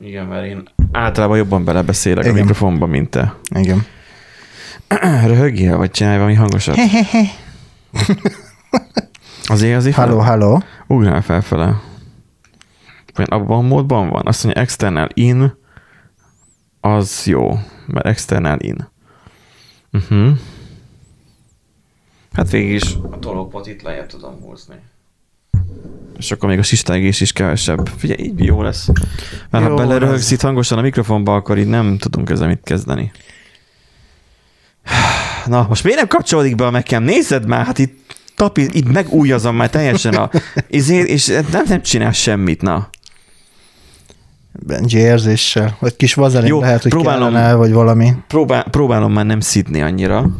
Igen, 0.00 0.26
mert 0.26 0.46
én 0.46 0.68
általában 0.92 1.36
jobban 1.36 1.64
belebeszélek 1.64 2.24
Igen. 2.24 2.36
a 2.36 2.38
mikrofonba, 2.38 2.86
mint 2.86 3.10
te. 3.10 3.34
Igen. 3.54 3.86
Röhögjél, 5.30 5.76
vagy 5.76 5.90
csinálj 5.90 6.16
valami 6.16 6.34
hangosat? 6.34 6.76
Azért 9.50 9.76
azért 9.76 9.94
Halló, 9.94 10.18
halló. 10.18 10.62
Ugrál 10.86 11.22
felfele. 11.22 11.80
Vagy 13.14 13.26
abban 13.30 13.58
a 13.58 13.68
módban 13.68 14.08
van. 14.08 14.26
Azt 14.26 14.44
mondja, 14.44 14.62
external 14.62 15.08
in, 15.14 15.56
az 16.80 17.26
jó, 17.26 17.58
mert 17.86 18.06
external 18.06 18.60
in. 18.60 18.88
Uh-huh. 19.92 20.38
Hát 22.32 22.50
végig 22.50 22.72
is 22.72 22.94
a 23.10 23.18
tolópot 23.18 23.66
itt 23.66 23.82
lejjebb 23.82 24.06
tudom 24.06 24.40
húzni. 24.40 24.74
És 26.18 26.30
akkor 26.30 26.48
még 26.48 26.58
a 26.58 26.62
sistegés 26.62 27.20
is 27.20 27.32
kevesebb. 27.32 27.90
Figyelj, 27.96 28.22
így 28.22 28.44
jó 28.44 28.62
lesz. 28.62 28.88
Mert 29.50 29.64
Jó 29.64 29.70
ha 29.70 29.76
beleröhögsz 29.76 30.30
itt 30.30 30.40
hangosan 30.40 30.78
a 30.78 30.80
mikrofonba, 30.80 31.34
akkor 31.34 31.58
így 31.58 31.66
nem 31.66 31.98
tudunk 31.98 32.30
ezzel 32.30 32.48
mit 32.48 32.60
kezdeni. 32.64 33.12
Na, 35.46 35.66
most 35.68 35.82
miért 35.84 35.98
nem 35.98 36.08
kapcsolódik 36.08 36.54
be 36.54 36.66
a 36.66 36.70
nekem? 36.70 37.02
Nézed 37.02 37.46
már, 37.46 37.64
hát 37.64 37.78
itt 37.78 37.98
tapi, 38.40 38.68
itt 38.72 38.92
megújazom 38.92 39.56
már 39.56 39.70
teljesen 39.70 40.14
a... 40.14 40.30
Izé, 40.68 40.94
és 40.94 41.26
nem, 41.26 41.64
nem 41.68 41.82
csinál 41.82 42.12
semmit, 42.12 42.62
na. 42.62 42.88
Benji 44.52 44.98
érzéssel. 44.98 45.76
Vagy 45.80 45.96
kis 45.96 46.14
vazelin 46.14 46.48
Jó, 46.48 46.60
lehet, 46.60 46.82
hogy 46.82 46.90
próbálom. 46.90 47.32
kellene, 47.32 47.54
vagy 47.54 47.72
valami. 47.72 48.12
Próbál, 48.28 48.64
próbálom 48.70 49.12
már 49.12 49.26
nem 49.26 49.40
szidni 49.40 49.82
annyira. 49.82 50.30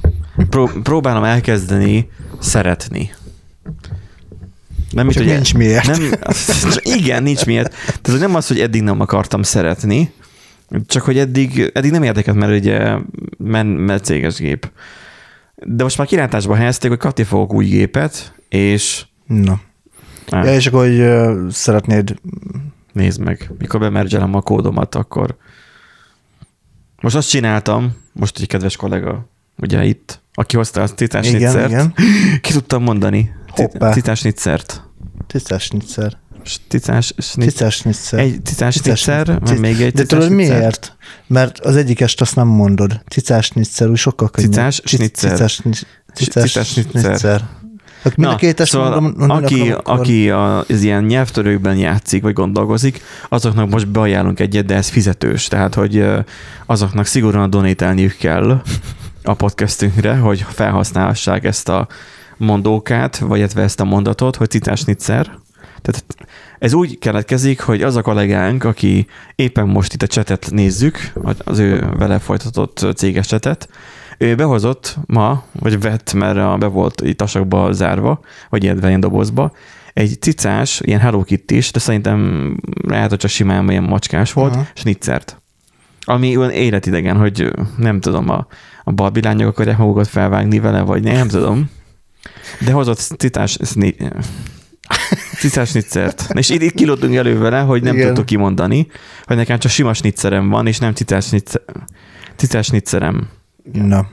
Pró, 0.50 0.70
próbálom 0.82 1.24
elkezdeni 1.24 2.08
szeretni. 2.38 3.10
Nem, 4.90 5.06
mint, 5.06 5.18
hogy- 5.18 5.26
nincs 5.26 5.54
miért. 5.54 5.86
Nem, 5.86 6.10
igen, 6.82 7.22
nincs 7.22 7.44
miért. 7.46 7.74
Tehát 8.02 8.20
nem 8.20 8.34
az, 8.34 8.46
hogy 8.46 8.60
eddig 8.60 8.82
nem 8.82 9.00
akartam 9.00 9.42
szeretni, 9.42 10.12
csak 10.86 11.02
hogy 11.02 11.18
eddig, 11.18 11.70
eddig 11.74 11.90
nem 11.90 12.02
érdekelt, 12.02 12.36
mert 12.36 12.60
ugye 12.60 12.96
men, 13.38 13.66
mert 13.66 14.04
céges 14.04 14.36
gép. 14.36 14.70
De 15.54 15.82
most 15.82 15.98
már 15.98 16.06
kilátásba 16.06 16.54
helyezték, 16.54 16.90
hogy 16.90 16.98
kapni 16.98 17.24
fogok 17.24 17.52
új 17.54 17.64
gépet, 17.64 18.34
és 18.48 19.04
Na. 19.26 19.60
Ja, 20.30 20.54
és 20.54 20.66
akkor, 20.66 20.86
hogy 20.86 20.98
ö, 20.98 21.46
szeretnéd... 21.50 22.14
nézd 22.92 23.20
meg, 23.20 23.50
mikor 23.58 23.80
bemergelem 23.80 24.34
a 24.34 24.40
kódomat, 24.40 24.94
akkor 24.94 25.36
most 27.00 27.16
azt 27.16 27.28
csináltam, 27.28 27.96
most 28.12 28.38
egy 28.38 28.46
kedves 28.46 28.76
kollega, 28.76 29.28
ugye 29.56 29.84
itt, 29.84 30.20
aki 30.34 30.56
hozta 30.56 30.82
a 30.82 30.88
titás 30.88 31.28
Igen, 31.32 31.66
igen. 31.68 31.94
ki 32.40 32.52
tudtam 32.52 32.82
mondani 32.82 33.34
Hoppá. 33.50 33.92
titás 33.92 34.22
nitzert. 34.22 34.82
Tisztás 35.26 35.62
snitzer. 35.62 36.18
Titás 36.68 37.14
snitzer. 37.16 38.18
Egy 38.18 38.42
titás 38.42 38.74
Cicás 38.74 39.00
snitzer, 39.00 39.58
még 39.58 39.80
egy 39.80 39.92
De 39.92 40.04
tudod 40.04 40.30
miért? 40.30 40.96
Mert 41.26 41.58
az 41.58 41.76
egyikest 41.76 42.20
azt 42.20 42.36
nem 42.36 42.46
mondod. 42.46 43.00
Cicás 43.08 43.44
snitzer, 43.44 43.88
úgy 43.88 43.96
sokkal 43.96 44.30
könnyebb. 44.30 44.50
Cicás 44.50 44.74
Cic- 44.74 44.88
snitzer. 44.88 45.30
Cicás 45.30 45.52
sni- 45.52 45.86
Cicás 46.14 46.50
Cicás 46.50 46.68
snitzer. 46.68 47.02
snitzer. 47.02 47.48
Akkor 48.02 48.16
mind 48.16 48.32
a 48.32 48.36
két 48.36 48.60
est 48.60 48.70
szóval 48.70 49.00
mondom, 49.00 49.30
aki, 49.30 49.74
aki 49.84 50.30
az 50.30 50.82
ilyen 50.82 51.04
nyelvtörőkben 51.04 51.76
játszik, 51.76 52.22
vagy 52.22 52.32
gondolkozik, 52.32 53.00
azoknak 53.28 53.70
most 53.70 53.88
beajánlunk 53.88 54.40
egyet, 54.40 54.64
de 54.66 54.74
ez 54.74 54.88
fizetős. 54.88 55.48
Tehát, 55.48 55.74
hogy 55.74 56.04
azoknak 56.66 57.06
szigorúan 57.06 57.50
donételniük 57.50 58.16
kell 58.16 58.62
a 59.22 59.34
podcastünkre, 59.34 60.16
hogy 60.16 60.44
felhasználhassák 60.48 61.44
ezt 61.44 61.68
a 61.68 61.88
mondókát, 62.40 63.18
vagy 63.18 63.38
illetve 63.38 63.62
ezt 63.62 63.80
a 63.80 63.84
mondatot, 63.84 64.36
hogy 64.36 64.50
citás 64.50 64.82
nitszer. 64.84 65.38
Tehát 65.82 66.04
ez 66.58 66.72
úgy 66.72 66.98
keletkezik, 66.98 67.60
hogy 67.60 67.82
az 67.82 67.96
a 67.96 68.02
kollégánk, 68.02 68.64
aki 68.64 69.06
éppen 69.34 69.68
most 69.68 69.94
itt 69.94 70.02
a 70.02 70.06
csetet 70.06 70.48
nézzük, 70.50 71.12
az 71.44 71.58
ő 71.58 71.88
vele 71.98 72.18
folytatott 72.18 72.86
céges 72.96 73.26
csetet, 73.26 73.68
ő 74.18 74.34
behozott 74.34 74.98
ma, 75.06 75.42
vagy 75.52 75.80
vett, 75.80 76.12
mert 76.12 76.36
a- 76.36 76.56
be 76.56 76.66
volt 76.66 77.00
itt 77.00 77.16
tasakba 77.16 77.72
zárva, 77.72 78.20
vagy 78.48 78.62
ilyen, 78.62 78.78
ilyen 78.86 79.00
dobozba, 79.00 79.52
egy 79.92 80.20
cicás, 80.20 80.80
ilyen 80.84 81.00
Hello 81.00 81.22
kitty 81.22 81.52
is, 81.52 81.70
de 81.70 81.78
szerintem 81.78 82.56
lehet, 82.88 83.08
hogy 83.08 83.18
csak 83.18 83.30
simán 83.30 83.70
ilyen 83.70 83.82
macskás 83.82 84.32
volt, 84.32 84.50
uh-huh. 84.50 84.66
snitzert. 84.74 85.42
Ami 86.04 86.36
olyan 86.36 86.50
életidegen, 86.50 87.16
hogy 87.16 87.50
nem 87.76 88.00
tudom, 88.00 88.28
a, 88.28 88.46
a 88.84 88.92
barbilányok 88.92 89.48
akarják 89.48 89.78
magukat 89.78 90.08
felvágni 90.08 90.58
vele, 90.58 90.80
vagy 90.80 91.02
nem 91.02 91.28
tudom. 91.28 91.70
De 92.60 92.72
hozott 92.72 92.98
citás, 92.98 93.58
cicás 95.38 95.68
snitzert. 95.68 96.28
És 96.32 96.48
itt, 96.48 96.62
itt 96.62 96.74
kilódtunk 96.74 97.14
elő 97.14 97.38
vele, 97.38 97.60
hogy 97.60 97.82
nem 97.82 97.94
Igen. 97.94 98.06
tudtuk 98.06 98.26
kimondani, 98.26 98.86
hogy 99.24 99.36
nekem 99.36 99.58
csak 99.58 99.70
sima 99.70 99.94
snitzerem 99.94 100.48
van, 100.48 100.66
és 100.66 100.78
nem 100.78 100.94
cicás, 100.94 101.26
snitzer, 101.26 101.62
cicás 102.36 102.66
snitzerem. 102.66 103.28
Na. 103.72 104.08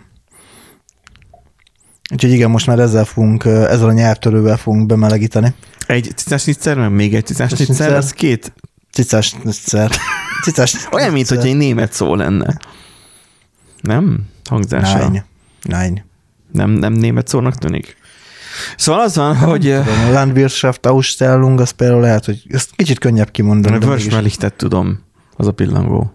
Úgyhogy 2.13 2.31
igen, 2.31 2.49
most 2.49 2.67
már 2.67 2.79
ezzel 2.79 3.05
fogunk, 3.05 3.45
ö, 3.45 3.69
ezzel 3.69 3.87
a 3.87 3.93
nyelvtörővel 3.93 4.57
fogunk 4.57 4.85
bemelegíteni. 4.85 5.53
Egy 5.87 6.11
cicás 6.15 6.41
snitzer, 6.41 6.77
meg 6.77 6.91
még 6.91 7.15
egy 7.15 7.25
cicás 7.25 7.51
snitzer. 7.55 7.93
az 7.93 8.11
két. 8.11 8.53
Cicás 8.91 9.25
snitzer. 9.25 9.91
Cicás 10.43 10.87
Olyan, 10.91 11.11
mint 11.11 11.27
hogy 11.27 11.45
egy 11.45 11.55
német 11.55 11.93
szó 11.93 12.15
lenne. 12.15 12.57
Nem? 13.81 14.25
Hangzása. 14.49 15.07
Nine. 15.07 15.25
Nine. 15.61 16.05
Nem, 16.51 16.69
nem 16.69 16.93
német 16.93 17.27
szónak 17.27 17.55
tűnik. 17.57 17.96
Szóval 18.77 19.01
az 19.01 19.15
van, 19.15 19.35
hogy 19.35 19.67
eh, 19.69 19.85
Tudom, 19.85 20.07
a 20.07 20.11
Landwirtschaft 20.11 20.85
Ausstellung, 20.85 21.59
az 21.59 21.71
például 21.71 22.01
lehet, 22.01 22.25
hogy 22.25 22.43
ezt 22.49 22.71
kicsit 22.75 22.99
könnyebb 22.99 23.31
kimondani. 23.31 23.85
a 23.85 23.87
Wörschmelichtet 23.87 24.53
tudom, 24.53 24.99
az 25.35 25.47
a 25.47 25.51
pillangó. 25.51 26.11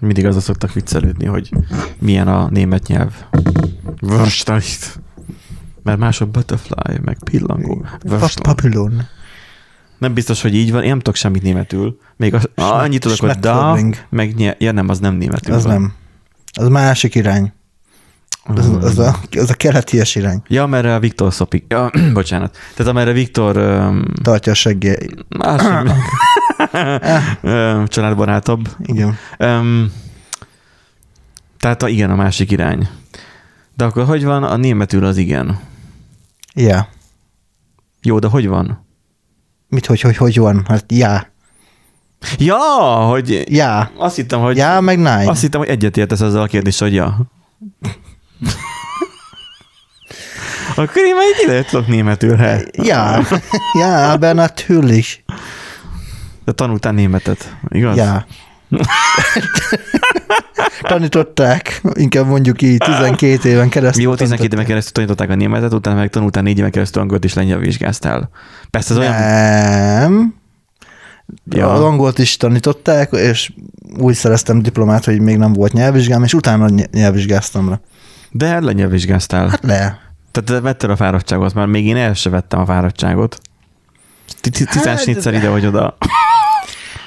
Mindig 0.00 0.26
azra 0.26 0.40
szoktak 0.40 0.72
viccelődni, 0.72 1.26
hogy 1.26 1.50
milyen 1.98 2.28
a 2.28 2.48
német 2.50 2.86
nyelv. 2.86 3.12
Wörschmelicht. 4.02 5.00
Mert 5.82 5.98
mások 5.98 6.30
butterfly, 6.30 6.98
meg 7.04 7.18
pillangó. 7.24 7.84
Wörschl- 8.04 8.42
Papillon. 8.42 9.02
Nem 9.98 10.14
biztos, 10.14 10.42
hogy 10.42 10.54
így 10.54 10.72
van, 10.72 10.82
én 10.82 10.88
nem 10.88 10.98
tudok 10.98 11.14
semmit 11.14 11.42
németül. 11.42 11.98
Még 12.16 12.34
a, 12.34 12.40
annyit 12.54 13.00
tudok, 13.00 13.18
hogy 13.18 13.30
da, 13.38 13.78
meg 14.10 14.34
nye, 14.34 14.54
ja 14.58 14.72
nem, 14.72 14.88
az 14.88 14.98
nem 14.98 15.14
németül 15.14 15.54
Az 15.54 15.64
van. 15.64 15.72
nem. 15.72 15.92
Az 16.52 16.68
másik 16.68 17.14
irány. 17.14 17.52
Az, 18.54 18.68
az, 18.80 18.98
a, 18.98 19.16
az 19.30 19.50
a 19.50 19.54
keleties 19.54 20.14
irány. 20.14 20.42
Ja, 20.48 20.62
amerre 20.62 20.94
a 20.94 20.98
Viktor 20.98 21.32
szopik. 21.32 21.64
Ja, 21.68 21.90
bocsánat. 22.12 22.56
Tehát 22.74 22.92
amerre 22.92 23.12
Viktor 23.12 23.56
um, 23.56 24.04
Tartja 24.22 24.52
a 24.52 24.54
seggé. 24.54 24.96
más 25.38 25.62
sem, 25.62 25.90
Öm, 27.42 27.86
családbarátabb. 27.86 28.68
Igen. 28.82 29.16
Um, 29.38 29.92
tehát 31.58 31.82
a, 31.82 31.88
igen, 31.88 32.10
a 32.10 32.14
másik 32.14 32.50
irány. 32.50 32.88
De 33.76 33.84
akkor 33.84 34.04
hogy 34.04 34.24
van? 34.24 34.42
A 34.44 34.56
németül 34.56 35.04
az 35.04 35.16
igen. 35.16 35.58
Ja. 36.54 36.88
Jó, 38.02 38.18
de 38.18 38.28
hogy 38.28 38.46
van? 38.46 38.86
Mit, 39.68 39.86
hogy, 39.86 40.00
hogy, 40.00 40.16
hogy 40.16 40.38
van? 40.38 40.64
Hát 40.68 40.84
já. 40.92 41.26
Ja, 42.38 42.56
hogy 43.08 43.44
Já. 43.48 43.90
azt 43.96 44.16
hittem, 44.16 44.40
hogy 44.40 44.56
Já, 44.56 44.80
meg 44.80 44.96
nine. 44.96 45.28
azt 45.28 45.40
hittem, 45.40 45.60
hogy 45.60 45.68
egyetértesz 45.68 46.20
ezzel 46.20 46.42
a 46.42 46.46
kérdéssel, 46.46 46.88
hogy 46.88 46.96
ja. 46.96 47.18
Akkor 50.76 51.02
én 51.04 51.14
már 51.14 51.24
egy 51.34 51.42
ide 51.44 51.62
tudok 51.62 51.86
németül, 51.86 52.36
he. 52.36 52.62
Ja. 52.72 53.26
Ja, 53.78 54.10
aber 54.10 54.34
natürlich. 54.34 55.24
De 56.44 56.52
tanultál 56.52 56.92
németet, 56.92 57.56
igaz? 57.68 57.96
Ja. 57.96 58.26
Tanították, 60.80 61.80
inkább 61.92 62.26
mondjuk 62.26 62.62
így 62.62 62.78
12 62.78 63.48
éven 63.48 63.68
keresztül. 63.68 64.02
Jó, 64.02 64.14
12 64.14 64.52
éven 64.52 64.66
keresztül 64.66 64.92
tanították 64.92 65.30
a 65.30 65.34
németet, 65.34 65.72
utána 65.72 65.96
meg 65.96 66.10
tanultál 66.10 66.42
4 66.42 66.58
éven 66.58 66.70
keresztül 66.70 67.02
angolt 67.02 67.24
és 67.24 67.34
lengyel 67.34 67.58
vizsgáztál. 67.58 68.30
Persze 68.70 68.92
ez 68.94 68.98
olyan... 68.98 69.12
Nem. 69.12 70.34
Ja. 71.50 71.72
Az 71.72 71.80
angolt 71.80 72.18
is 72.18 72.36
tanították, 72.36 73.12
és 73.12 73.52
úgy 73.98 74.14
szereztem 74.14 74.62
diplomát, 74.62 75.04
hogy 75.04 75.20
még 75.20 75.36
nem 75.36 75.52
volt 75.52 75.72
nyelvvizsgám, 75.72 76.22
és 76.22 76.34
utána 76.34 76.66
ny- 76.68 76.90
nyelvvizsgáztam 76.92 77.68
le. 77.68 77.80
De 78.36 78.60
lengyel 78.60 78.88
vizsgáztál. 78.88 79.48
Hát 79.48 79.62
le. 79.62 80.00
Tehát 80.30 80.50
te 80.50 80.60
vetted 80.60 80.90
a 80.90 80.96
fáradtságot, 80.96 81.54
mert 81.54 81.68
még 81.68 81.86
én 81.86 81.96
el 81.96 82.14
sem 82.14 82.32
vettem 82.32 82.60
a 82.60 82.64
fáradtságot. 82.64 83.38
Titás 84.40 84.84
Hát, 84.84 85.00
snitzer 85.00 85.34
ide 85.34 85.48
vagy 85.48 85.66
oda. 85.66 85.96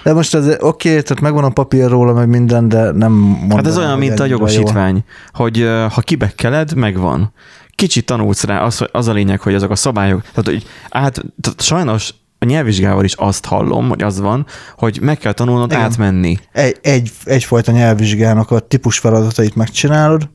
De 0.03 0.13
most 0.13 0.35
ez 0.35 0.45
oké, 0.45 0.59
okay, 0.59 1.01
tehát 1.01 1.19
megvan 1.21 1.43
a 1.43 1.49
papír 1.49 1.89
róla, 1.89 2.13
meg 2.13 2.27
minden, 2.27 2.67
de 2.67 2.91
nem 2.91 3.11
mondom. 3.11 3.57
Hát 3.57 3.67
ez 3.67 3.77
olyan, 3.77 3.97
mint 3.97 4.19
a 4.19 4.23
ennyire 4.23 4.25
jó. 4.25 4.31
jogosítvány, 4.31 5.03
hogy 5.33 5.67
ha 5.89 6.01
kibekkeled, 6.01 6.73
megvan. 6.73 7.33
Kicsit 7.75 8.05
tanulsz 8.05 8.43
rá, 8.43 8.61
az, 8.61 8.85
az 8.91 9.07
a 9.07 9.13
lényeg, 9.13 9.39
hogy 9.39 9.53
azok 9.53 9.71
a 9.71 9.75
szabályok, 9.75 10.21
tehát, 10.21 10.45
hogy 10.45 10.67
át, 10.89 11.23
tehát 11.41 11.61
sajnos 11.61 12.13
a 12.39 12.45
nyelvvizsgával 12.45 13.03
is 13.03 13.13
azt 13.13 13.45
hallom, 13.45 13.89
hogy 13.89 14.01
az 14.01 14.19
van, 14.19 14.45
hogy 14.75 14.99
meg 15.01 15.17
kell 15.17 15.33
tanulnod 15.33 15.71
Igen. 15.71 15.83
átmenni. 15.83 16.37
Egy, 16.51 16.77
egy, 16.81 17.11
egyfajta 17.23 17.71
nyelvvizsgának 17.71 18.51
a 18.51 18.59
típus 18.59 18.97
feladatait 18.97 19.55
megcsinálod, 19.55 20.29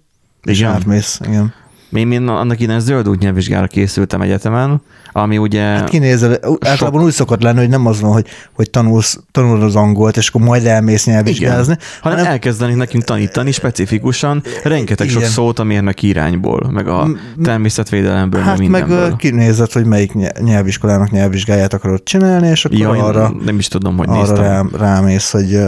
és 0.44 0.58
Igen. 0.58 0.72
átmész. 0.72 1.20
Igen. 1.26 1.54
Én, 1.94 2.12
én 2.12 2.28
annak 2.28 2.60
idején 2.60 2.80
zöld 2.80 3.08
út 3.08 3.18
nyelvvizsgára 3.18 3.66
készültem 3.66 4.20
egyetemen, 4.20 4.82
ami 5.12 5.38
ugye... 5.38 5.62
Hát 5.62 5.88
kinézel, 5.88 6.38
általában 6.60 7.02
úgy 7.02 7.12
szokott 7.12 7.42
lenni, 7.42 7.58
hogy 7.58 7.68
nem 7.68 7.86
az 7.86 8.00
van, 8.00 8.12
hogy, 8.12 8.26
hogy 8.52 8.70
tanulsz, 8.70 9.18
tanulod 9.30 9.62
az 9.62 9.76
angolt, 9.76 10.16
és 10.16 10.28
akkor 10.28 10.40
majd 10.40 10.66
elmész 10.66 11.06
nyelvvizsgázni. 11.06 11.72
Igen, 11.72 11.86
hanem, 12.00 12.18
hanem 12.18 12.32
elkezdeni 12.32 12.74
nekünk 12.74 13.04
tanítani 13.04 13.52
specifikusan 13.52 14.42
rengeteg 14.62 15.08
igen. 15.08 15.20
sok 15.20 15.30
szót 15.30 15.58
a 15.58 15.64
mérnök 15.64 16.02
irányból, 16.02 16.70
meg 16.72 16.88
a 16.88 17.08
természetvédelemből, 17.42 18.40
hát 18.40 18.58
meg 18.58 18.68
mindenből. 18.68 19.08
meg 19.08 19.16
kinézed, 19.16 19.72
hogy 19.72 19.84
melyik 19.84 20.12
nyelviskolának 20.40 21.10
nyelvvizsgáját 21.10 21.72
akarod 21.72 22.02
csinálni, 22.02 22.48
és 22.48 22.64
akkor 22.64 22.78
ja, 22.78 22.90
arra, 22.90 23.34
nem 23.44 23.58
is 23.58 23.68
tudom, 23.68 23.96
hogy 23.96 24.08
arra 24.08 24.18
néztem. 24.18 24.70
Rá, 24.76 24.78
rámész, 24.78 25.30
hogy 25.30 25.60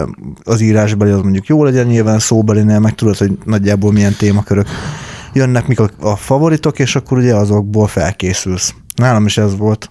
az 0.45 0.61
írásbeli 0.61 1.11
az 1.11 1.21
mondjuk 1.21 1.47
jó 1.47 1.65
legyen, 1.65 1.87
nyilván 1.87 2.19
szóbelinél 2.19 2.79
meg 2.79 2.95
tudod, 2.95 3.17
hogy 3.17 3.39
nagyjából 3.45 3.93
milyen 3.93 4.15
témakörök 4.19 4.67
jönnek 5.37 5.67
mik 5.67 5.81
a, 5.81 5.91
a 6.01 6.17
favoritok, 6.17 6.79
és 6.79 6.97
akkor 6.97 7.19
ugye 7.19 7.35
azokból 7.35 7.87
felkészülsz. 7.87 8.75
Nálam 8.97 9.27
is 9.27 9.39
ez 9.39 9.57
volt. 9.57 9.91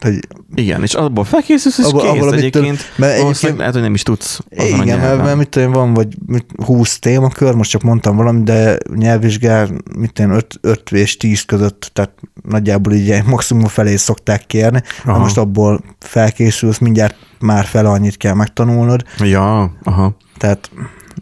Hogy 0.00 0.18
igen, 0.54 0.82
és 0.82 0.94
abból 0.94 1.24
felkészülsz, 1.24 1.78
és 1.78 1.84
abból, 1.84 2.00
kész 2.00 2.10
abból, 2.10 2.34
egyébként, 2.34 2.92
mert 2.96 3.18
egyébként 3.18 3.56
lehet, 3.56 3.72
hogy 3.72 3.82
nem 3.82 3.94
is 3.94 4.02
tudsz 4.02 4.40
azon 4.56 4.82
Igen, 4.82 4.98
mert, 4.98 5.22
mert 5.22 5.36
mit 5.36 5.48
tudom, 5.48 5.72
van 5.72 5.94
vagy 5.94 6.16
20 6.64 6.98
témakör, 6.98 7.54
most 7.54 7.70
csak 7.70 7.82
mondtam 7.82 8.16
valami, 8.16 8.42
de 8.42 8.78
nyelvvizsgál, 8.94 9.68
mit 9.98 10.12
tudom, 10.12 10.30
5, 10.30 10.58
5 10.60 10.92
és 10.92 11.16
10 11.16 11.44
között, 11.44 11.90
tehát 11.92 12.14
nagyjából 12.48 12.92
így 12.92 13.24
maximum 13.24 13.66
felé 13.66 13.96
szokták 13.96 14.46
kérni, 14.46 14.82
aha. 15.04 15.18
most 15.18 15.38
abból 15.38 15.80
felkészülsz, 15.98 16.78
mindjárt 16.78 17.16
már 17.40 17.64
fel 17.64 17.86
annyit 17.86 18.16
kell 18.16 18.34
megtanulnod. 18.34 19.02
Ja, 19.18 19.72
aha. 19.82 20.16
Tehát 20.38 20.70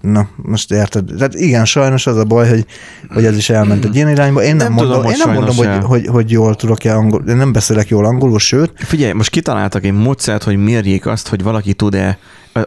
Na, 0.05 0.29
most 0.37 0.73
érted. 0.73 1.11
Tehát 1.17 1.35
igen, 1.35 1.65
sajnos 1.65 2.07
az 2.07 2.17
a 2.17 2.25
baj, 2.25 2.49
hogy, 2.49 2.67
hogy 3.09 3.25
ez 3.25 3.37
is 3.37 3.51
elment 3.51 3.85
egy 3.85 3.95
ilyen 3.95 4.09
irányba. 4.09 4.43
Én 4.43 4.57
nem, 4.57 4.67
nem 4.67 4.73
mondom, 4.73 4.97
tudom, 4.97 5.11
én 5.11 5.17
nem 5.25 5.35
mondom 5.35 5.57
hogy, 5.57 5.85
hogy, 5.85 6.07
hogy, 6.07 6.31
jól 6.31 6.55
tudok-e 6.55 6.97
angol, 6.97 7.23
én 7.29 7.37
nem 7.37 7.53
beszélek 7.53 7.89
jól 7.89 8.05
angolul, 8.05 8.39
sőt. 8.39 8.73
Figyelj, 8.77 9.13
most 9.13 9.31
kitaláltak 9.31 9.85
egy 9.85 9.93
módszert, 9.93 10.43
hogy 10.43 10.57
mérjék 10.57 11.07
azt, 11.07 11.29
hogy 11.29 11.43
valaki 11.43 11.75
tud-e 11.75 12.19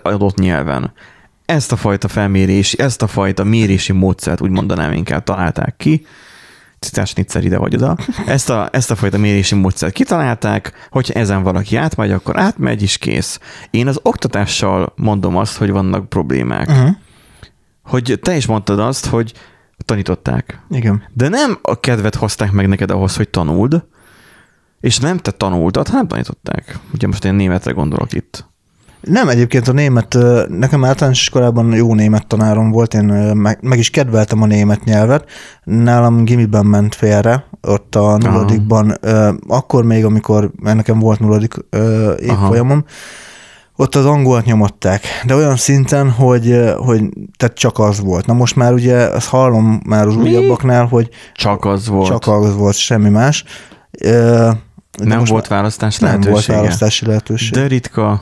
adott 0.02 0.38
nyelven. 0.38 0.94
Ezt 1.46 1.72
a 1.72 1.76
fajta 1.76 2.08
felmérés, 2.08 2.74
ezt 2.74 3.02
a 3.02 3.08
fajta 3.08 3.44
mérési 3.44 3.94
módszert, 3.94 4.42
úgy 4.42 4.52
mondanám 4.52 4.92
inkább, 4.92 5.24
találták 5.24 5.76
ki 5.78 6.06
citásnitszer 6.80 7.44
ide 7.44 7.58
vagy 7.58 7.76
oda. 7.76 7.98
Ezt 8.28 8.50
a, 8.50 8.70
ezt 8.72 8.92
a 8.92 8.96
fajta 8.96 9.18
mérési 9.18 9.56
módszert 9.56 9.94
kitalálták, 9.94 10.88
hogyha 10.90 11.14
ezen 11.14 11.44
valaki 11.44 11.76
átmegy, 11.76 12.12
akkor 12.12 12.40
átmegy 12.40 12.82
is 12.82 12.98
kész. 12.98 13.40
Én 13.72 13.88
az 13.88 14.00
oktatással 14.02 14.94
mondom 14.96 15.38
azt, 15.38 15.58
hogy 15.58 15.72
vannak 15.72 16.10
problémák. 16.10 16.70
Uh-huh 16.70 16.96
hogy 17.88 18.20
te 18.22 18.36
is 18.36 18.46
mondtad 18.46 18.80
azt, 18.80 19.06
hogy 19.06 19.34
tanították. 19.86 20.62
Igen. 20.70 21.04
De 21.14 21.28
nem 21.30 21.58
a 21.62 21.80
kedvet 21.80 22.16
hozták 22.16 22.52
meg 22.52 22.68
neked 22.68 22.92
ahhoz, 22.92 23.16
hogy 23.16 23.30
tanuld, 23.30 23.86
és 24.80 24.98
nem 24.98 25.18
te 25.18 25.32
tanultad, 25.32 25.88
hanem 25.88 26.08
tanították. 26.08 26.80
Ugye 26.94 27.08
most 27.08 27.26
én 27.26 27.34
németre 27.34 27.72
gondolok 27.72 28.14
itt. 28.14 28.46
Nem, 29.02 29.28
egyébként 29.28 29.68
a 29.68 29.72
német, 29.72 30.18
nekem 30.48 30.84
általános 30.84 31.22
iskolában 31.22 31.74
jó 31.74 31.94
német 31.94 32.28
tanárom 32.28 32.72
volt, 32.72 32.94
én 32.94 33.04
meg, 33.34 33.60
meg 33.62 33.78
is 33.78 33.90
kedveltem 33.90 34.42
a 34.42 34.46
német 34.46 34.84
nyelvet. 34.84 35.30
Nálam 35.64 36.24
gimiben 36.24 36.66
ment 36.66 36.96
félre, 36.96 37.46
ott 37.62 37.96
a 37.96 38.18
nulladikban, 38.18 38.98
akkor 39.48 39.84
még, 39.84 40.06
amikor 40.06 40.52
nekem 40.62 41.00
volt 41.00 41.20
nulladik 41.20 41.54
évfolyamom, 42.20 42.86
ott 43.80 43.96
az 43.96 44.06
angolt 44.06 44.46
nyomották, 44.46 45.04
de 45.26 45.36
olyan 45.36 45.56
szinten, 45.56 46.10
hogy, 46.10 46.62
hogy 46.78 47.04
tehát 47.38 47.58
csak 47.58 47.80
az 47.80 48.00
volt. 48.00 48.26
Na 48.26 48.34
most 48.34 48.56
már 48.56 48.74
ugye, 48.74 48.96
azt 48.96 49.28
hallom 49.28 49.82
már 49.86 50.08
az 50.08 50.16
Mi? 50.16 50.22
újabbaknál, 50.22 50.86
hogy 50.86 51.10
csak 51.34 51.66
az 51.66 51.88
volt. 51.88 52.08
Csak 52.08 52.28
az 52.28 52.56
volt, 52.56 52.76
semmi 52.76 53.10
más. 53.10 53.44
De 53.92 55.06
nem 55.06 55.24
volt 55.24 55.48
választás 55.48 56.00
lehetősége? 56.00 56.32
Nem 56.32 56.46
volt 56.46 56.46
választási 56.46 57.06
lehetőség. 57.06 57.54
De 57.54 57.68
ritka. 57.68 58.22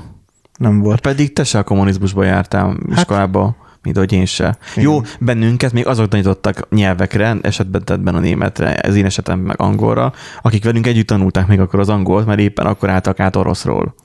Nem 0.57 0.79
volt. 0.79 0.99
Pedig 0.99 1.33
te 1.33 1.43
se 1.43 1.57
a 1.57 1.63
kommunizmusba 1.63 2.23
jártál 2.23 2.65
hát, 2.65 2.97
iskolába, 2.97 3.55
mint 3.81 3.97
ahogy 3.97 4.13
én 4.13 4.25
se. 4.25 4.57
Igen. 4.75 4.89
Jó, 4.89 5.01
bennünket 5.19 5.73
még 5.73 5.87
azok 5.87 6.07
tanítottak 6.07 6.67
nyelvekre, 6.69 7.37
esetben 7.41 8.15
a 8.15 8.19
németre, 8.19 8.75
ez 8.75 8.95
én 8.95 9.05
esetem 9.05 9.39
meg 9.39 9.61
angolra, 9.61 10.13
akik 10.41 10.63
velünk 10.63 10.87
együtt 10.87 11.07
tanulták 11.07 11.47
még 11.47 11.59
akkor 11.59 11.79
az 11.79 11.89
angolt, 11.89 12.25
mert 12.25 12.39
éppen 12.39 12.65
akkor 12.65 12.89
álltak 12.89 13.19
át 13.19 13.35
oroszról. 13.35 13.95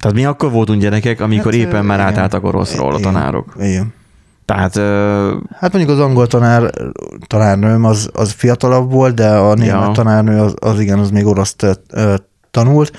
Tehát 0.00 0.16
mi 0.16 0.24
akkor 0.24 0.50
voltunk 0.50 0.80
gyerekek, 0.80 1.20
amikor 1.20 1.52
hát, 1.52 1.60
éppen 1.60 1.84
már 1.84 2.00
átálltak 2.00 2.44
oroszról 2.44 2.94
a 2.94 3.00
tanárok. 3.00 3.54
Igen. 3.60 3.92
Tehát... 4.44 4.76
Hát 5.58 5.72
mondjuk 5.72 5.88
az 5.88 5.98
angol 5.98 6.26
tanár, 6.26 6.70
tanárnőm 7.26 7.84
az, 7.84 8.10
az 8.12 8.32
fiatalabb 8.32 8.90
volt, 8.92 9.14
de 9.14 9.28
a 9.28 9.54
német 9.54 9.86
ja. 9.86 9.92
tanárnő 9.92 10.40
az, 10.40 10.54
az 10.60 10.80
igen, 10.80 10.98
az 10.98 11.10
még 11.10 11.26
orosz 11.26 11.56
tanult, 12.50 12.92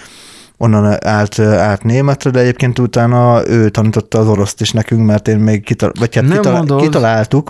onnan 0.58 1.06
állt, 1.06 1.40
állt 1.40 1.84
németre, 1.84 2.30
de 2.30 2.40
egyébként 2.40 2.80
utána 2.80 3.48
ő 3.48 3.70
tanította 3.70 4.20
az 4.20 4.28
oroszt 4.28 4.62
is 4.62 4.72
nekünk, 4.72 5.06
mert 5.06 5.28
én 5.28 5.38
még 5.38 5.64
kital, 5.64 5.92
vagy 6.00 6.16
hát 6.16 6.32
kital, 6.32 6.78
kitaláltuk, 6.78 7.50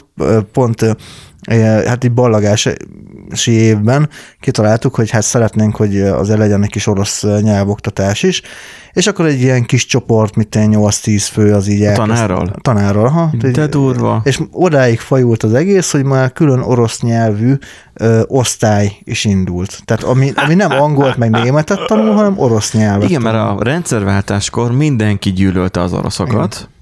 pont 0.51 0.97
hát 1.85 2.03
egy 2.03 2.11
ballagási 2.11 2.71
évben 3.45 4.09
kitaláltuk, 4.39 4.95
hogy 4.95 5.09
hát 5.09 5.23
szeretnénk, 5.23 5.75
hogy 5.75 6.01
az 6.01 6.29
legyen 6.29 6.63
egy 6.63 6.69
kis 6.69 6.87
orosz 6.87 7.23
nyelvoktatás 7.41 8.23
is, 8.23 8.41
és 8.93 9.07
akkor 9.07 9.25
egy 9.25 9.41
ilyen 9.41 9.65
kis 9.65 9.85
csoport, 9.85 10.35
mint 10.35 10.55
8-10 10.59 11.27
fő 11.31 11.53
az 11.53 11.67
így 11.67 11.83
elkezd. 11.83 12.07
Tanárral? 12.07 12.55
Tanárral, 12.61 13.07
ha. 13.07 13.31
De 13.51 13.67
durva. 13.67 14.21
És 14.23 14.39
odáig 14.51 14.99
fajult 14.99 15.43
az 15.43 15.53
egész, 15.53 15.91
hogy 15.91 16.03
már 16.03 16.31
külön 16.31 16.59
orosz 16.59 17.01
nyelvű 17.01 17.53
ö, 17.93 18.21
osztály 18.27 18.91
is 19.03 19.25
indult. 19.25 19.81
Tehát 19.85 20.03
ami, 20.03 20.31
ami 20.35 20.53
nem 20.53 20.71
angolt 20.71 21.17
meg 21.17 21.29
németet 21.29 21.85
tanul, 21.85 22.13
hanem 22.13 22.33
orosz 22.37 22.73
nyelvet 22.73 23.09
Igen, 23.09 23.21
tanul. 23.21 23.41
mert 23.41 23.59
a 23.59 23.63
rendszerváltáskor 23.63 24.71
mindenki 24.71 25.31
gyűlölte 25.31 25.81
az 25.81 25.93
oroszokat. 25.93 26.55
Igen. 26.55 26.79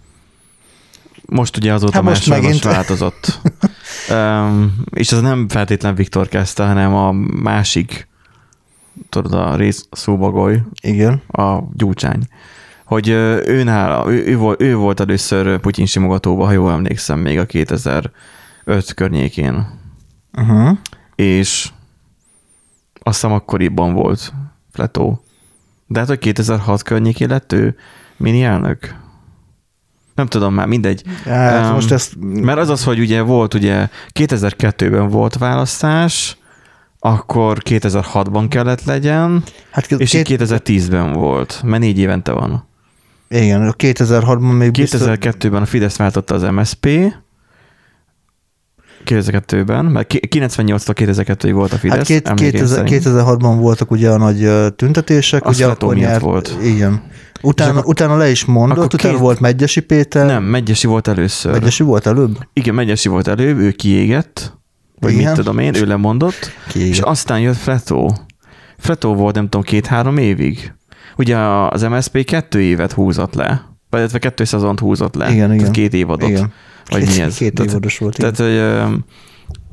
Most 1.30 1.58
ugye 1.58 1.74
azóta 1.74 1.94
hát 1.94 2.04
most 2.04 2.30
már 2.30 2.42
megint. 2.42 2.64
változott. 2.64 3.40
um, 4.10 4.76
és 4.94 5.12
ez 5.12 5.22
nem 5.22 5.48
feltétlen 5.48 5.96
Viktor 5.96 6.28
kezdte, 6.28 6.66
hanem 6.66 6.94
a 6.94 7.12
másik 7.42 8.08
tudod, 9.10 9.34
a 9.34 9.56
rész 9.56 9.88
szóbagoly. 9.92 10.64
Igen. 10.82 11.22
A 11.28 11.60
gyúcsány. 11.74 12.28
Hogy 12.86 13.08
ő, 13.08 13.64
nála, 13.64 14.12
ő, 14.12 14.26
ő, 14.26 14.38
volt, 14.38 14.62
ő 14.62 14.76
volt 14.76 15.00
először 15.00 15.60
Putyin 15.60 15.86
simogatóba, 15.86 16.46
ha 16.46 16.52
jól 16.52 16.72
emlékszem, 16.72 17.20
még 17.20 17.40
a 17.40 17.46
2005 17.46 18.12
környékén. 18.96 19.68
Uh-huh. 20.34 20.78
És 21.16 21.72
azt 22.94 23.22
hiszem 23.22 23.32
akkoriban 23.32 23.94
volt 23.94 24.34
Fletó. 24.72 25.24
De 25.88 26.00
hát, 26.00 26.08
hogy 26.08 26.20
2006 26.20 26.84
környékén 26.84 27.30
lett 27.30 27.52
ő 27.52 27.76
mini 28.18 28.44
elnök? 28.44 28.96
Nem 30.20 30.28
tudom 30.28 30.54
már, 30.54 30.68
mindegy. 30.68 31.04
Hát, 31.26 31.66
um, 31.66 31.74
most 31.74 31.92
ezt... 31.92 32.14
Mert 32.20 32.58
az 32.58 32.70
az, 32.70 32.84
hogy 32.84 33.00
ugye 33.00 33.22
volt, 33.22 33.54
ugye 33.54 33.88
2002-ben 34.20 35.08
volt 35.10 35.38
választás, 35.38 36.38
akkor 37.00 37.58
2006-ban 37.66 38.46
kellett 38.50 38.84
legyen, 38.84 39.44
hát 39.72 39.86
két... 39.86 40.00
és 40.00 40.12
két... 40.12 40.28
2010-ben 40.30 41.14
volt, 41.14 41.62
mert 41.64 41.82
négy 41.82 42.00
évente 42.00 42.32
van. 42.32 42.68
Igen, 43.30 43.74
2006-ban 43.78 44.58
még 44.58 44.72
2002-ben 44.74 45.62
a 45.62 45.66
Fidesz 45.66 45.98
váltotta 45.98 46.34
az 46.36 46.42
MSP, 46.42 46.88
2002-ben, 49.06 49.86
mert 49.86 50.14
98-tól 50.14 50.94
2002-ig 50.96 51.52
volt 51.54 51.74
a 51.74 51.78
Fidesz. 51.78 51.98
Hát 51.98 52.06
két, 52.06 52.34
2000, 52.34 52.86
2006-ban 52.88 53.56
voltak 53.60 53.92
ugye 53.92 54.10
a 54.10 54.18
nagy 54.18 54.50
tüntetések. 54.76 55.46
Az 55.46 55.56
ugye 55.56 55.68
akkor 55.68 55.96
nyert, 55.96 56.22
volt. 56.22 56.58
Igen. 56.64 57.02
Utána, 57.42 57.82
utána 57.84 58.18
le 58.18 58.30
is 58.30 58.46
mondott, 58.46 58.94
utána 58.94 59.14
két... 59.14 59.22
volt 59.22 59.40
Megyesi 59.40 59.80
Péter. 59.80 60.26
Nem, 60.26 60.44
Megyesi 60.44 60.88
volt 60.88 61.08
először. 61.08 61.52
Megyesi 61.52 61.84
volt 61.84 62.06
előbb? 62.06 62.38
Igen, 62.54 62.74
Megyesi 62.74 63.10
volt 63.10 63.28
előbb, 63.28 63.58
ő 63.58 63.72
kiégett, 63.72 64.58
vagy 65.00 65.12
Igen. 65.12 65.26
mit 65.26 65.34
tudom 65.34 65.60
én, 65.60 65.76
ő 65.76 65.86
lemondott, 65.86 66.52
Kiégett. 66.68 66.92
és 66.92 67.00
aztán 67.00 67.40
jött 67.40 67.56
Fretó. 67.58 68.18
Fretó 68.78 69.16
volt 69.16 69.36
nem 69.36 69.44
tudom 69.44 69.62
két-három 69.62 70.18
évig. 70.18 70.74
Ugye 71.18 71.38
az 71.38 71.82
MSP 71.82 72.26
kettő 72.26 72.62
évet 72.62 72.92
húzott 72.92 73.34
le, 73.34 73.66
vagy 73.90 74.00
illetve 74.00 74.20
kettő 74.20 74.44
szezont 74.44 74.80
húzott 74.80 75.16
le. 75.16 75.32
Igen, 75.32 75.54
igen. 75.54 75.72
két 75.72 75.94
évadot. 75.94 76.30
Igen. 76.30 76.54
Vagy 76.90 77.04
két, 77.04 77.16
mi 77.16 77.22
ez? 77.22 77.38
Két 77.38 77.60
évados 77.60 77.98
volt. 77.98 78.18
Tehát, 78.18 78.38
hogy 78.38 78.62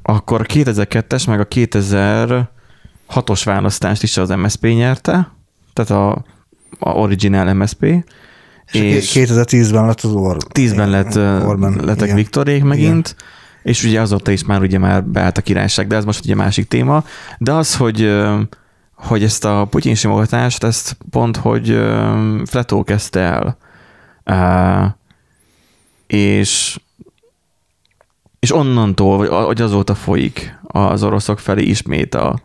akkor 0.03 0.41
a 0.41 0.45
2002-es, 0.45 1.29
meg 1.29 1.41
a 1.41 1.47
2006-os 1.47 3.43
választást 3.45 4.03
is 4.03 4.17
az 4.17 4.29
MSP 4.29 4.63
nyerte, 4.63 5.33
tehát 5.73 5.91
a, 5.91 6.25
a 6.79 6.91
original 6.91 7.55
MSP. 7.55 7.83
És, 8.73 8.81
és 8.81 9.13
2010-ben 9.15 9.87
lett 9.87 10.01
az 10.01 10.13
Orbán. 10.13 10.49
10-ben 10.55 10.91
lett, 10.91 11.17
Orbán, 11.47 11.81
lettek 11.85 12.05
igen. 12.05 12.17
Viktorék 12.17 12.65
megint, 12.65 13.15
igen 13.19 13.35
és 13.67 13.85
ugye 13.85 14.01
azóta 14.01 14.31
is 14.31 14.45
már 14.45 14.61
ugye 14.61 14.79
már 14.79 15.05
beállt 15.05 15.39
a 15.39 15.43
királyság, 15.43 15.87
de 15.87 15.97
ez 15.97 16.05
most 16.05 16.25
ugye 16.25 16.35
másik 16.35 16.69
téma. 16.69 17.05
De 17.39 17.53
az, 17.53 17.77
hogy 17.77 18.23
hogy 18.95 19.23
ezt 19.23 19.45
a 19.45 19.67
Putyin 19.71 19.95
simogatást, 19.95 20.65
ezt 20.65 20.97
pont, 21.11 21.37
hogy 21.37 21.79
Fletó 22.45 22.85
kezdte 22.85 23.21
el. 24.25 24.97
És 26.07 26.79
és 28.39 28.53
onnantól, 28.53 29.45
vagy 29.47 29.61
azóta 29.61 29.95
folyik 29.95 30.59
az 30.63 31.03
oroszok 31.03 31.39
felé 31.39 31.63
ismét 31.63 32.15
a, 32.15 32.41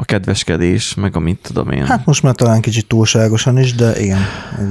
a 0.00 0.04
kedveskedés, 0.04 0.94
meg 0.94 1.16
a 1.16 1.18
mit 1.18 1.38
tudom 1.42 1.70
én. 1.70 1.86
Hát 1.86 2.06
most 2.06 2.22
már 2.22 2.34
talán 2.34 2.60
kicsit 2.60 2.86
túlságosan 2.86 3.58
is, 3.58 3.74
de 3.74 4.00
igen. 4.00 4.20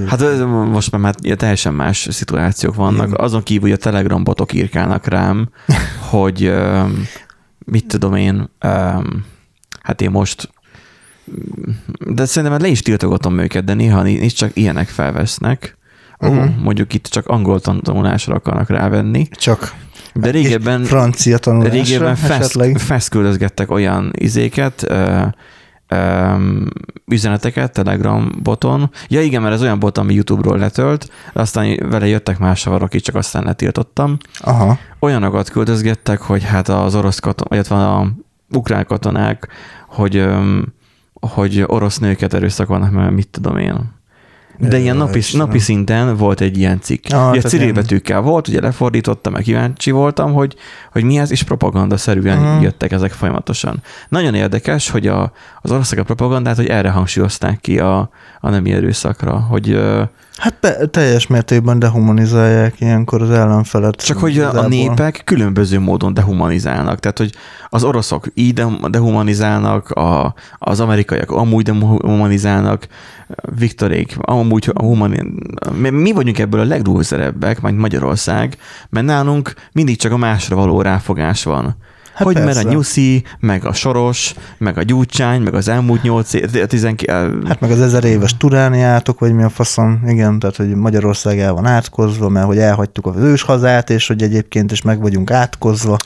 Hát 0.07 0.45
most 0.45 0.91
már, 0.91 1.01
már 1.01 1.15
teljesen 1.15 1.73
más 1.73 2.07
szituációk 2.11 2.75
vannak. 2.75 3.07
Igen. 3.07 3.19
Azon 3.19 3.43
kívül, 3.43 3.61
hogy 3.61 3.71
a 3.71 3.81
Telegram 3.81 4.23
botok 4.23 4.53
írkálnak 4.53 5.05
rám, 5.05 5.49
hogy 6.11 6.53
mit 7.65 7.85
tudom 7.87 8.15
én, 8.15 8.49
hát 9.81 10.01
én 10.01 10.11
most 10.11 10.49
de 11.99 12.25
szerintem 12.25 12.61
le 12.61 12.67
is 12.67 12.81
tiltogatom 12.81 13.39
őket, 13.39 13.63
de 13.63 13.73
néha 13.73 14.01
nincs 14.01 14.33
csak 14.33 14.51
ilyenek 14.53 14.87
felvesznek. 14.87 15.77
Uh-huh. 16.19 16.43
Ó, 16.43 16.45
mondjuk 16.63 16.93
itt 16.93 17.05
csak 17.05 17.27
angol 17.27 17.59
tanulásra 17.59 18.35
akarnak 18.35 18.69
rávenni. 18.69 19.27
Csak. 19.31 19.73
De 20.19 20.31
régebben, 20.31 20.83
francia 20.83 21.37
tanulásra 21.37 21.73
régebben 21.73 22.15
fest, 22.15 22.79
festküldözgettek 22.79 23.71
olyan 23.71 24.11
izéket, 24.15 24.83
ö, 24.87 25.21
ö, 25.87 26.33
üzeneteket 27.07 27.71
Telegram 27.71 28.31
boton. 28.43 28.91
Ja 29.07 29.21
igen, 29.21 29.41
mert 29.41 29.53
ez 29.53 29.61
olyan 29.61 29.79
bot, 29.79 29.97
ami 29.97 30.13
YouTube-ról 30.13 30.57
letölt, 30.57 31.09
aztán 31.33 31.89
vele 31.89 32.07
jöttek 32.07 32.39
más 32.39 32.59
savarok, 32.59 32.93
így 32.93 33.01
csak 33.01 33.15
aztán 33.15 33.43
letiltottam. 33.43 34.17
Aha. 34.39 34.77
Olyanokat 34.99 35.49
küldözgettek, 35.49 36.21
hogy 36.21 36.43
hát 36.43 36.69
az 36.69 36.95
orosz 36.95 37.19
katonák, 37.19 37.53
illetve 37.53 37.75
a 37.75 38.11
ukrán 38.49 38.85
katonák, 38.85 39.47
hogy 39.87 40.27
hogy 41.19 41.63
orosz 41.65 41.97
nőket 41.97 42.33
erőszakolnak, 42.33 42.91
mert 42.91 43.11
mit 43.11 43.27
tudom 43.27 43.57
én. 43.57 43.95
De 44.57 44.77
ilyen 44.77 44.97
napi, 44.97 45.21
napi 45.33 45.59
szinten 45.59 46.17
volt 46.17 46.41
egy 46.41 46.57
ilyen 46.57 46.79
cikk. 46.81 47.05
Ah, 47.09 47.29
ugye 47.31 47.41
cirilbetűkkel 47.41 48.21
volt, 48.21 48.47
ugye 48.47 48.61
lefordítottam, 48.61 49.33
meg 49.33 49.43
kíváncsi 49.43 49.91
voltam, 49.91 50.33
hogy, 50.33 50.55
hogy 50.91 51.03
mi 51.03 51.17
ez, 51.17 51.31
és 51.31 51.43
propagandaszerűen 51.43 52.37
uh-huh. 52.37 52.61
jöttek 52.61 52.91
ezek 52.91 53.11
folyamatosan. 53.11 53.81
Nagyon 54.09 54.33
érdekes, 54.33 54.89
hogy 54.89 55.07
a, 55.07 55.31
az 55.61 55.71
oroszok 55.71 55.99
a 55.99 56.03
propagandát, 56.03 56.55
hogy 56.55 56.67
erre 56.67 56.89
hangsúlyozták 56.89 57.59
ki 57.59 57.79
a, 57.79 58.09
a 58.39 58.49
nemi 58.49 58.71
erőszakra, 58.71 59.39
hogy 59.39 59.79
Hát 60.37 60.57
be, 60.61 60.85
teljes 60.85 61.27
mértékben 61.27 61.79
dehumanizálják 61.79 62.79
ilyenkor 62.79 63.21
az 63.21 63.29
ellenfelet. 63.29 63.95
Csak 63.95 64.17
hogy 64.17 64.31
igazából. 64.31 64.59
a 64.59 64.67
népek 64.67 65.21
különböző 65.25 65.79
módon 65.79 66.13
dehumanizálnak. 66.13 66.99
Tehát, 66.99 67.17
hogy 67.17 67.33
az 67.69 67.83
oroszok 67.83 68.27
így 68.33 68.63
dehumanizálnak, 68.89 69.89
a, 69.89 70.33
az 70.57 70.79
amerikaiak 70.79 71.31
amúgy 71.31 71.63
dehumanizálnak, 71.63 72.87
Viktorék 73.57 74.17
amúgy 74.21 74.65
humani... 74.65 75.33
Mi 75.73 76.11
vagyunk 76.11 76.39
ebből 76.39 76.59
a 76.59 76.65
legrúzerebbek, 76.65 77.61
majd 77.61 77.75
Magyarország, 77.75 78.57
mert 78.89 79.05
nálunk 79.05 79.53
mindig 79.71 79.97
csak 79.97 80.11
a 80.11 80.17
másra 80.17 80.55
való 80.55 80.81
ráfogás 80.81 81.43
van. 81.43 81.75
Hát 82.17 82.25
hogy 82.27 82.35
persze. 82.35 82.53
mert 82.53 82.67
a 82.67 82.71
Nyuszi, 82.71 83.23
meg 83.39 83.65
a 83.65 83.73
Soros, 83.73 84.33
meg 84.57 84.77
a 84.77 84.83
Gyúcsány, 84.83 85.41
meg 85.41 85.53
az 85.53 85.67
elmúlt 85.67 86.01
8 86.01 86.29
12... 86.67 87.41
Hát 87.47 87.59
meg 87.59 87.71
az 87.71 87.81
ezer 87.81 88.03
éves 88.03 88.37
turániátok, 88.37 89.19
vagy 89.19 89.33
mi 89.33 89.43
a 89.43 89.49
faszom, 89.49 90.01
igen, 90.07 90.39
tehát 90.39 90.55
hogy 90.55 90.75
Magyarország 90.75 91.39
el 91.39 91.53
van 91.53 91.65
átkozva, 91.65 92.29
mert 92.29 92.45
hogy 92.45 92.57
elhagytuk 92.57 93.05
az 93.05 93.15
ős 93.17 93.41
hazát, 93.41 93.89
és 93.89 94.07
hogy 94.07 94.21
egyébként 94.21 94.71
is 94.71 94.81
meg 94.81 95.01
vagyunk 95.01 95.31
átkozva. 95.31 95.97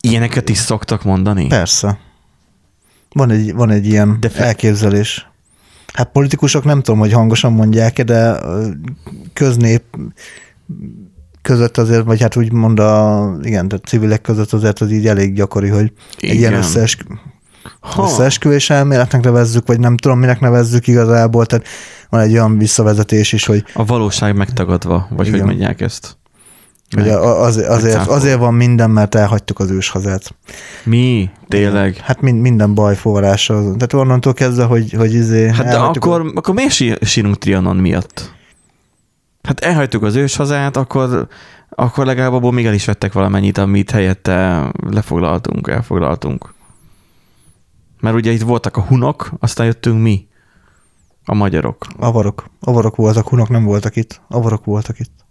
Ilyeneket 0.00 0.48
is 0.48 0.58
szoktak 0.58 1.04
mondani? 1.04 1.46
Persze. 1.46 1.98
Van 3.12 3.30
egy, 3.30 3.54
van 3.54 3.70
egy 3.70 3.86
ilyen 3.86 4.16
De 4.20 4.28
fe... 4.28 4.44
elképzelés. 4.44 5.26
Hát 5.92 6.08
politikusok 6.12 6.64
nem 6.64 6.82
tudom, 6.82 7.00
hogy 7.00 7.12
hangosan 7.12 7.52
mondják 7.52 8.04
de 8.04 8.40
köznép 9.32 9.82
között 11.42 11.78
azért, 11.78 12.04
vagy 12.04 12.20
hát 12.20 12.36
úgy 12.36 12.52
mond 12.52 12.78
a, 12.78 13.30
igen, 13.42 13.68
tehát 13.68 13.84
civilek 13.84 14.20
között 14.20 14.52
azért 14.52 14.80
az 14.80 14.90
így 14.90 15.06
elég 15.06 15.34
gyakori, 15.34 15.68
hogy 15.68 15.92
igen. 16.18 16.34
egy 16.34 16.40
ilyen 16.40 16.54
összeesk, 16.54 17.04
összeesküvés 17.98 18.70
elméletnek 18.70 19.22
nevezzük, 19.22 19.66
vagy 19.66 19.80
nem 19.80 19.96
tudom, 19.96 20.18
minek 20.18 20.40
nevezzük 20.40 20.86
igazából, 20.86 21.46
tehát 21.46 21.66
van 22.08 22.20
egy 22.20 22.32
olyan 22.32 22.58
visszavezetés 22.58 23.32
is, 23.32 23.46
hogy... 23.46 23.64
A 23.74 23.84
valóság 23.84 24.36
megtagadva, 24.36 25.06
vagy 25.10 25.26
igen. 25.26 25.38
hogy 25.38 25.48
mondják 25.48 25.80
ezt? 25.80 26.16
Meg, 26.96 27.06
az, 27.16 27.56
azért, 27.56 28.06
azért 28.06 28.38
van 28.38 28.54
minden, 28.54 28.90
mert 28.90 29.14
elhagytuk 29.14 29.58
az 29.58 29.70
őshazát. 29.70 30.34
Mi? 30.84 31.30
Tényleg? 31.48 31.96
Hát 31.96 32.20
mind, 32.20 32.40
minden 32.40 32.74
baj 32.74 32.96
forrása. 32.96 33.54
Tehát 33.54 33.92
onnantól 33.92 34.32
kezdve, 34.32 34.64
hogy, 34.64 34.92
hogy 34.92 35.14
izé... 35.14 35.48
Hát 35.48 35.66
de 35.66 35.76
akkor, 35.76 36.20
a... 36.20 36.30
akkor 36.34 36.54
miért 36.54 37.04
sírunk 37.04 37.38
Trianon 37.38 37.76
miatt? 37.76 38.32
Hát 39.42 39.60
elhagytuk 39.60 40.02
az 40.02 40.14
őshazát, 40.14 40.76
akkor, 40.76 41.28
akkor 41.68 42.06
legalább 42.06 42.32
abból 42.32 42.52
még 42.52 42.66
el 42.66 42.74
is 42.74 42.84
vettek 42.84 43.12
valamennyit, 43.12 43.58
amit 43.58 43.90
helyette 43.90 44.70
lefoglaltunk, 44.90 45.68
elfoglaltunk. 45.68 46.54
Mert 48.00 48.16
ugye 48.16 48.30
itt 48.30 48.42
voltak 48.42 48.76
a 48.76 48.82
hunok, 48.82 49.30
aztán 49.38 49.66
jöttünk 49.66 50.02
mi, 50.02 50.28
a 51.24 51.34
magyarok. 51.34 51.86
Avarok. 51.96 52.50
Avarok 52.60 52.96
voltak, 52.96 53.28
hunok 53.28 53.48
nem 53.48 53.64
voltak 53.64 53.96
itt. 53.96 54.20
Avarok 54.28 54.64
voltak 54.64 54.98
itt. 54.98 55.24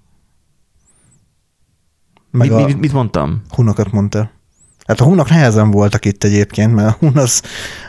Meg 2.31 2.51
mit, 2.51 2.65
mit, 2.65 2.79
mit 2.79 2.93
mondtam? 2.93 3.41
Hunokat 3.49 3.91
mondtál. 3.91 4.31
Hát 4.91 4.99
a 4.99 5.03
hunnak 5.03 5.29
nehezen 5.29 5.71
voltak 5.71 6.05
itt 6.05 6.23
egyébként, 6.23 6.75
mert 6.75 6.87
a 6.87 6.95
hun 6.99 7.17
az, 7.17 7.41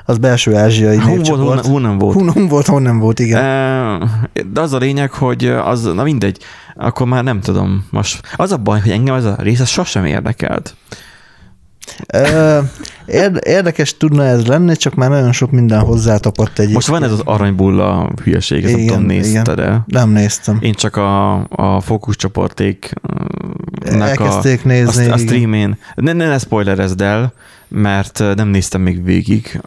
az 0.04 0.18
belső 0.18 0.56
ázsiai 0.56 0.96
hun 0.98 1.22
volt. 1.22 1.28
Hun, 1.28 1.58
hun 1.58 1.82
nem 1.82 1.98
volt. 1.98 2.14
Hun, 2.14 2.30
hun 2.32 2.48
volt, 2.48 2.66
hun 2.66 2.82
nem 2.82 2.98
volt, 2.98 3.18
igen. 3.18 4.10
De 4.52 4.60
az 4.60 4.72
a 4.72 4.78
lényeg, 4.78 5.10
hogy 5.10 5.46
az, 5.46 5.82
na 5.82 6.02
mindegy, 6.02 6.38
akkor 6.74 7.06
már 7.06 7.24
nem 7.24 7.40
tudom. 7.40 7.86
Most 7.90 8.20
az 8.36 8.52
a 8.52 8.56
baj, 8.56 8.80
hogy 8.80 8.90
engem 8.90 9.14
ez 9.14 9.24
a 9.24 9.36
rész 9.38 9.60
az 9.60 9.68
sosem 9.68 10.04
érdekelt. 10.04 10.76
Érdekes 13.40 13.96
tudna 13.96 14.24
ez 14.24 14.46
lenni, 14.46 14.76
csak 14.76 14.94
már 14.94 15.10
nagyon 15.10 15.32
sok 15.32 15.50
minden 15.50 15.80
hozzátapadt 15.80 16.58
egy. 16.58 16.72
Most 16.72 16.86
van 16.86 17.02
ez 17.02 17.12
az 17.12 17.22
aranybulla 17.24 18.10
hülyeség, 18.24 18.64
ezt 18.64 18.76
igen, 18.76 18.94
nem 18.94 19.02
nézted 19.02 19.58
el. 19.58 19.84
Nem 19.86 20.10
néztem. 20.10 20.58
Én 20.60 20.72
csak 20.72 20.96
a, 20.96 21.34
a 21.48 21.80
fókuszcsoporték 21.80 22.92
Elkezdték 23.84 24.64
a, 24.64 24.68
nézni. 24.68 25.06
A, 25.06 25.12
a 25.12 25.16
streamén. 25.16 25.78
Ne, 25.94 26.12
ne, 26.12 26.28
ne 26.28 26.38
spoilerezd 26.38 27.00
el, 27.00 27.32
mert 27.68 28.18
nem 28.34 28.48
néztem 28.48 28.80
még 28.80 29.04
végig, 29.04 29.60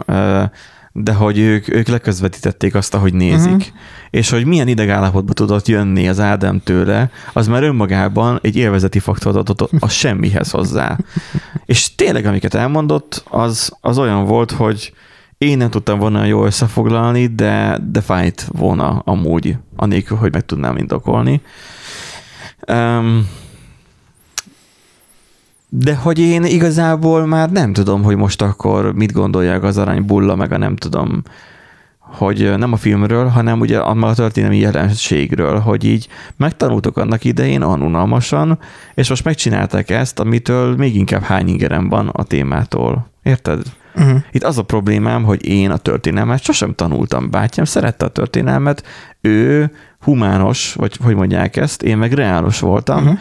de 0.91 1.13
hogy 1.13 1.39
ők, 1.39 1.73
ők 1.73 1.87
leközvetítették 1.87 2.75
azt, 2.75 2.93
ahogy 2.93 3.13
nézik. 3.13 3.51
Uh-huh. 3.51 3.75
És 4.09 4.29
hogy 4.29 4.45
milyen 4.45 4.67
idegállapotba 4.67 5.33
tudott 5.33 5.67
jönni 5.67 6.07
az 6.07 6.19
Ádám 6.19 6.61
tőle, 6.63 7.09
az 7.33 7.47
már 7.47 7.63
önmagában 7.63 8.39
egy 8.41 8.55
élvezeti 8.55 8.99
faktort 8.99 9.35
adott 9.35 9.71
a 9.79 9.87
semmihez 9.87 10.51
hozzá. 10.51 10.97
És 11.65 11.95
tényleg, 11.95 12.25
amiket 12.25 12.53
elmondott, 12.53 13.23
az, 13.29 13.71
az 13.81 13.97
olyan 13.97 14.25
volt, 14.25 14.51
hogy 14.51 14.93
én 15.37 15.57
nem 15.57 15.69
tudtam 15.69 15.99
volna 15.99 16.25
jól 16.25 16.45
összefoglalni, 16.45 17.27
de, 17.27 17.79
de 17.91 18.01
fájt 18.01 18.47
volna 18.51 19.01
amúgy, 19.05 19.57
anélkül, 19.75 20.17
hogy 20.17 20.31
meg 20.31 20.45
tudnám 20.45 20.77
indokolni. 20.77 21.41
Um, 22.67 23.27
de 25.77 25.95
hogy 25.95 26.19
én 26.19 26.43
igazából 26.43 27.25
már 27.25 27.51
nem 27.51 27.73
tudom, 27.73 28.03
hogy 28.03 28.15
most 28.15 28.41
akkor 28.41 28.93
mit 28.93 29.11
gondolják 29.11 29.63
az 29.63 29.77
aranybulla, 29.77 30.35
meg 30.35 30.51
a 30.51 30.57
nem 30.57 30.75
tudom, 30.75 31.21
hogy 31.99 32.57
nem 32.57 32.73
a 32.73 32.75
filmről, 32.75 33.27
hanem 33.27 33.59
ugye 33.59 33.79
a 33.79 34.13
történelmi 34.13 34.57
jelenségről, 34.57 35.59
hogy 35.59 35.83
így 35.83 36.07
megtanultok 36.37 36.97
annak 36.97 37.23
idején 37.23 37.63
unalmasan, 37.63 38.59
és 38.93 39.09
most 39.09 39.23
megcsinálták 39.23 39.89
ezt, 39.89 40.19
amitől 40.19 40.75
még 40.75 40.95
inkább 40.95 41.21
hány 41.21 41.47
ingerem 41.47 41.89
van 41.89 42.07
a 42.07 42.23
témától. 42.23 43.09
Érted? 43.23 43.61
Uh-huh. 43.95 44.19
Itt 44.31 44.43
az 44.43 44.57
a 44.57 44.63
problémám, 44.63 45.23
hogy 45.23 45.45
én 45.45 45.71
a 45.71 45.77
történelmet 45.77 46.43
sosem 46.43 46.73
tanultam. 46.75 47.29
Bátyám 47.29 47.65
szerette 47.65 48.05
a 48.05 48.09
történelmet, 48.09 48.83
ő 49.21 49.71
humános, 49.99 50.73
vagy 50.73 50.97
hogy 51.03 51.15
mondják 51.15 51.55
ezt, 51.55 51.83
én 51.83 51.97
meg 51.97 52.13
reálos 52.13 52.59
voltam, 52.59 53.03
uh-huh 53.03 53.19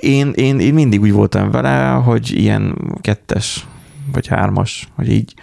én, 0.00 0.32
én, 0.34 0.58
én 0.58 0.74
mindig 0.74 1.00
úgy 1.00 1.12
voltam 1.12 1.50
vele, 1.50 1.88
hogy 1.88 2.30
ilyen 2.38 2.76
kettes, 3.00 3.66
vagy 4.12 4.26
hármas, 4.26 4.88
hogy 4.96 5.10
így, 5.10 5.34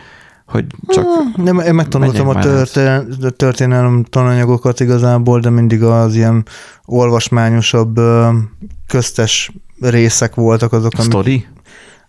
hogy 0.46 0.66
csak... 0.88 1.06
Nem, 1.36 1.60
én 1.60 1.74
megtanultam 1.74 2.28
a 2.28 2.40
történelem, 2.40 3.10
történelem 3.36 4.04
tananyagokat 4.04 4.80
igazából, 4.80 5.40
de 5.40 5.50
mindig 5.50 5.84
az 5.84 6.16
ilyen 6.16 6.46
olvasmányosabb 6.86 8.00
köztes 8.88 9.52
részek 9.80 10.36
voltak 10.36 10.74
azok, 10.74 10.92
amik... 10.98 11.12
Story? 11.12 11.48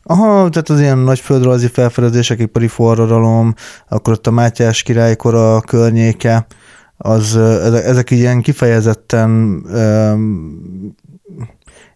Aha, 0.02 0.48
tehát 0.48 0.68
az 0.68 0.80
ilyen 0.80 0.98
nagy 0.98 1.20
földrajzi 1.20 1.66
felfedezések, 1.66 2.38
ipari 2.38 2.68
forradalom, 2.68 3.54
akkor 3.88 4.12
ott 4.12 4.26
a 4.26 4.30
Mátyás 4.30 4.82
királykora 4.82 5.60
környéke, 5.60 6.46
az, 6.96 7.36
ezek, 7.36 7.84
ezek 7.84 8.10
ilyen 8.10 8.40
kifejezetten 8.40 9.62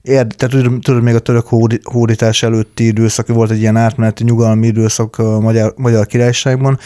Érd, 0.05 0.35
tehát 0.37 0.81
tudod, 0.81 1.03
még 1.03 1.15
a 1.15 1.19
török 1.19 1.47
hódítás 1.83 2.43
előtti 2.43 2.87
időszak, 2.87 3.27
volt 3.27 3.51
egy 3.51 3.61
ilyen 3.61 3.77
átmeneti 3.77 4.25
nyugalmi 4.25 4.67
időszak 4.67 5.19
a 5.19 5.41
Magyar, 5.41 5.75
Magyar 5.77 6.07
Királyságban, 6.07 6.79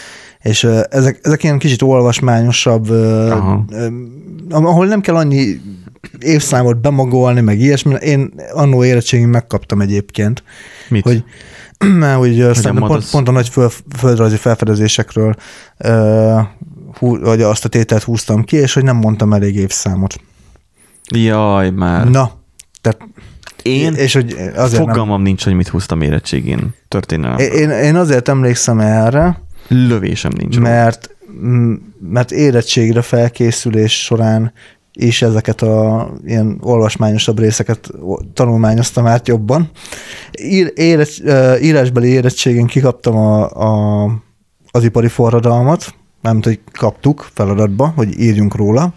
és 0.42 0.64
ezek, 0.90 1.20
ezek 1.22 1.42
ilyen 1.42 1.58
kicsit 1.58 1.82
olvasmányosabb, 1.82 2.90
Aha. 2.90 3.64
ahol 4.50 4.86
nem 4.86 5.00
kell 5.00 5.14
annyi 5.16 5.60
évszámot 6.18 6.80
bemagolni, 6.80 7.40
meg 7.40 7.60
ilyesmi. 7.60 7.94
Én 7.94 8.32
annó 8.52 8.84
érettségén 8.84 9.28
megkaptam 9.28 9.80
egyébként, 9.80 10.42
Mit? 10.88 11.02
hogy 11.02 11.24
mert 11.98 12.18
úgy 12.18 12.46
pont, 12.78 13.10
pont 13.10 13.28
a 13.28 13.32
nagy 13.32 13.48
föl, 13.48 13.70
földrajzi 13.96 14.36
felfedezésekről 14.36 15.34
hú, 16.98 17.20
vagy 17.20 17.42
azt 17.42 17.64
a 17.64 17.68
tételt 17.68 18.02
húztam 18.02 18.44
ki, 18.44 18.56
és 18.56 18.74
hogy 18.74 18.84
nem 18.84 18.96
mondtam 18.96 19.32
elég 19.32 19.56
évszámot. 19.56 20.20
Jaj, 21.14 21.70
már. 21.70 22.08
Na, 22.08 22.37
tehát 22.80 23.00
én 23.62 23.94
és 23.94 24.12
hogy 24.14 24.36
azért 24.54 24.82
fogalmam 24.82 25.08
nem... 25.08 25.22
nincs, 25.22 25.44
hogy 25.44 25.54
mit 25.54 25.68
húztam 25.68 26.00
érettségén 26.00 26.74
történelem. 26.88 27.38
Én, 27.38 27.70
én 27.70 27.96
azért 27.96 28.28
emlékszem 28.28 28.80
erre, 28.80 29.46
Lövésem 29.68 30.32
nincs. 30.36 30.58
Mert, 30.58 31.16
mert 32.10 32.30
érettségre 32.30 33.02
felkészülés 33.02 34.04
során 34.04 34.52
és 34.92 35.22
ezeket 35.22 35.62
a 35.62 36.08
ilyen 36.24 36.58
olvasmányosabb 36.60 37.38
részeket 37.38 37.90
tanulmányoztam 38.34 39.06
át 39.06 39.28
jobban. 39.28 39.70
Ír, 40.42 40.72
éret, 40.74 41.22
írásbeli 41.62 42.08
érettségén 42.08 42.66
kikaptam 42.66 43.16
a, 43.16 43.50
a, 43.50 44.04
az 44.70 44.84
ipari 44.84 45.08
forradalmat, 45.08 45.94
nem 46.20 46.40
hogy 46.42 46.60
kaptuk 46.72 47.30
feladatba, 47.34 47.92
hogy 47.96 48.20
írjunk 48.20 48.54
róla. 48.54 48.92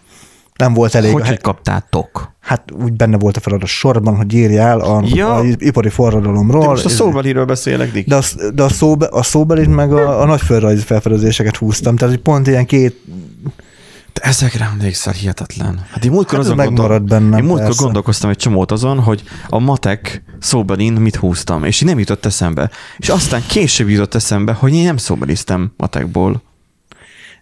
Nem 0.62 0.74
volt 0.74 0.96
elég. 0.96 1.12
Hogy, 1.12 1.22
a, 1.22 1.26
hogy 1.26 1.42
kaptátok? 1.42 2.36
Hát 2.40 2.64
úgy 2.84 2.94
benne 2.94 3.18
volt 3.18 3.38
a 3.38 3.40
feladat 3.40 3.68
sorban, 3.68 4.16
hogy 4.16 4.34
írjál 4.34 4.80
a, 4.80 5.02
ja. 5.06 5.36
a 5.36 5.44
ipari 5.58 5.90
forradalomról. 5.90 6.62
De 6.62 6.68
most 6.68 6.86
a 6.86 6.90
szóbeliről 6.90 7.46
beszélek, 7.46 7.92
Dik. 7.92 8.08
De 8.08 8.16
a, 8.16 8.22
de 8.54 8.64
a, 8.64 8.70
szóbe, 8.70 9.08
a 9.12 9.24
szóbelit 9.24 9.76
meg 9.76 9.94
a, 9.94 10.22
a 10.22 10.26
nagyföldrajzi 10.26 10.84
felfedezéseket 10.84 11.56
húztam, 11.56 11.96
tehát 11.96 12.14
hogy 12.14 12.24
pont 12.24 12.48
ilyen 12.48 12.66
két 12.66 12.96
de 14.14 14.22
ezekre 14.22 14.70
emlékszel 14.72 15.14
hihetetlen. 15.14 15.86
Hát 15.92 16.06
én 16.06 16.12
múltkor, 16.12 16.38
hát 16.38 16.46
azon 16.46 16.56
gondol... 16.56 17.00
bennem, 17.00 17.40
én 17.40 17.46
múltkor 17.46 17.76
gondolkoztam 17.76 18.30
egy 18.30 18.38
csomót 18.38 18.72
azon, 18.72 19.00
hogy 19.00 19.24
a 19.50 19.60
matek 19.60 20.24
szóbelin 20.40 20.94
mit 20.94 21.16
húztam, 21.16 21.64
és 21.64 21.82
így 21.82 21.88
nem 21.88 22.00
jutott 22.00 22.26
eszembe. 22.26 22.70
És 22.98 23.10
aztán 23.10 23.44
később 23.48 23.90
jutott 23.90 24.16
eszembe, 24.16 24.54
hogy 24.54 24.74
én 24.74 24.84
nem 24.84 24.98
szóbeliztem 24.98 25.72
matekból. 25.78 26.42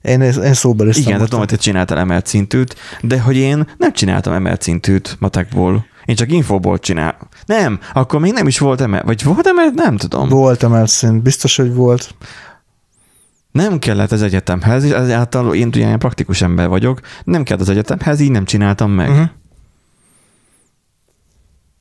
Én, 0.01 0.21
én 0.21 0.53
szóbeliztem. 0.53 1.07
Igen, 1.07 1.19
tudom, 1.19 1.39
hogy 1.39 1.47
te 1.47 1.55
csináltál 1.55 1.97
emelt 1.97 2.25
szintűt, 2.25 2.75
de 3.01 3.19
hogy 3.19 3.35
én 3.35 3.67
nem 3.77 3.93
csináltam 3.93 4.33
emelt 4.33 4.61
szintűt 4.61 5.15
matekból. 5.19 5.85
Én 6.05 6.15
csak 6.15 6.31
infóból 6.31 6.79
csinál. 6.79 7.17
Nem, 7.45 7.79
akkor 7.93 8.19
még 8.19 8.33
nem 8.33 8.47
is 8.47 8.59
volt 8.59 8.81
emelt. 8.81 9.05
Vagy 9.05 9.23
volt 9.23 9.47
emelt? 9.47 9.73
Nem 9.73 9.97
tudom. 9.97 10.29
Volt 10.29 10.63
emelt 10.63 10.89
szint, 10.89 11.21
biztos, 11.21 11.55
hogy 11.55 11.73
volt. 11.73 12.15
Nem 13.51 13.79
kellett 13.79 14.11
az 14.11 14.21
egyetemhez, 14.21 14.83
és 14.83 14.91
ezáltal 14.91 15.55
én 15.55 15.67
ugye 15.67 15.97
praktikus 15.97 16.41
ember 16.41 16.67
vagyok, 16.67 16.99
nem 17.23 17.43
kellett 17.43 17.61
az 17.61 17.69
egyetemhez, 17.69 18.19
így 18.19 18.31
nem 18.31 18.45
csináltam 18.45 18.91
meg. 18.91 19.09
Uh-huh. 19.09 19.27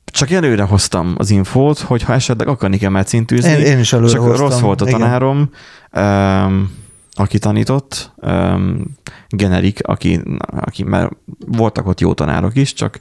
Csak 0.05 0.31
előre 0.31 0.63
hoztam 0.63 1.13
az 1.17 1.29
infót, 1.29 1.79
hogy 1.79 2.03
ha 2.03 2.13
esetleg 2.13 2.47
akarni 2.47 2.83
emelt 2.83 3.07
szintűzni, 3.07 3.49
én, 3.49 3.59
én 3.59 3.79
is 3.79 3.93
előre 3.93 4.11
csak 4.11 4.21
hoztam. 4.21 4.47
rossz 4.47 4.59
volt 4.59 4.81
a 4.81 4.85
tanárom, 4.85 5.49
um, 5.91 6.71
aki 7.19 7.39
tanított, 7.39 8.11
um, 8.15 8.83
generik, 9.29 9.79
aki, 9.87 10.21
aki, 10.37 10.83
mert 10.83 11.11
voltak 11.47 11.87
ott 11.87 11.99
jó 11.99 12.13
tanárok 12.13 12.55
is, 12.55 12.73
csak 12.73 12.99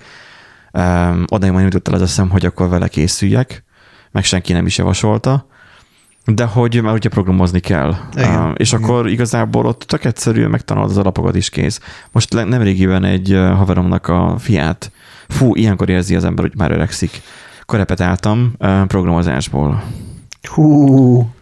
um, 0.73 1.25
oda 1.29 1.53
majd 1.53 1.65
jutott 1.65 1.89
el 1.89 1.95
az 1.95 2.03
eszem, 2.03 2.31
hogy 2.31 2.47
akkor 2.47 2.69
vele 2.69 2.89
készüljek, 2.89 3.65
meg 4.11 4.25
senki 4.25 4.53
nem 4.53 4.67
is 4.67 4.79
javasolta, 4.79 5.47
de 6.25 6.45
hogy 6.45 6.83
már 6.83 6.95
ugye 6.95 7.09
programozni 7.09 7.61
kell. 7.61 7.95
Igen, 8.17 8.49
uh, 8.49 8.55
és 8.57 8.73
igen. 8.73 8.85
akkor 8.85 9.09
igazából 9.09 9.67
ott 9.67 9.81
tök 9.81 10.05
egyszerű, 10.05 10.47
megtanulod 10.47 10.91
az 10.91 10.97
alapokat 10.97 11.37
is 11.37 11.49
kész. 11.51 11.81
Most 12.13 12.35
nem 12.47 12.63
régiben 12.63 13.05
egy 13.05 13.29
haveromnak 13.57 14.09
a 14.09 14.35
fiát, 14.39 14.93
fú, 15.29 15.55
ilyenkor 15.55 15.89
érzi 15.89 16.15
az 16.15 16.25
ember, 16.25 16.45
hogy 16.45 16.57
már 16.57 16.71
öregszik. 16.71 17.21
Korepetáltam 17.67 18.53
uh, 18.59 18.87
programozásból. 18.87 19.83
Hú. 20.43 21.37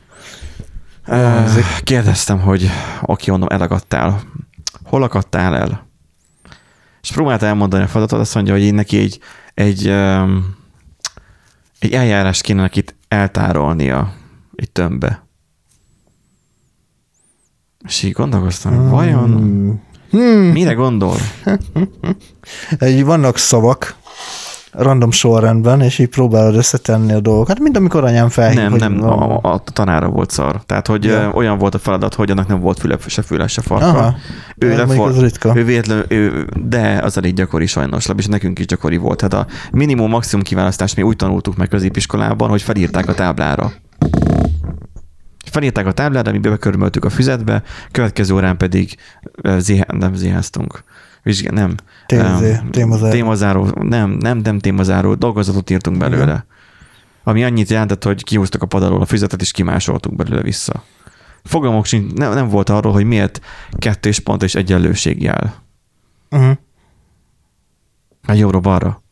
Uh, 1.06 1.58
kérdeztem, 1.82 2.40
hogy 2.40 2.70
oké, 3.02 3.30
mondom, 3.30 3.48
elagadtál. 3.48 4.20
Hol 4.84 5.02
akadtál 5.02 5.56
el? 5.56 5.86
És 7.02 7.12
próbálta 7.12 7.46
elmondani 7.46 7.82
a 7.82 7.86
feladatot, 7.86 8.20
azt 8.20 8.34
mondja, 8.34 8.52
hogy 8.52 8.62
én 8.62 8.74
neki 8.74 8.98
egy, 8.98 9.20
egy, 9.54 9.88
um, 9.88 10.56
egy 11.78 11.92
eljárást 11.92 12.42
kéne 12.42 12.60
neki 12.60 12.84
eltárolnia 13.08 14.12
egy 14.54 14.70
tömbbe. 14.70 15.26
És 17.86 18.02
így 18.02 18.12
gondolkoztam, 18.12 18.72
hmm. 18.72 18.88
vajon 18.88 19.30
hmm. 20.10 20.52
mire 20.52 20.72
gondol? 20.72 21.16
Egy 22.78 23.04
vannak 23.04 23.36
szavak, 23.36 23.94
random 24.76 25.10
sorrendben, 25.10 25.80
és 25.80 25.98
így 25.98 26.08
próbálod 26.08 26.54
összetenni 26.54 27.12
a 27.12 27.20
dolgokat, 27.20 27.58
mint 27.58 27.76
amikor 27.76 28.04
anyám 28.04 28.28
felhív. 28.28 28.58
Nem, 28.58 28.72
nem, 28.72 29.02
a, 29.02 29.38
a, 29.42 29.62
tanára 29.72 30.08
volt 30.08 30.30
szar. 30.30 30.60
Tehát, 30.66 30.86
hogy 30.86 31.04
ja. 31.04 31.30
olyan 31.34 31.58
volt 31.58 31.74
a 31.74 31.78
feladat, 31.78 32.14
hogy 32.14 32.30
annak 32.30 32.48
nem 32.48 32.60
volt 32.60 32.78
füle, 32.78 32.96
se 33.06 33.22
füle, 33.22 33.46
se 33.46 33.62
farka. 33.62 33.86
Aha. 33.86 34.16
Ő, 34.56 34.70
ja, 34.70 34.76
lefor, 34.76 35.08
az 35.08 35.20
ritka. 35.20 35.56
ő 35.56 35.64
véletlen, 35.64 36.04
ő, 36.08 36.46
de 36.62 37.00
az 37.02 37.16
elég 37.16 37.34
gyakori 37.34 37.66
sajnos, 37.66 38.08
és 38.16 38.26
nekünk 38.26 38.58
is 38.58 38.66
gyakori 38.66 38.96
volt. 38.96 39.20
Hát 39.20 39.32
a 39.32 39.46
minimum, 39.72 40.10
maximum 40.10 40.44
kiválasztást 40.44 40.96
mi 40.96 41.02
úgy 41.02 41.16
tanultuk 41.16 41.56
meg 41.56 41.68
középiskolában, 41.68 42.48
hogy 42.48 42.62
felírták 42.62 43.08
a 43.08 43.14
táblára. 43.14 43.72
Felírták 45.50 45.86
a 45.86 45.92
táblára, 45.92 46.32
mi 46.32 46.38
bekörmöltük 46.38 47.04
a 47.04 47.10
füzetbe, 47.10 47.62
következő 47.90 48.34
órán 48.34 48.56
pedig 48.56 48.96
zéh, 49.58 49.80
nem 49.86 50.14
zéháztunk. 50.14 50.84
Vizsgál, 51.26 51.52
nem. 51.52 51.74
témazáró. 52.70 53.10
témazáró. 53.10 53.70
Nem, 53.80 54.10
nem, 54.10 54.38
nem 54.38 54.58
témazáró, 54.58 55.14
dolgozatot 55.14 55.70
írtunk 55.70 55.98
belőle. 55.98 56.22
Igen. 56.22 56.44
Ami 57.24 57.44
annyit 57.44 57.70
jelentett, 57.70 58.04
hogy 58.04 58.24
kihúztak 58.24 58.62
a 58.62 58.66
padalól 58.66 59.00
a 59.00 59.04
füzetet, 59.04 59.40
és 59.40 59.50
kimásoltuk 59.50 60.16
belőle 60.16 60.42
vissza. 60.42 60.82
Fogalmok 61.44 61.84
sincs, 61.84 62.12
nem, 62.12 62.32
nem 62.32 62.48
volt 62.48 62.68
arról, 62.68 62.92
hogy 62.92 63.04
miért 63.04 63.40
kettős 63.78 64.18
pont 64.18 64.42
és 64.42 64.54
egyenlőség 64.54 65.22
jel. 65.22 65.54
Uh-huh. 66.30 66.56
A 68.26 68.32
jobbra-balra. 68.32 69.02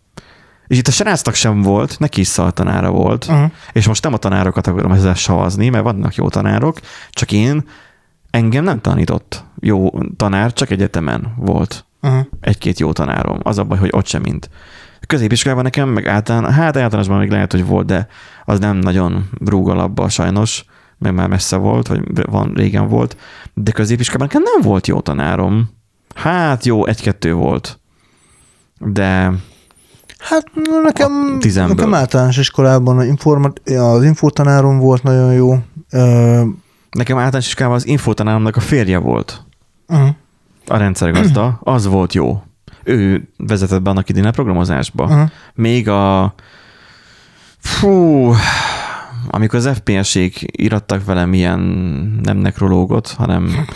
És 0.67 0.79
itt 0.79 0.89
a 0.89 0.93
srácnak 0.93 1.35
sem 1.35 1.63
volt, 1.63 1.99
neki 1.99 2.21
is 2.21 2.33
tanára 2.33 2.91
volt, 2.91 3.25
uh-huh. 3.25 3.51
és 3.73 3.87
most 3.87 4.03
nem 4.03 4.13
a 4.13 4.17
tanárokat 4.17 4.67
akarom 4.67 4.93
ezzel 4.93 5.15
savazni, 5.15 5.69
mert 5.69 5.85
vannak 5.85 6.15
jó 6.15 6.29
tanárok, 6.29 6.81
csak 7.11 7.33
én, 7.33 7.69
engem 8.31 8.65
nem 8.65 8.81
tanított 8.81 9.45
jó 9.61 9.91
tanár, 10.17 10.53
csak 10.53 10.71
egyetemen 10.71 11.35
volt 11.37 11.85
uh-huh. 12.05 12.27
egy-két 12.41 12.79
jó 12.79 12.93
tanárom. 12.93 13.39
Az 13.43 13.59
a 13.59 13.65
baj, 13.65 13.79
hogy 13.79 13.91
ott 13.93 14.07
sem 14.07 14.23
mint. 14.23 14.51
Középiskolában 15.07 15.65
nekem, 15.65 15.89
meg 15.89 16.07
általán, 16.07 16.53
hát 16.53 16.77
általánosban 16.77 17.19
még 17.19 17.31
lehet, 17.31 17.53
hogy 17.53 17.67
volt, 17.67 17.87
de 17.87 18.07
az 18.45 18.59
nem 18.59 18.77
nagyon 18.77 19.29
rúgalabba 19.45 20.09
sajnos, 20.09 20.65
meg 20.99 21.15
már 21.15 21.29
messze 21.29 21.57
volt, 21.57 21.87
vagy 21.87 22.01
van, 22.31 22.53
régen 22.55 22.89
volt, 22.89 23.17
de 23.55 23.71
középiskolában 23.71 24.27
nekem 24.27 24.43
nem 24.55 24.71
volt 24.71 24.87
jó 24.87 25.01
tanárom. 25.01 25.71
Hát 26.15 26.65
jó, 26.65 26.87
egy-kettő 26.87 27.33
volt. 27.33 27.81
De 28.79 29.33
Hát 30.19 30.51
nekem, 30.83 31.39
nekem 31.69 31.95
általános 31.95 32.37
iskolában 32.37 32.99
az 33.65 34.05
infotanárom 34.05 34.79
volt 34.79 35.03
nagyon 35.03 35.33
jó. 35.33 35.55
Nekem 36.91 37.17
általános 37.17 37.47
iskolában 37.47 37.77
az 37.77 37.87
infotanáromnak 37.87 38.57
a 38.57 38.61
férje 38.61 38.99
volt. 38.99 39.45
Uh-huh. 39.89 40.09
A 40.67 40.77
rendszergazda, 40.77 41.59
az 41.63 41.87
volt 41.87 42.13
jó. 42.13 42.43
Ő 42.83 43.29
vezetett 43.37 43.83
be 43.83 43.91
annak 43.91 44.09
idén 44.09 44.25
a 44.25 44.31
programozásba. 44.31 45.05
Uh-huh. 45.05 45.31
Még 45.55 45.89
a 45.89 46.35
fú, 47.59 48.33
amikor 49.31 49.59
az 49.59 49.71
FPS-ék 49.75 50.45
irattak 50.47 51.05
velem 51.05 51.33
ilyen 51.33 51.61
nem 52.23 52.37
nekrológot, 52.37 53.09
hanem 53.09 53.67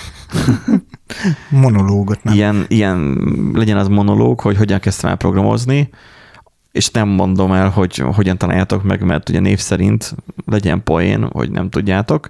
monológot, 1.51 2.23
nem? 2.23 2.35
Ilyen, 2.35 2.65
ilyen, 2.69 3.19
legyen 3.55 3.77
az 3.77 3.89
monológ, 3.89 4.41
hogy 4.41 4.57
hogyan 4.57 4.81
kezdtem 4.81 5.11
el 5.11 5.17
programozni, 5.17 5.91
és 6.73 6.91
nem 6.91 7.09
mondom 7.09 7.53
el, 7.53 7.69
hogy 7.69 7.97
hogyan 7.97 8.39
találjátok 8.39 8.83
meg, 8.83 9.03
mert 9.03 9.29
ugye 9.29 9.41
név 9.41 9.59
szerint 9.59 10.15
legyen 10.47 10.83
poén, 10.83 11.29
hogy 11.33 11.51
nem 11.51 11.71
tudjátok, 11.71 12.29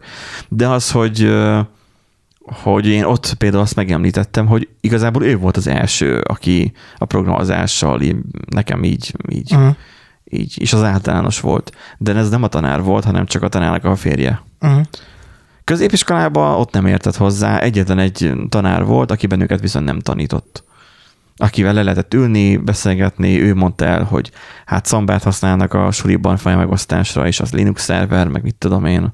de 0.48 0.68
az, 0.68 0.90
hogy 0.90 1.34
hogy 2.52 2.86
én 2.86 3.04
ott 3.04 3.34
például 3.34 3.62
azt 3.62 3.74
megemlítettem, 3.74 4.46
hogy 4.46 4.68
igazából 4.80 5.24
ő 5.24 5.36
volt 5.36 5.56
az 5.56 5.66
első, 5.66 6.20
aki 6.20 6.72
a 6.96 7.04
programozással 7.04 8.00
nekem 8.50 8.84
így, 8.84 9.14
így, 9.28 9.52
uh-huh. 9.54 9.76
így, 10.24 10.54
és 10.60 10.72
az 10.72 10.82
általános 10.82 11.40
volt. 11.40 11.76
De 11.98 12.14
ez 12.14 12.30
nem 12.30 12.42
a 12.42 12.48
tanár 12.48 12.82
volt, 12.82 13.04
hanem 13.04 13.26
csak 13.26 13.42
a 13.42 13.48
tanárnak 13.48 13.84
a 13.84 13.96
férje. 13.96 14.42
Uh-huh. 14.60 14.80
Középiskolában 15.64 16.60
ott 16.60 16.72
nem 16.72 16.86
értett 16.86 17.16
hozzá, 17.16 17.58
egyetlen 17.58 17.98
egy 17.98 18.32
tanár 18.48 18.84
volt, 18.84 19.10
aki 19.10 19.26
bennünket 19.26 19.60
viszont 19.60 19.84
nem 19.84 20.00
tanított 20.00 20.66
akivel 21.40 21.72
le 21.72 21.82
lehetett 21.82 22.14
ülni, 22.14 22.56
beszélgetni, 22.56 23.40
ő 23.40 23.54
mondta 23.54 23.84
el, 23.84 24.02
hogy 24.02 24.30
hát 24.64 24.86
szambát 24.86 25.22
használnak 25.22 25.74
a 25.74 25.90
suliban 25.90 26.38
megosztásra, 26.44 27.26
és 27.26 27.40
az 27.40 27.52
Linux 27.52 27.82
szerver, 27.82 28.28
meg 28.28 28.42
mit 28.42 28.54
tudom 28.54 28.84
én. 28.84 29.12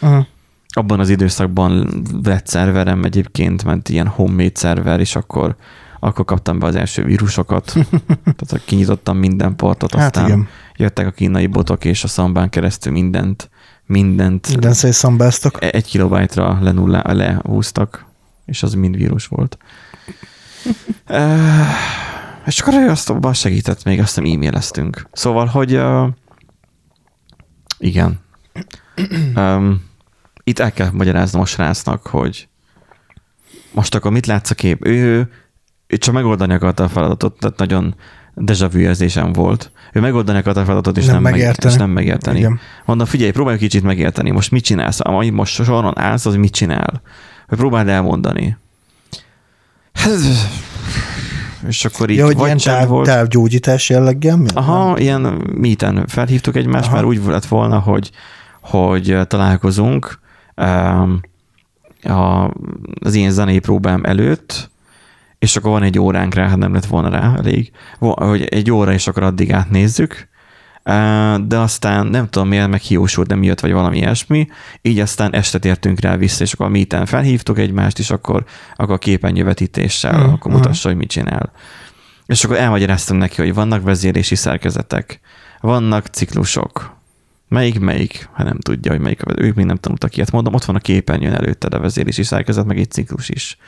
Uh-huh. 0.00 0.26
Abban 0.76 1.00
az 1.00 1.08
időszakban 1.08 2.02
lett 2.22 2.46
szerverem 2.46 3.04
egyébként, 3.04 3.64
ment 3.64 3.88
ilyen 3.88 4.06
homemade 4.06 4.50
szerver, 4.54 5.00
és 5.00 5.16
akkor, 5.16 5.56
akkor 6.00 6.24
kaptam 6.24 6.58
be 6.58 6.66
az 6.66 6.74
első 6.74 7.04
vírusokat. 7.04 7.72
Tehát 8.46 8.64
kinyitottam 8.64 9.16
minden 9.16 9.56
portot, 9.56 9.94
hát 9.94 10.04
aztán 10.04 10.26
igen. 10.26 10.48
jöttek 10.76 11.06
a 11.06 11.10
kínai 11.10 11.46
botok, 11.46 11.84
és 11.84 12.04
a 12.04 12.08
szambán 12.08 12.48
keresztül 12.48 12.92
mindent 12.92 13.50
mindent 13.86 14.48
Minden 14.48 14.72
szétszambáztak. 14.72 15.64
egy 15.74 15.86
kilobájtra 15.86 16.58
lenullá, 16.60 17.12
lehúztak, 17.12 18.04
és 18.44 18.62
az 18.62 18.74
mind 18.74 18.96
vírus 18.96 19.26
volt. 19.26 19.58
uh, 21.08 21.66
és 22.46 22.60
akkor 22.60 22.74
ő 22.74 22.88
azt 22.88 23.10
abban 23.10 23.32
segített, 23.34 23.84
még 23.84 24.00
azt 24.00 24.16
nem 24.16 24.24
e-maileztünk. 24.24 25.06
Szóval, 25.12 25.46
hogy 25.46 25.74
uh, 25.76 26.08
igen. 27.78 28.20
Um, 29.34 29.84
itt 30.48 30.58
el 30.58 30.72
kell 30.72 30.90
magyaráznom 30.92 31.42
a 31.42 31.44
srácnak, 31.44 32.06
hogy 32.06 32.48
most 33.72 33.94
akkor 33.94 34.10
mit 34.10 34.26
látsz 34.26 34.50
a 34.50 34.54
kép? 34.54 34.86
Ő, 34.86 35.28
ő 35.86 35.96
csak 35.96 36.14
megoldani 36.14 36.54
akarta 36.54 36.84
a 36.84 36.88
feladatot, 36.88 37.38
tehát 37.38 37.58
nagyon 37.58 37.94
deja 38.34 38.68
vu 38.68 38.78
érzésem 38.78 39.32
volt. 39.32 39.70
Ő 39.92 40.00
megoldani 40.00 40.38
akarta 40.38 40.60
a 40.60 40.64
feladatot, 40.64 40.96
és 40.96 41.04
nem, 41.04 41.14
nem, 41.14 41.22
megérteni. 41.22 41.56
Meg, 41.62 41.72
és 41.72 41.78
nem 41.78 41.90
megérteni. 41.90 42.38
Igen. 42.38 42.60
Mondom, 42.84 43.06
figyelj, 43.06 43.30
próbálj 43.30 43.58
kicsit 43.58 43.82
megérteni, 43.82 44.30
most 44.30 44.50
mit 44.50 44.64
csinálsz? 44.64 45.00
Amit 45.02 45.32
most 45.32 45.64
soron 45.64 45.98
állsz, 45.98 46.26
az 46.26 46.34
mit 46.34 46.52
csinál? 46.52 47.02
Hogy 47.46 47.58
próbáld 47.58 47.88
elmondani. 47.88 48.56
Hát, 49.92 50.18
és 51.68 51.84
akkor 51.84 52.10
így 52.10 52.16
ja, 52.16 52.24
hogy 52.24 52.38
ilyen 52.38 52.58
táv, 52.58 52.88
volt. 52.88 53.06
távgyógyítás 53.06 53.88
jelleggel? 53.88 54.40
Aha, 54.54 54.86
nem? 54.86 54.96
ilyen 54.96 55.20
míten 55.54 56.06
felhívtuk 56.06 56.56
egymást, 56.56 56.86
Aha. 56.86 56.94
mert 56.94 57.06
úgy 57.06 57.20
lett 57.26 57.46
volna, 57.46 57.78
hogy, 57.78 58.10
hogy 58.60 59.18
találkozunk 59.26 60.24
a, 62.02 62.50
az 63.00 63.14
én 63.14 63.30
zenei 63.30 63.58
próbám 63.58 64.04
előtt, 64.04 64.70
és 65.38 65.56
akkor 65.56 65.70
van 65.70 65.82
egy 65.82 65.98
óránk 65.98 66.34
rá, 66.34 66.48
hát 66.48 66.56
nem 66.56 66.72
lett 66.72 66.86
volna 66.86 67.08
rá 67.08 67.34
elég, 67.36 67.70
hogy 67.98 68.42
egy 68.44 68.70
óra, 68.70 68.92
és 68.92 69.06
akkor 69.06 69.22
addig 69.22 69.52
átnézzük, 69.52 70.28
de 71.46 71.58
aztán 71.58 72.06
nem 72.06 72.28
tudom 72.28 72.48
miért, 72.48 72.68
meg 72.68 72.80
hiúsult, 72.80 73.28
nem 73.28 73.42
jött, 73.42 73.60
vagy 73.60 73.72
valami 73.72 73.96
ilyesmi, 73.96 74.48
így 74.82 75.00
aztán 75.00 75.34
este 75.34 75.58
tértünk 75.58 76.00
rá 76.00 76.16
vissza, 76.16 76.44
és 76.44 76.52
akkor 76.52 76.66
a 76.66 76.68
meeten 76.68 77.06
felhívtuk 77.06 77.58
egymást, 77.58 77.98
és 77.98 78.10
akkor, 78.10 78.44
akkor 78.76 78.98
képernyővetítéssel, 78.98 80.26
uh, 80.26 80.32
akkor 80.32 80.52
mutassa, 80.52 80.88
uh. 80.88 80.94
hogy 80.94 81.02
mit 81.02 81.10
csinál. 81.10 81.52
És 82.26 82.44
akkor 82.44 82.56
elmagyaráztam 82.56 83.16
neki, 83.16 83.40
hogy 83.40 83.54
vannak 83.54 83.82
vezérési 83.82 84.34
szerkezetek, 84.34 85.20
vannak 85.60 86.06
ciklusok, 86.06 86.95
Melyik, 87.48 87.78
melyik? 87.78 88.28
Hát 88.32 88.46
nem 88.46 88.58
tudja, 88.58 88.90
hogy 88.90 89.00
melyik. 89.00 89.20
Ők 89.36 89.54
még 89.54 89.64
nem 89.64 89.76
tanultak 89.76 90.16
ilyet. 90.16 90.32
Mondom, 90.32 90.54
ott 90.54 90.64
van 90.64 90.76
a 90.76 90.80
képernyőn 90.80 91.34
előtted 91.34 91.74
a 91.74 91.78
vezérési 91.78 92.22
szerkezet, 92.22 92.64
meg 92.64 92.78
egy 92.78 92.90
ciklus 92.90 93.28
is. 93.28 93.58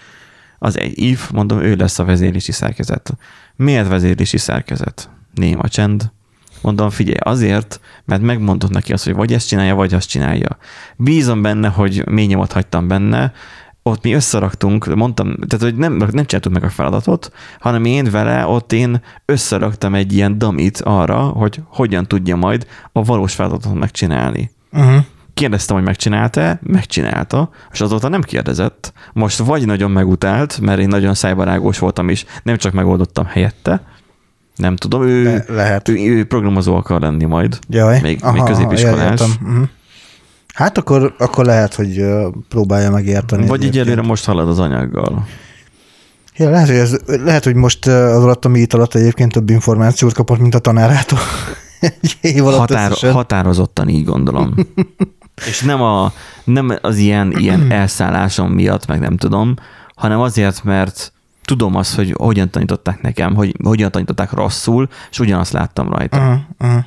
Az 0.58 0.78
egy 0.78 0.98
if, 0.98 1.30
mondom, 1.30 1.60
ő 1.60 1.74
lesz 1.74 1.98
a 1.98 2.04
vezérési 2.04 2.52
szerkezet. 2.52 3.16
Miért 3.56 3.88
vezérési 3.88 4.38
szerkezet? 4.38 5.10
Néma 5.34 5.68
csend. 5.68 6.12
Mondom, 6.62 6.90
figyelj, 6.90 7.18
azért, 7.20 7.80
mert 8.04 8.22
megmondott 8.22 8.70
neki 8.70 8.92
azt, 8.92 9.04
hogy 9.04 9.14
vagy 9.14 9.32
ezt 9.32 9.48
csinálja, 9.48 9.74
vagy 9.74 9.94
azt 9.94 10.08
csinálja. 10.08 10.58
Bízom 10.96 11.42
benne, 11.42 11.68
hogy 11.68 12.06
mély 12.08 12.26
nyomot 12.26 12.52
hagytam 12.52 12.88
benne, 12.88 13.32
ott 13.88 14.02
mi 14.02 14.12
összeraktunk, 14.12 14.94
mondtam, 14.94 15.36
tehát 15.46 15.64
hogy 15.64 15.76
nem, 15.76 15.92
nem 15.92 16.24
csináltuk 16.24 16.52
meg 16.52 16.64
a 16.64 16.68
feladatot, 16.68 17.32
hanem 17.60 17.84
én 17.84 18.10
vele 18.10 18.46
ott 18.46 18.72
én 18.72 19.02
összeraktam 19.24 19.94
egy 19.94 20.12
ilyen 20.12 20.38
damit 20.38 20.80
arra, 20.80 21.18
hogy 21.18 21.60
hogyan 21.66 22.06
tudja 22.06 22.36
majd 22.36 22.66
a 22.92 23.02
valós 23.02 23.34
feladatot 23.34 23.74
megcsinálni. 23.74 24.50
Uh-huh. 24.72 25.04
Kérdeztem, 25.34 25.76
hogy 25.76 25.84
megcsinálta 25.84 26.58
megcsinálta, 26.62 27.50
és 27.72 27.80
azóta 27.80 28.08
nem 28.08 28.22
kérdezett. 28.22 28.92
Most 29.12 29.38
vagy 29.38 29.66
nagyon 29.66 29.90
megutált, 29.90 30.60
mert 30.60 30.80
én 30.80 30.88
nagyon 30.88 31.14
szájbarágos 31.14 31.78
voltam, 31.78 32.08
és 32.08 32.24
nem 32.42 32.56
csak 32.56 32.72
megoldottam 32.72 33.26
helyette, 33.26 33.82
nem 34.58 34.76
tudom, 34.76 35.02
ő, 35.02 35.22
Le, 35.22 35.44
lehet. 35.48 35.88
ő, 35.88 35.94
ő 35.94 36.24
programozó 36.24 36.76
akar 36.76 37.00
lenni 37.00 37.24
majd. 37.24 37.58
Jaj. 37.68 38.00
Még, 38.00 38.18
Aha, 38.22 38.32
még 38.32 38.42
középiskolás. 38.42 39.20
Uh-huh. 39.20 39.68
Hát 40.58 40.78
akkor, 40.78 41.14
akkor 41.18 41.44
lehet, 41.44 41.74
hogy 41.74 42.04
próbálja 42.48 42.90
megérteni. 42.90 43.46
Vagy 43.46 43.64
így 43.64 43.78
előre 43.78 44.02
most 44.02 44.24
halad 44.24 44.48
az 44.48 44.58
anyaggal. 44.58 45.26
Ja, 46.36 46.50
lehet, 46.50 46.66
hogy 46.66 46.76
ez, 46.76 46.96
lehet, 47.06 47.44
hogy 47.44 47.54
most 47.54 47.86
az 47.86 48.22
alatt 48.22 48.44
a 48.44 48.48
mit 48.48 48.74
alatt 48.74 48.94
egyébként 48.94 49.32
több 49.32 49.50
információt 49.50 50.12
kapott, 50.12 50.38
mint 50.38 50.54
a 50.54 50.58
tanárától. 50.58 51.18
Egy 51.80 52.16
év 52.20 52.46
alatt 52.46 52.58
Határ, 52.58 52.92
határozottan 53.12 53.88
így 53.88 54.04
gondolom. 54.04 54.54
És 55.48 55.62
nem, 55.62 55.82
a, 55.82 56.12
nem 56.44 56.78
az 56.80 56.96
ilyen, 56.96 57.32
ilyen 57.32 57.70
elszállásom 57.80 58.52
miatt, 58.52 58.86
meg 58.86 59.00
nem 59.00 59.16
tudom, 59.16 59.54
hanem 59.94 60.20
azért, 60.20 60.64
mert 60.64 61.12
tudom 61.44 61.74
azt, 61.74 61.94
hogy 61.94 62.14
hogyan 62.16 62.50
tanították 62.50 63.00
nekem, 63.00 63.34
hogy 63.34 63.54
hogyan 63.64 63.90
tanították 63.90 64.32
rosszul, 64.32 64.88
és 65.10 65.18
ugyanazt 65.18 65.52
láttam 65.52 65.90
rajta. 65.90 66.18
Uh-huh, 66.18 66.40
uh-huh. 66.58 66.84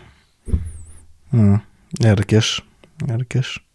Uh-huh. 1.32 1.60
Érdekes. 2.04 2.64
Érdekes. 3.08 3.66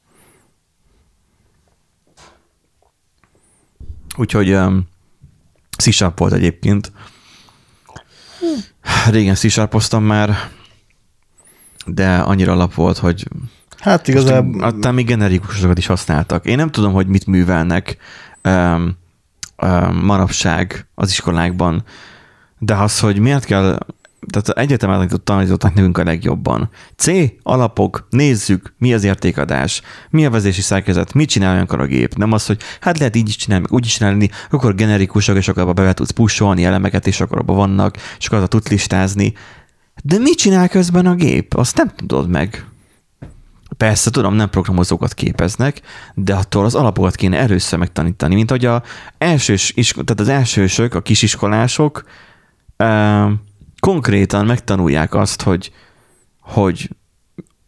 Úgyhogy 4.17 4.53
um, 4.53 4.89
c 5.79 6.01
volt 6.17 6.33
egyébként. 6.33 6.93
Régen 9.11 9.35
c 9.35 9.93
már, 9.93 10.51
de 11.87 12.17
annyira 12.17 12.53
alap 12.53 12.75
volt, 12.75 12.99
hogy 12.99 13.29
Hát 13.79 14.09
igazából... 14.09 14.63
Aztán 14.65 14.95
még 14.95 15.07
generikusokat 15.07 15.79
is 15.79 15.87
használtak. 15.87 16.47
Én 16.47 16.57
nem 16.57 16.71
tudom, 16.71 16.93
hogy 16.93 17.07
mit 17.07 17.27
művelnek 17.27 17.97
um, 18.45 18.97
um, 19.63 19.97
manapság 19.97 20.87
az 20.95 21.11
iskolákban, 21.11 21.85
de 22.59 22.75
az, 22.75 23.01
hogy 23.01 23.19
miért 23.19 23.45
kell 23.45 23.79
tehát 24.31 24.49
egyetemen 24.49 25.09
tanították 25.25 25.75
nekünk 25.75 25.99
a 25.99 26.05
legjobban. 26.05 26.71
C, 26.97 27.07
alapok, 27.43 28.07
nézzük, 28.11 28.75
mi 28.79 28.95
az 28.95 29.05
értékadás, 29.05 29.83
mi 30.11 30.27
a 30.27 30.31
vezési 30.31 30.61
szerkezet, 30.61 31.13
mit 31.13 31.29
csinál 31.29 31.53
olyankor 31.53 31.81
a 31.81 31.87
gép. 31.87 32.15
Nem 32.15 32.33
az, 32.33 32.47
hogy 32.47 32.61
hát 32.81 32.99
lehet 32.99 33.17
így 33.17 33.29
is 33.29 33.37
csinálni, 33.37 33.67
úgy 33.69 33.85
is 33.85 33.97
csinálni, 33.97 34.31
akkor 34.51 34.75
generikusak, 34.75 35.37
és 35.37 35.49
akkor 35.49 35.63
abba 35.63 35.73
be 35.73 35.93
tudsz 35.93 36.11
pusolni 36.11 36.65
elemeket, 36.65 37.07
és 37.07 37.21
akkor 37.21 37.39
abban 37.39 37.57
vannak, 37.57 37.97
és 38.19 38.27
akkor 38.27 38.49
tudsz 38.49 38.69
listázni. 38.69 39.35
De 40.03 40.19
mit 40.19 40.39
csinál 40.39 40.69
közben 40.69 41.07
a 41.07 41.15
gép? 41.15 41.55
Azt 41.55 41.77
nem 41.77 41.91
tudod 41.97 42.29
meg. 42.29 42.67
Persze, 43.77 44.11
tudom, 44.11 44.35
nem 44.35 44.51
programozókat 44.51 45.15
képeznek, 45.15 45.81
de 46.15 46.35
attól 46.35 46.65
az 46.65 46.75
alapokat 46.75 47.15
kéne 47.15 47.39
először 47.39 47.79
megtanítani, 47.79 48.35
mint 48.35 48.51
hogy 48.51 48.65
a 48.65 48.83
elsős, 49.19 49.75
tehát 49.93 50.21
az 50.21 50.29
elsősök, 50.29 50.95
a 50.95 51.03
kisiskolások, 51.03 52.05
konkrétan 53.87 54.47
megtanulják 54.47 55.15
azt, 55.15 55.43
hogy, 55.43 55.73
hogy 56.41 56.91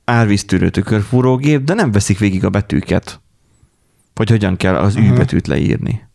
árvíztűrő 0.04 0.70
tükörfúrógép, 0.70 1.62
de 1.62 1.74
nem 1.74 1.92
veszik 1.92 2.18
végig 2.18 2.44
a 2.44 2.50
betűket, 2.50 3.20
hogy 4.14 4.30
hogyan 4.30 4.56
kell 4.56 4.76
az 4.76 4.96
uh-huh. 4.96 5.16
betűt 5.16 5.46
leírni. 5.46 6.08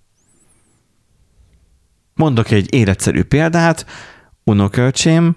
Mondok 2.13 2.51
egy 2.51 2.73
életszerű 2.73 3.23
példát, 3.23 3.85
unokölcsém, 4.43 5.35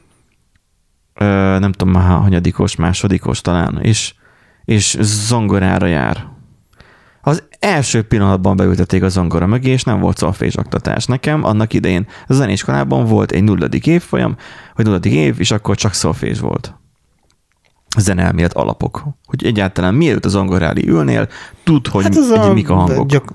nem 1.59 1.73
tudom 1.73 1.93
már 1.93 2.19
hanyadikos, 2.19 2.77
másodikos 2.77 3.41
talán, 3.41 3.81
és, 3.83 4.15
és 4.65 4.97
zongorára 5.01 5.87
jár. 5.87 6.29
Az 7.27 7.43
első 7.59 8.03
pillanatban 8.03 8.57
beültették 8.57 9.03
a 9.03 9.09
zongora 9.09 9.47
mögé, 9.47 9.71
és 9.71 9.83
nem 9.83 10.01
volt 10.01 10.17
szolfézsoktatás. 10.17 11.07
Nekem 11.07 11.45
annak 11.45 11.73
idején 11.73 12.07
a 12.27 12.33
zenéskolában 12.33 13.05
volt 13.05 13.31
egy 13.31 13.45
nulladik 13.45 13.87
évfolyam, 13.87 14.37
vagy 14.75 14.85
nulladik 14.85 15.13
év, 15.13 15.41
és 15.41 15.51
akkor 15.51 15.77
csak 15.77 15.93
szolfézs 15.93 16.41
volt 16.41 16.75
zeneelmélet 17.99 18.53
alapok. 18.53 19.05
Hogy 19.25 19.45
egyáltalán 19.45 19.95
mielőtt 19.95 20.25
az 20.25 20.31
zongoráli 20.31 20.89
ülnél, 20.89 21.29
tud, 21.65 21.87
hogy, 21.87 22.03
hát 22.03 22.15
hogy 22.15 22.39
a, 22.39 22.53
mik 22.53 22.71
a 22.71 22.75
hangok. 22.75 23.09
Gyak, 23.09 23.35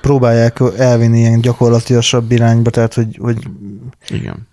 próbálják 0.00 0.60
elvinni 0.78 1.18
ilyen 1.18 1.40
gyakorlatilasabb 1.40 2.30
irányba, 2.30 2.70
tehát 2.70 2.94
hogy, 2.94 3.18
hogy 3.20 3.48
igen. 4.08 4.48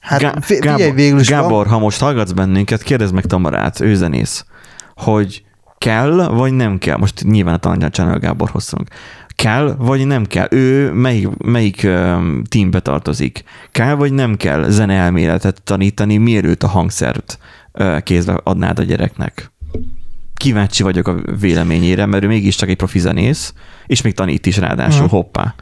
Hát 0.00 0.20
Gá- 0.20 0.58
Gábor, 0.60 0.94
végül 0.94 1.20
is 1.20 1.28
Gábor 1.28 1.50
van. 1.50 1.66
ha 1.66 1.78
most 1.78 2.00
hallgatsz 2.00 2.32
bennünket, 2.32 2.82
kérdezd 2.82 3.14
meg 3.14 3.26
Tamarát, 3.26 3.80
ő 3.80 3.94
zenész, 3.94 4.44
hogy 4.94 5.42
kell, 5.78 6.28
vagy 6.28 6.52
nem 6.52 6.78
kell? 6.78 6.96
Most 6.96 7.24
nyilván 7.24 7.54
a 7.54 7.58
Tananyán 7.58 7.90
Channel 7.90 8.18
Gábor 8.18 8.50
hosszunk. 8.50 8.88
Kell, 9.28 9.74
vagy 9.78 10.06
nem 10.06 10.26
kell? 10.26 10.46
Ő 10.50 10.92
melyik, 10.92 11.28
melyik 11.36 11.80
um, 11.84 12.42
teambe 12.44 12.80
tartozik? 12.80 13.44
Kell, 13.72 13.94
vagy 13.94 14.12
nem 14.12 14.36
kell 14.36 14.68
zeneelméletet 14.68 15.62
tanítani, 15.62 16.16
mielőtt 16.16 16.62
a 16.62 16.68
hangszert 16.68 17.38
uh, 17.72 18.00
kézbe 18.00 18.40
adnád 18.44 18.78
a 18.78 18.82
gyereknek? 18.82 19.52
Kíváncsi 20.34 20.82
vagyok 20.82 21.08
a 21.08 21.14
véleményére, 21.40 22.06
mert 22.06 22.24
ő 22.24 22.26
mégiscsak 22.26 22.68
egy 22.68 22.76
profi 22.76 22.98
zenész, 22.98 23.54
és 23.86 24.02
még 24.02 24.14
tanít 24.14 24.46
is 24.46 24.56
ráadásul, 24.56 25.04
uh-huh. 25.04 25.10
hoppá. 25.10 25.54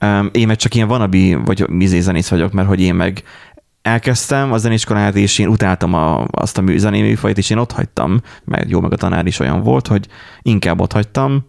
Um, 0.00 0.28
én 0.32 0.46
meg 0.46 0.56
csak 0.56 0.74
ilyen 0.74 0.88
vanabi, 0.88 1.34
vagy 1.34 1.68
mizé 1.68 2.00
zenész 2.00 2.28
vagyok, 2.28 2.52
mert 2.52 2.68
hogy 2.68 2.80
én 2.80 2.94
meg 2.94 3.22
elkezdtem 3.86 4.52
a 4.52 4.58
zeniskolát, 4.58 5.14
és 5.16 5.38
én 5.38 5.48
utáltam 5.48 5.94
a, 5.94 6.26
azt 6.30 6.58
a 6.58 6.62
zenei 6.76 7.02
műfajt, 7.02 7.38
és 7.38 7.50
én 7.50 7.58
ott 7.58 7.72
hagytam, 7.72 8.20
mert 8.44 8.70
jó, 8.70 8.80
meg 8.80 8.92
a 8.92 8.96
tanár 8.96 9.26
is 9.26 9.38
olyan 9.38 9.62
volt, 9.62 9.86
hogy 9.86 10.08
inkább 10.42 10.80
ott 10.80 10.92
hagytam, 10.92 11.44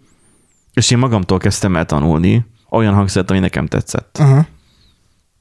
és 0.73 0.91
én 0.91 0.97
magamtól 0.97 1.38
kezdtem 1.38 1.76
el 1.76 1.86
tanulni 1.86 2.45
olyan 2.69 2.93
hangszert, 2.93 3.30
ami 3.30 3.39
nekem 3.39 3.65
tetszett. 3.65 4.17
Uh-huh. 4.19 4.45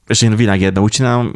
És 0.07 0.21
én 0.21 0.35
világérben 0.35 0.83
úgy 0.83 0.91
csinálom, 0.91 1.35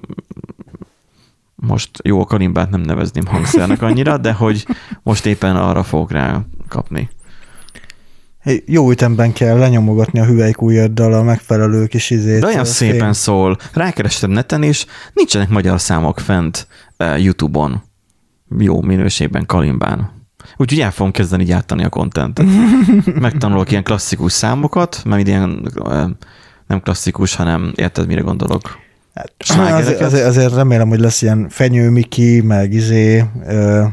most 1.56 1.90
jó, 2.04 2.22
a 2.22 2.26
kalimbát 2.26 2.70
nem 2.70 2.82
nevezném 2.82 3.26
hangszernek 3.26 3.82
annyira, 3.82 4.18
de 4.18 4.34
hogy 4.34 4.66
most 5.04 5.26
éppen 5.26 5.56
arra 5.56 5.84
fogok 5.84 6.12
rá 6.12 6.42
kapni. 6.68 7.10
Jó 8.66 8.92
ütemben 8.92 9.34
kell 9.34 9.58
lenyomogatni 9.58 10.20
a 10.20 10.26
hüvelykújaddal 10.26 11.14
a 11.14 11.24
megfelelő 11.24 11.86
kis 11.86 12.10
izét. 12.10 12.40
De 12.40 12.46
olyan 12.48 12.66
szépen 12.66 13.00
fém. 13.00 13.12
szól. 13.12 13.58
Rákerestem 13.74 14.30
neten, 14.30 14.64
és 14.64 14.86
nincsenek 15.14 15.50
magyar 15.50 15.82
számok 15.82 16.20
fent 16.20 16.68
uh, 17.00 17.24
YouTube-on. 17.24 17.84
Jó 18.58 18.82
minőségben, 18.82 19.46
kalimbán. 19.46 20.12
Úgyhogy 20.58 20.80
el 20.80 20.92
fogom 20.92 21.12
kezdeni 21.12 21.44
gyártani 21.44 21.84
a 21.84 21.90
kontentet. 21.90 22.46
Megtanulok 23.20 23.72
ilyen 23.72 23.84
klasszikus 23.84 24.32
számokat, 24.32 25.02
mert 25.06 25.28
ilyen 25.28 25.72
uh, 25.76 26.10
nem 26.68 26.82
klasszikus, 26.84 27.36
hanem 27.36 27.74
érted, 27.76 28.08
mire 28.08 28.22
gondolok. 28.22 28.80
Hát, 29.14 29.34
azért, 29.80 30.02
azért, 30.02 30.26
azért 30.26 30.54
remélem, 30.54 30.88
hogy 30.88 31.00
lesz 31.00 31.22
ilyen 31.22 31.50
fenyő 31.50 31.90
Miki, 31.90 32.42
meg 32.42 32.74
izé. 32.74 33.24
Ö... 33.48 33.84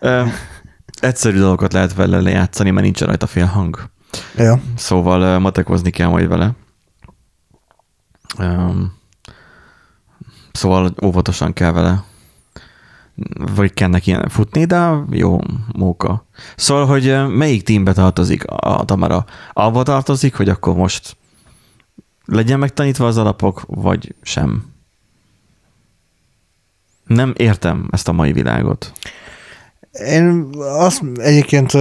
Ö, 0.00 0.22
egyszerű 1.04 1.38
dolgokat 1.38 1.72
lehet 1.72 1.94
vele 1.94 2.20
lejátszani, 2.20 2.70
mert 2.70 2.84
nincs 2.84 3.00
rajta 3.00 3.26
fél 3.26 3.46
hang. 3.46 3.90
Ja. 4.36 4.60
Szóval 4.76 5.38
matekozni 5.38 5.90
kell 5.90 6.08
majd 6.08 6.28
vele. 6.28 6.52
Um, 8.38 8.92
szóval 10.52 10.94
óvatosan 11.04 11.52
kell 11.52 11.72
vele 11.72 12.04
vagy 13.56 13.74
kell 13.74 13.88
neki 13.88 14.16
futni, 14.28 14.64
de 14.64 15.04
jó 15.10 15.38
móka. 15.72 16.26
Szóval, 16.56 16.86
hogy 16.86 17.28
melyik 17.28 17.62
teambe 17.62 17.92
tartozik 17.92 18.44
a 18.46 18.84
Tamara? 18.84 19.24
Abba 19.52 19.82
tartozik, 19.82 20.34
hogy 20.34 20.48
akkor 20.48 20.74
most 20.74 21.16
legyen 22.24 22.58
megtanítva 22.58 23.06
az 23.06 23.16
alapok, 23.16 23.62
vagy 23.66 24.14
sem? 24.22 24.72
Nem 27.06 27.32
értem 27.36 27.88
ezt 27.90 28.08
a 28.08 28.12
mai 28.12 28.32
világot. 28.32 28.92
Én 30.00 30.48
azt 30.78 31.02
egyébként 31.16 31.72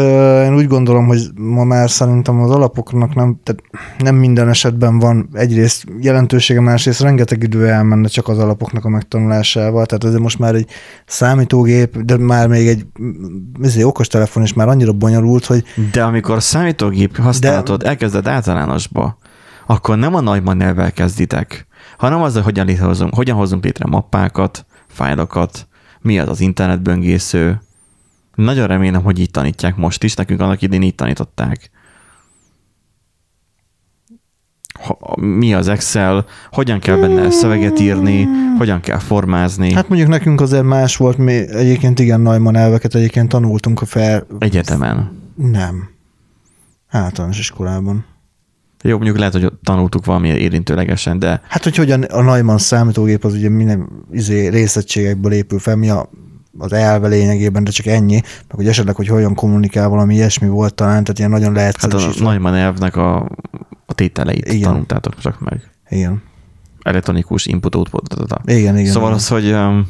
én 0.43 0.55
úgy 0.55 0.67
gondolom, 0.67 1.05
hogy 1.07 1.21
ma 1.35 1.63
már 1.63 1.89
szerintem 1.89 2.39
az 2.39 2.51
alapoknak 2.51 3.15
nem, 3.15 3.39
tehát 3.43 3.63
nem 3.97 4.15
minden 4.15 4.49
esetben 4.49 4.99
van 4.99 5.29
egyrészt 5.33 5.85
jelentősége, 5.99 6.61
másrészt 6.61 7.01
rengeteg 7.01 7.43
idő 7.43 7.67
elmenne 7.67 8.07
csak 8.07 8.27
az 8.27 8.37
alapoknak 8.37 8.85
a 8.85 8.89
megtanulásával, 8.89 9.85
tehát 9.85 10.15
ez 10.15 10.21
most 10.21 10.39
már 10.39 10.55
egy 10.55 10.69
számítógép, 11.05 11.97
de 11.97 12.17
már 12.17 12.47
még 12.47 12.67
egy 12.67 12.85
ezért, 13.61 13.85
okostelefon 13.85 14.43
is 14.43 14.53
már 14.53 14.67
annyira 14.67 14.91
bonyolult, 14.91 15.45
hogy... 15.45 15.63
De 15.91 16.03
amikor 16.03 16.43
számítógép 16.43 17.17
használatod 17.17 17.81
de... 17.81 17.87
elkezded 17.87 18.27
általánosba, 18.27 19.17
akkor 19.65 19.97
nem 19.97 20.15
a 20.15 20.21
nagy 20.21 20.43
nyelvvel 20.43 20.91
kezditek, 20.91 21.67
hanem 21.97 22.21
az, 22.21 22.33
hogy 22.33 22.43
hogyan, 22.43 22.65
létrehozunk, 22.65 23.15
hogyan 23.15 23.35
hozunk 23.35 23.63
létre 23.63 23.85
mappákat, 23.89 24.65
fájlokat, 24.87 25.67
mi 26.01 26.19
az 26.19 26.29
az 26.29 26.39
internetböngésző, 26.39 27.61
nagyon 28.35 28.67
remélem, 28.67 29.03
hogy 29.03 29.19
így 29.19 29.31
tanítják 29.31 29.75
most 29.75 30.03
is, 30.03 30.15
nekünk 30.15 30.39
annak 30.39 30.61
idén 30.61 30.81
így 30.81 30.95
tanították. 30.95 31.69
Mi 35.15 35.53
az 35.53 35.67
Excel, 35.67 36.25
hogyan 36.51 36.79
kell 36.79 36.97
benne 36.97 37.29
szöveget 37.29 37.79
írni, 37.79 38.27
hogyan 38.57 38.79
kell 38.79 38.99
formázni. 38.99 39.73
Hát 39.73 39.87
mondjuk 39.87 40.09
nekünk 40.09 40.41
azért 40.41 40.63
más 40.63 40.97
volt, 40.97 41.17
mi 41.17 41.33
egyébként 41.33 41.99
igen 41.99 42.21
Neumann 42.21 42.55
elveket 42.55 42.95
egyébként 42.95 43.29
tanultunk 43.29 43.81
a 43.81 43.85
fel... 43.85 44.27
Egyetemen? 44.39 45.21
Nem. 45.35 45.89
Általános 46.89 47.39
iskolában. 47.39 48.05
Jó, 48.81 48.95
mondjuk 48.95 49.17
lehet, 49.17 49.33
hogy 49.33 49.51
tanultuk 49.63 50.05
valami 50.05 50.27
érintőlegesen, 50.27 51.19
de... 51.19 51.41
Hát, 51.47 51.63
hogy 51.63 51.75
hogyan 51.75 52.01
a 52.01 52.21
Neumann 52.21 52.57
számítógép 52.57 53.23
az 53.23 53.33
ugye 53.33 53.49
minden 53.49 53.89
izé, 54.11 54.47
részegységekből 54.47 55.31
épül 55.31 55.59
fel, 55.59 55.75
mi 55.75 55.89
a 55.89 56.09
az 56.57 56.73
elve 56.73 57.07
lényegében, 57.07 57.63
de 57.63 57.71
csak 57.71 57.85
ennyi, 57.85 58.13
meg 58.13 58.55
hogy 58.55 58.67
esetleg, 58.67 58.95
hogy 58.95 59.07
hogyan 59.07 59.35
kommunikál, 59.35 59.89
valami 59.89 60.13
ilyesmi 60.13 60.47
volt 60.47 60.73
talán, 60.73 61.03
tehát 61.03 61.17
ilyen 61.19 61.31
nagyon 61.31 61.53
lehet. 61.53 61.81
Hát 61.81 61.93
a 61.93 62.09
Neumann 62.19 62.53
elvnek 62.53 62.95
a, 62.95 63.15
a 63.85 63.93
tételeit 63.93 64.51
igen. 64.51 64.61
tanultátok 64.61 65.19
csak 65.19 65.39
meg. 65.39 65.69
Igen. 65.89 66.23
Elektronikus 66.81 67.45
input 67.45 67.75
output. 67.75 68.15
Igen, 68.45 68.77
igen. 68.77 68.91
Szóval 68.91 69.07
igen. 69.09 69.19
az, 69.19 69.27
hogy 69.27 69.51
um, 69.51 69.89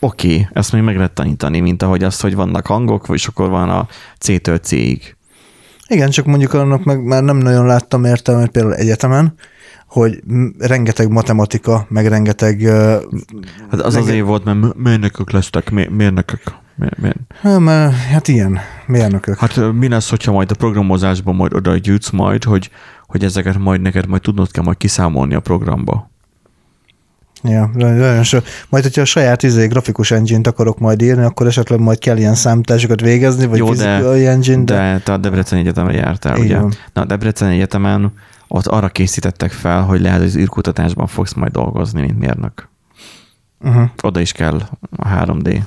oké, 0.00 0.32
okay, 0.32 0.46
ezt 0.52 0.72
még 0.72 0.82
meg 0.82 0.96
lehet 0.96 1.12
tanítani, 1.12 1.60
mint 1.60 1.82
ahogy 1.82 2.02
azt, 2.02 2.20
hogy 2.20 2.34
vannak 2.34 2.66
hangok, 2.66 3.06
vagy 3.06 3.24
akkor 3.28 3.48
van 3.48 3.70
a 3.70 3.88
C-től 4.18 4.58
C-ig. 4.58 5.16
Igen, 5.86 6.10
csak 6.10 6.26
mondjuk 6.26 6.52
annak 6.52 6.84
meg 6.84 7.04
már 7.04 7.22
nem 7.22 7.36
nagyon 7.36 7.66
láttam 7.66 8.04
értelmet 8.04 8.50
például 8.50 8.74
egyetemen, 8.74 9.34
hogy 9.90 10.22
rengeteg 10.58 11.10
matematika, 11.10 11.86
meg 11.88 12.06
rengeteg... 12.06 12.60
Hát 13.70 13.80
az 13.80 13.94
meg... 13.94 14.02
azért 14.02 14.24
volt, 14.24 14.44
mert 14.44 14.76
mérnökök 14.76 15.30
lesztek, 15.30 15.70
mérnökök. 15.70 16.42
Miért? 17.00 17.16
Hát, 17.40 17.92
hát 17.92 18.28
ilyen, 18.28 18.58
mérnökök. 18.86 19.38
Hát 19.38 19.72
mi 19.72 19.88
lesz, 19.88 20.10
hogyha 20.10 20.32
majd 20.32 20.50
a 20.50 20.54
programozásban 20.54 21.34
majd 21.34 21.54
oda 21.54 21.76
gyűjtsz 21.76 22.10
majd, 22.10 22.44
hogy, 22.44 22.70
hogy 23.06 23.24
ezeket 23.24 23.58
majd 23.58 23.80
neked 23.80 24.06
majd 24.06 24.22
tudnod 24.22 24.50
kell 24.50 24.64
majd 24.64 24.76
kiszámolni 24.76 25.34
a 25.34 25.40
programba. 25.40 26.10
Ja, 27.42 27.70
nagyon 27.74 28.22
so. 28.22 28.38
Majd, 28.68 28.84
hogyha 28.84 29.00
a 29.00 29.04
saját 29.04 29.42
izé, 29.42 29.66
grafikus 29.66 30.10
engine-t 30.10 30.46
akarok 30.46 30.78
majd 30.78 31.02
írni, 31.02 31.24
akkor 31.24 31.46
esetleg 31.46 31.80
majd 31.80 31.98
kell 31.98 32.16
ilyen 32.16 32.34
számításokat 32.34 33.00
végezni, 33.00 33.46
vagy 33.46 33.58
Jó, 33.58 33.66
fizikai 33.66 34.22
de, 34.22 34.30
engine. 34.30 34.64
De... 34.64 34.74
de 34.74 35.00
te 35.04 35.12
a 35.12 35.16
Debrecen 35.16 35.58
Egyetemre 35.58 35.92
jártál, 35.92 36.36
Igen. 36.36 36.64
ugye? 36.64 36.76
Na, 36.92 37.02
a 37.02 37.04
Debrecen 37.04 37.48
Egyetemen 37.48 38.12
ott 38.52 38.66
arra 38.66 38.88
készítettek 38.88 39.50
fel, 39.52 39.82
hogy 39.82 40.00
lehet, 40.00 40.18
hogy 40.18 40.26
az 40.26 40.36
űrkutatásban 40.36 41.06
fogsz 41.06 41.32
majd 41.32 41.52
dolgozni, 41.52 42.00
mint 42.00 42.18
mérnök. 42.18 42.68
Uh-huh. 43.60 43.90
Oda 44.02 44.20
is 44.20 44.32
kell 44.32 44.60
a 44.96 45.08
3D. 45.08 45.62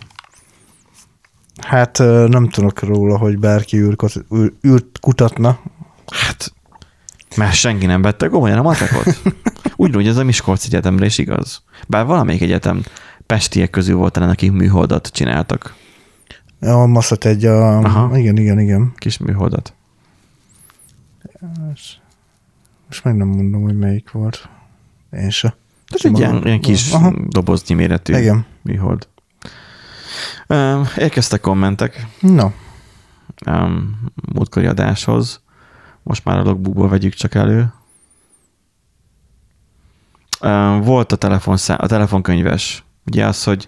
Hát 1.61 1.97
nem 2.27 2.49
tudok 2.49 2.79
róla, 2.79 3.17
hogy 3.17 3.39
bárki 3.39 3.77
űrt, 3.77 4.03
űrt 4.67 4.99
kutatna. 4.99 5.59
Hát, 6.07 6.53
mert 7.35 7.53
senki 7.53 7.85
nem 7.85 8.01
vette 8.01 8.27
komolyan 8.27 8.57
a 8.57 8.61
matekot. 8.61 9.21
Úgy 9.75 9.93
hogy 9.93 10.07
ez 10.07 10.17
a 10.17 10.23
Miskolc 10.23 10.65
Egyetemre 10.65 11.05
is 11.05 11.17
igaz. 11.17 11.63
Bár 11.87 12.05
valamelyik 12.05 12.41
egyetem 12.41 12.83
pestiek 13.25 13.69
közül 13.69 13.95
volt 13.95 14.13
talán, 14.13 14.29
akik 14.29 14.51
műholdat 14.51 15.07
csináltak. 15.07 15.75
A 16.59 16.85
Maszat 16.85 17.25
egy, 17.25 17.45
a... 17.45 17.77
Aha. 17.77 18.17
igen, 18.17 18.37
igen, 18.37 18.59
igen. 18.59 18.93
Kis 18.95 19.17
műholdat. 19.17 19.73
Most 22.93 23.05
meg 23.05 23.15
nem 23.15 23.27
mondom, 23.27 23.61
hogy 23.61 23.77
melyik 23.77 24.11
volt. 24.11 24.49
Én 25.11 25.29
se. 25.29 25.55
Ez 25.87 26.05
egy 26.05 26.17
ilyen, 26.17 26.45
ilyen 26.45 26.61
kis 26.61 26.91
Aha. 26.91 27.13
doboznyi 27.27 27.75
méretű 27.75 28.15
Igen. 28.15 28.45
műhold. 28.61 29.07
Érkeztek 30.97 31.41
kommentek. 31.41 32.07
No. 32.19 32.49
Um, 33.45 33.99
múltkori 34.33 34.65
adáshoz. 34.65 35.41
Most 36.03 36.25
már 36.25 36.37
a 36.37 36.43
logbookból 36.43 36.89
vegyük 36.89 37.13
csak 37.13 37.35
elő. 37.35 37.73
Um, 40.41 40.81
volt 40.81 41.11
a, 41.11 41.15
telefonszá- 41.15 41.81
a 41.81 41.87
telefonkönyves. 41.87 42.83
Ugye 43.05 43.25
az, 43.25 43.43
hogy, 43.43 43.67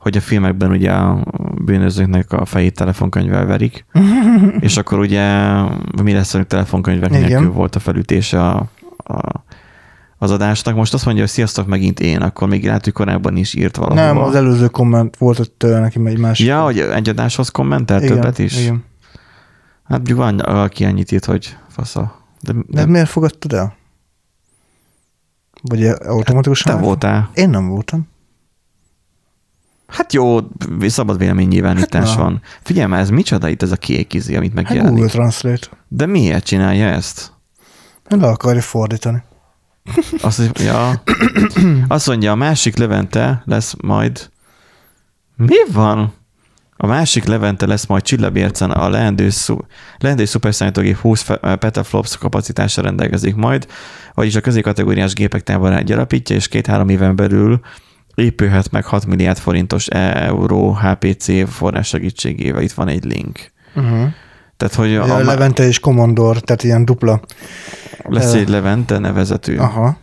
hogy 0.00 0.16
a 0.16 0.20
filmekben 0.20 0.70
ugye 0.70 0.92
a 0.92 1.24
bűnözőknek 1.64 2.32
a 2.32 2.44
fejét 2.44 2.74
telefonkönyvvel 2.74 3.46
verik, 3.46 3.84
és 4.60 4.76
akkor 4.76 4.98
ugye 4.98 5.52
mi 6.02 6.12
lesz, 6.12 6.32
hogy 6.32 6.46
telefonkönyvek 6.46 7.10
Igen. 7.10 7.22
nélkül 7.22 7.52
volt 7.52 7.76
a 7.76 7.78
felütése 7.78 8.46
a, 8.46 8.68
a, 8.96 9.44
az 10.18 10.30
adásnak. 10.30 10.74
Most 10.74 10.94
azt 10.94 11.04
mondja, 11.04 11.22
hogy 11.22 11.32
sziasztok, 11.32 11.66
megint 11.66 12.00
én, 12.00 12.20
akkor 12.20 12.48
még 12.48 12.64
lehet, 12.64 12.84
hogy 12.84 12.92
korábban 12.92 13.36
is 13.36 13.54
írt 13.54 13.76
valahol. 13.76 14.04
Nem, 14.04 14.18
az 14.18 14.34
előző 14.34 14.66
komment 14.66 15.16
volt 15.16 15.38
ott 15.38 15.62
neki 15.66 16.06
egy 16.06 16.18
másik. 16.18 16.46
Ja, 16.46 16.62
hogy 16.62 16.78
egy 16.78 17.08
adáshoz 17.08 17.48
kommentelt 17.48 18.02
Igen. 18.02 18.14
többet 18.14 18.38
is? 18.38 18.60
Igen. 18.60 18.84
Hát 19.84 19.96
mondjuk 19.98 20.18
van, 20.18 20.38
aki 20.38 20.84
annyit 20.84 21.12
írt, 21.12 21.24
hogy 21.24 21.56
fasza. 21.68 22.24
De, 22.40 22.52
de, 22.52 22.60
de 22.66 22.86
miért 22.86 23.08
fogadtad 23.08 23.52
el? 23.52 23.76
Vagy 25.62 25.84
automatikusan? 25.84 26.72
Hát 26.72 26.80
te 26.80 26.86
voltál. 26.86 27.30
Én 27.34 27.50
nem 27.50 27.68
voltam. 27.68 28.08
Hát 29.90 30.12
jó, 30.12 30.38
szabad 30.80 31.18
véleménynyilvánítás 31.18 32.08
hát 32.08 32.18
van. 32.18 32.40
Figyelj 32.62 32.88
már, 32.88 33.00
ez 33.00 33.10
micsoda 33.10 33.48
itt 33.48 33.62
ez 33.62 33.72
a 33.72 33.76
kék 33.76 34.14
izé, 34.14 34.36
amit 34.36 34.52
hát 34.54 34.62
megjelenik? 34.62 34.90
Hát 34.90 34.98
Google 34.98 35.12
Translate. 35.12 35.66
De 35.88 36.06
miért 36.06 36.44
csinálja 36.44 36.86
ezt? 36.86 37.32
Le 38.08 38.26
akarja 38.26 38.62
fordítani. 38.62 39.22
Azt, 40.22 40.58
ja. 40.58 41.02
Azt 41.88 42.06
mondja, 42.06 42.32
a 42.32 42.34
másik 42.34 42.76
Levente 42.76 43.42
lesz 43.44 43.74
majd... 43.82 44.30
Mi 45.36 45.56
van? 45.72 46.12
A 46.76 46.86
másik 46.86 47.24
Levente 47.24 47.66
lesz 47.66 47.86
majd 47.86 48.02
Csillabércen 48.02 48.70
a 48.70 48.88
leendő, 48.88 49.30
szu, 49.30 49.56
leendő 49.98 50.24
szuperszállítógép 50.24 50.96
20 50.96 51.22
petaflops 51.40 52.16
kapacitással 52.18 52.84
rendelkezik 52.84 53.34
majd, 53.34 53.66
vagyis 54.14 54.34
a 54.34 54.40
középkategóriás 54.40 55.12
gépek 55.12 55.42
táborát 55.42 55.90
alapítja, 55.90 56.36
és 56.36 56.48
két-három 56.48 56.88
éven 56.88 57.16
belül 57.16 57.60
épülhet 58.20 58.70
meg 58.70 58.84
6 58.84 59.06
milliárd 59.06 59.38
forintos 59.38 59.86
euró 59.86 60.74
HPC 60.74 61.50
forrás 61.50 61.88
segítségével. 61.88 62.62
Itt 62.62 62.72
van 62.72 62.88
egy 62.88 63.04
link. 63.04 63.50
Uh-huh. 63.74 64.08
Tehát, 64.56 64.74
hogy 64.74 64.94
a, 64.94 65.14
a 65.14 65.24
Levente 65.24 65.66
és 65.66 65.80
Commodore, 65.80 66.40
tehát 66.40 66.62
ilyen 66.62 66.84
dupla. 66.84 67.20
Lesz 68.02 68.32
egy 68.32 68.48
Levente 68.48 68.98
nevezetű. 68.98 69.56
Aha. 69.56 69.98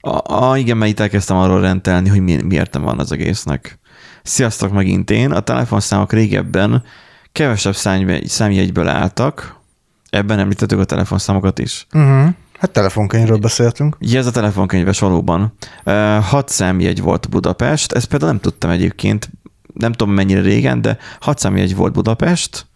A, 0.00 0.34
a, 0.44 0.58
igen, 0.58 0.76
mert 0.76 0.90
itt 0.90 1.00
elkezdtem 1.00 1.36
arról 1.36 1.60
rendelni, 1.60 2.08
hogy 2.08 2.20
mi, 2.20 2.42
miért 2.42 2.72
nem 2.72 2.82
van 2.82 2.98
az 2.98 3.12
egésznek. 3.12 3.78
Sziasztok 4.22 4.72
megint 4.72 5.10
én. 5.10 5.30
A 5.32 5.40
telefonszámok 5.40 6.12
régebben 6.12 6.84
kevesebb 7.32 7.74
számjegyből 8.24 8.88
álltak. 8.88 9.60
Ebben 10.10 10.38
említettük 10.38 10.78
a 10.78 10.84
telefonszámokat 10.84 11.58
is. 11.58 11.86
Uh-huh. 11.92 12.28
Hát 12.58 12.70
telefonkönyvről 12.70 13.38
beszéltünk. 13.38 13.96
Ja, 14.00 14.18
ez 14.18 14.26
a 14.26 14.30
telefonkönyves 14.30 14.98
valóban. 14.98 15.54
Uh, 15.84 16.18
hat 16.22 16.48
számjegy 16.48 17.00
volt 17.00 17.28
Budapest, 17.28 17.92
ezt 17.92 18.06
például 18.06 18.30
nem 18.30 18.40
tudtam 18.40 18.70
egyébként, 18.70 19.30
nem 19.74 19.92
tudom 19.92 20.14
mennyire 20.14 20.40
régen, 20.40 20.80
de 20.80 20.98
hat 21.20 21.38
számjegy 21.38 21.76
volt 21.76 21.92
Budapest, 21.92 22.66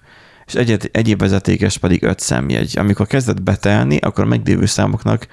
és 0.46 0.54
egy, 0.54 0.90
egyéb 0.92 1.18
vezetékes 1.18 1.78
pedig 1.78 2.02
öt 2.02 2.18
számjegy. 2.18 2.78
Amikor 2.78 3.06
kezdett 3.06 3.42
betelni, 3.42 3.96
akkor 3.96 4.24
a 4.24 4.26
meglévő 4.26 4.66
számoknak 4.66 5.26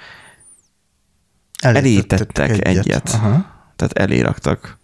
elítettek 1.62 2.50
egyet. 2.50 2.66
egyet. 2.66 3.10
Aha. 3.10 3.46
Tehát 3.76 3.94
eléraktak. 3.94 4.78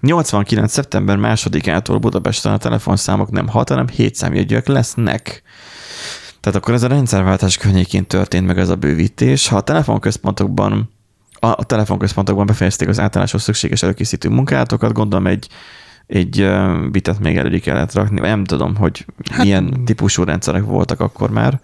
89. 0.00 0.72
szeptember 0.72 1.16
másodikától 1.16 1.98
Budapesten 1.98 2.52
a 2.52 2.56
telefonszámok 2.56 3.30
nem 3.30 3.48
6, 3.48 3.68
hanem 3.68 3.88
7 3.88 4.14
számjegyűek 4.14 4.66
lesznek. 4.66 5.42
Tehát 6.40 6.58
akkor 6.58 6.74
ez 6.74 6.82
a 6.82 6.88
rendszerváltás 6.88 7.56
környékén 7.56 8.06
történt 8.06 8.46
meg 8.46 8.58
ez 8.58 8.68
a 8.68 8.76
bővítés. 8.76 9.48
Ha 9.48 9.56
a 9.56 9.60
telefonközpontokban 9.60 10.90
a 11.40 11.64
telefonközpontokban 11.64 12.46
befejezték 12.46 12.88
az 12.88 13.00
általános 13.00 13.42
szükséges 13.42 13.82
előkészítő 13.82 14.28
munkátokat, 14.28 14.92
gondolom 14.92 15.26
egy, 15.26 15.48
egy 16.06 16.50
bitet 16.90 17.18
még 17.18 17.36
elő 17.36 17.58
kellett 17.58 17.92
rakni. 17.92 18.20
Nem 18.20 18.44
tudom, 18.44 18.76
hogy 18.76 19.06
hát, 19.30 19.42
milyen 19.42 19.84
típusú 19.84 20.24
rendszerek 20.24 20.64
voltak 20.64 21.00
akkor 21.00 21.30
már. 21.30 21.60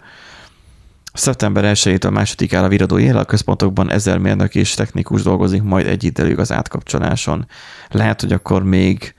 Szeptember 1.13 1.75
1-től 1.75 2.11
másodikára 2.11 2.67
viradó 2.67 2.99
él 2.99 3.17
a 3.17 3.25
központokban 3.25 3.91
ezer 3.91 4.17
mérnök 4.17 4.55
és 4.55 4.73
technikus 4.73 5.21
dolgozik 5.21 5.63
majd 5.63 5.87
egy 5.87 6.03
időig 6.03 6.39
az 6.39 6.51
átkapcsoláson. 6.51 7.47
Lehet, 7.89 8.21
hogy 8.21 8.31
akkor 8.31 8.63
még 8.63 9.15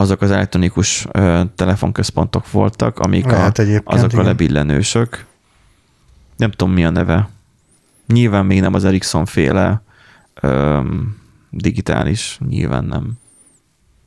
azok 0.00 0.20
az 0.20 0.30
elektronikus 0.30 1.06
ö, 1.12 1.42
telefonközpontok 1.54 2.50
voltak, 2.50 2.98
amik 2.98 3.24
Lehet 3.24 3.58
a, 3.58 3.62
azok 3.84 4.12
igen. 4.12 4.24
a 4.24 4.28
lebillenősök. 4.28 5.26
Nem 6.36 6.50
tudom, 6.50 6.74
mi 6.74 6.84
a 6.84 6.90
neve. 6.90 7.28
Nyilván 8.06 8.46
még 8.46 8.60
nem 8.60 8.74
az 8.74 8.84
Ericsson 8.84 9.24
féle 9.26 9.82
ö, 10.40 10.80
digitális, 11.50 12.38
nyilván 12.48 12.84
nem. 12.84 13.12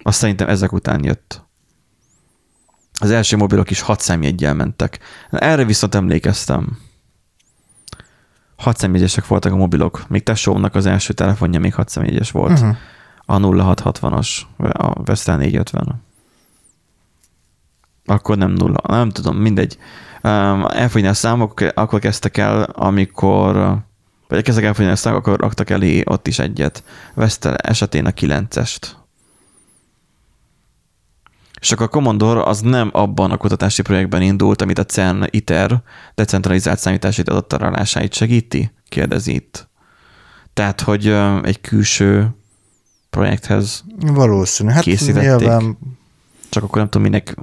Azt 0.01 0.17
szerintem 0.17 0.49
ezek 0.49 0.71
után 0.71 1.03
jött. 1.03 1.43
Az 2.99 3.11
első 3.11 3.37
mobilok 3.37 3.69
is 3.69 3.81
hat 3.81 3.99
számjegyel 3.99 4.53
mentek. 4.53 4.99
Erre 5.29 5.65
viszont 5.65 5.95
emlékeztem. 5.95 6.77
Hat 8.55 8.77
személyesek 8.77 9.27
voltak 9.27 9.51
a 9.51 9.55
mobilok. 9.55 10.07
Még 10.07 10.23
tesómnak 10.23 10.75
az 10.75 10.85
első 10.85 11.13
telefonja 11.13 11.59
még 11.59 11.73
hat 11.73 11.89
személyes 11.89 12.31
volt. 12.31 12.59
Uh-huh. 12.59 12.75
A 13.31 13.37
0660-as, 13.37 14.41
a 14.57 15.03
Vestel 15.03 15.37
450. 15.37 16.03
Akkor 18.05 18.37
nem 18.37 18.51
nulla, 18.51 18.81
nem 18.87 19.09
tudom, 19.09 19.37
mindegy. 19.37 19.77
Elfogyni 20.21 21.07
a 21.07 21.13
számok, 21.13 21.61
akkor 21.73 21.99
kezdtek 21.99 22.37
el, 22.37 22.63
amikor 22.63 23.77
vagy 24.27 24.43
kezdtek 24.43 24.63
elfogyni 24.63 24.91
a 24.91 24.95
számok, 24.95 25.19
akkor 25.19 25.39
raktak 25.39 25.69
elé 25.69 26.01
ott 26.05 26.27
is 26.27 26.39
egyet. 26.39 26.83
Vestel 27.13 27.55
esetén 27.55 28.05
a 28.05 28.09
9-est. 28.09 28.87
És 31.59 31.71
akkor 31.71 31.85
a 31.85 31.89
Commodore 31.89 32.43
az 32.43 32.59
nem 32.59 32.89
abban 32.93 33.31
a 33.31 33.37
kutatási 33.37 33.81
projektben 33.81 34.21
indult, 34.21 34.61
amit 34.61 34.79
a 34.79 34.85
CERN 34.85 35.23
ITER 35.29 35.81
decentralizált 36.15 36.79
számítási 36.79 37.21
adattaralásáit 37.21 38.13
segíti? 38.13 38.71
Kérdezi 38.89 39.33
itt. 39.33 39.69
Tehát, 40.53 40.81
hogy 40.81 41.07
egy 41.43 41.61
külső 41.61 42.35
projekthez 43.11 43.83
Valószínű. 43.99 44.69
Hát 44.69 44.83
készítették. 44.83 45.23
Nyilván... 45.23 45.77
Csak 46.49 46.63
akkor 46.63 46.77
nem 46.77 46.89
tudom, 46.89 47.07
minek 47.09 47.35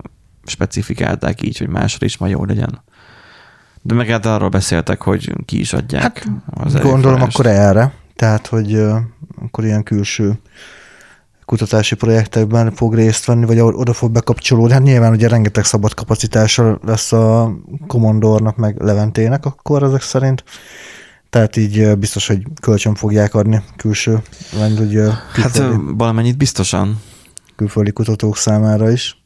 specifikálták 0.45 1.43
így, 1.43 1.59
hogy 1.59 1.69
másra 1.69 2.07
is 2.07 2.17
majd 2.17 2.33
jó 2.33 2.45
legyen. 2.45 2.83
De 3.83 3.95
meg 3.95 4.07
hát 4.07 4.27
arról 4.27 4.49
beszéltek, 4.49 5.03
hogy 5.03 5.33
ki 5.45 5.61
is 5.61 5.73
adják 5.73 6.03
hát, 6.03 6.27
az 6.51 6.75
Gondolom 6.75 7.23
akkor 7.23 7.47
erre. 7.47 7.93
Tehát, 8.17 8.47
hogy 8.47 8.75
uh, 8.75 8.97
akkor 9.43 9.65
ilyen 9.65 9.83
külső 9.83 10.39
kutatási 11.45 11.95
projektekben 11.95 12.73
fog 12.73 12.95
részt 12.95 13.25
venni, 13.25 13.45
vagy 13.45 13.61
oda 13.61 13.93
fog 13.93 14.11
bekapcsolódni. 14.11 14.73
Hát 14.73 14.83
nyilván 14.83 15.13
ugye 15.13 15.29
rengeteg 15.29 15.65
szabad 15.65 15.95
kapacitása 15.95 16.79
lesz 16.85 17.13
a 17.13 17.53
Commodore-nak, 17.87 18.57
meg 18.57 18.83
Leventének 18.83 19.45
akkor 19.45 19.83
ezek 19.83 20.03
szerint. 20.03 20.45
Tehát 21.31 21.57
így 21.57 21.97
biztos, 21.97 22.27
hogy 22.27 22.47
kölcsön 22.61 22.95
fogják 22.95 23.35
adni 23.35 23.63
külső, 23.77 24.23
vagy 24.59 24.81
ugye 24.81 25.11
Hát 25.33 25.63
valamennyit 25.87 26.37
biztosan. 26.37 27.01
Külföldi 27.57 27.93
kutatók 27.93 28.37
számára 28.37 28.91
is. 28.91 29.23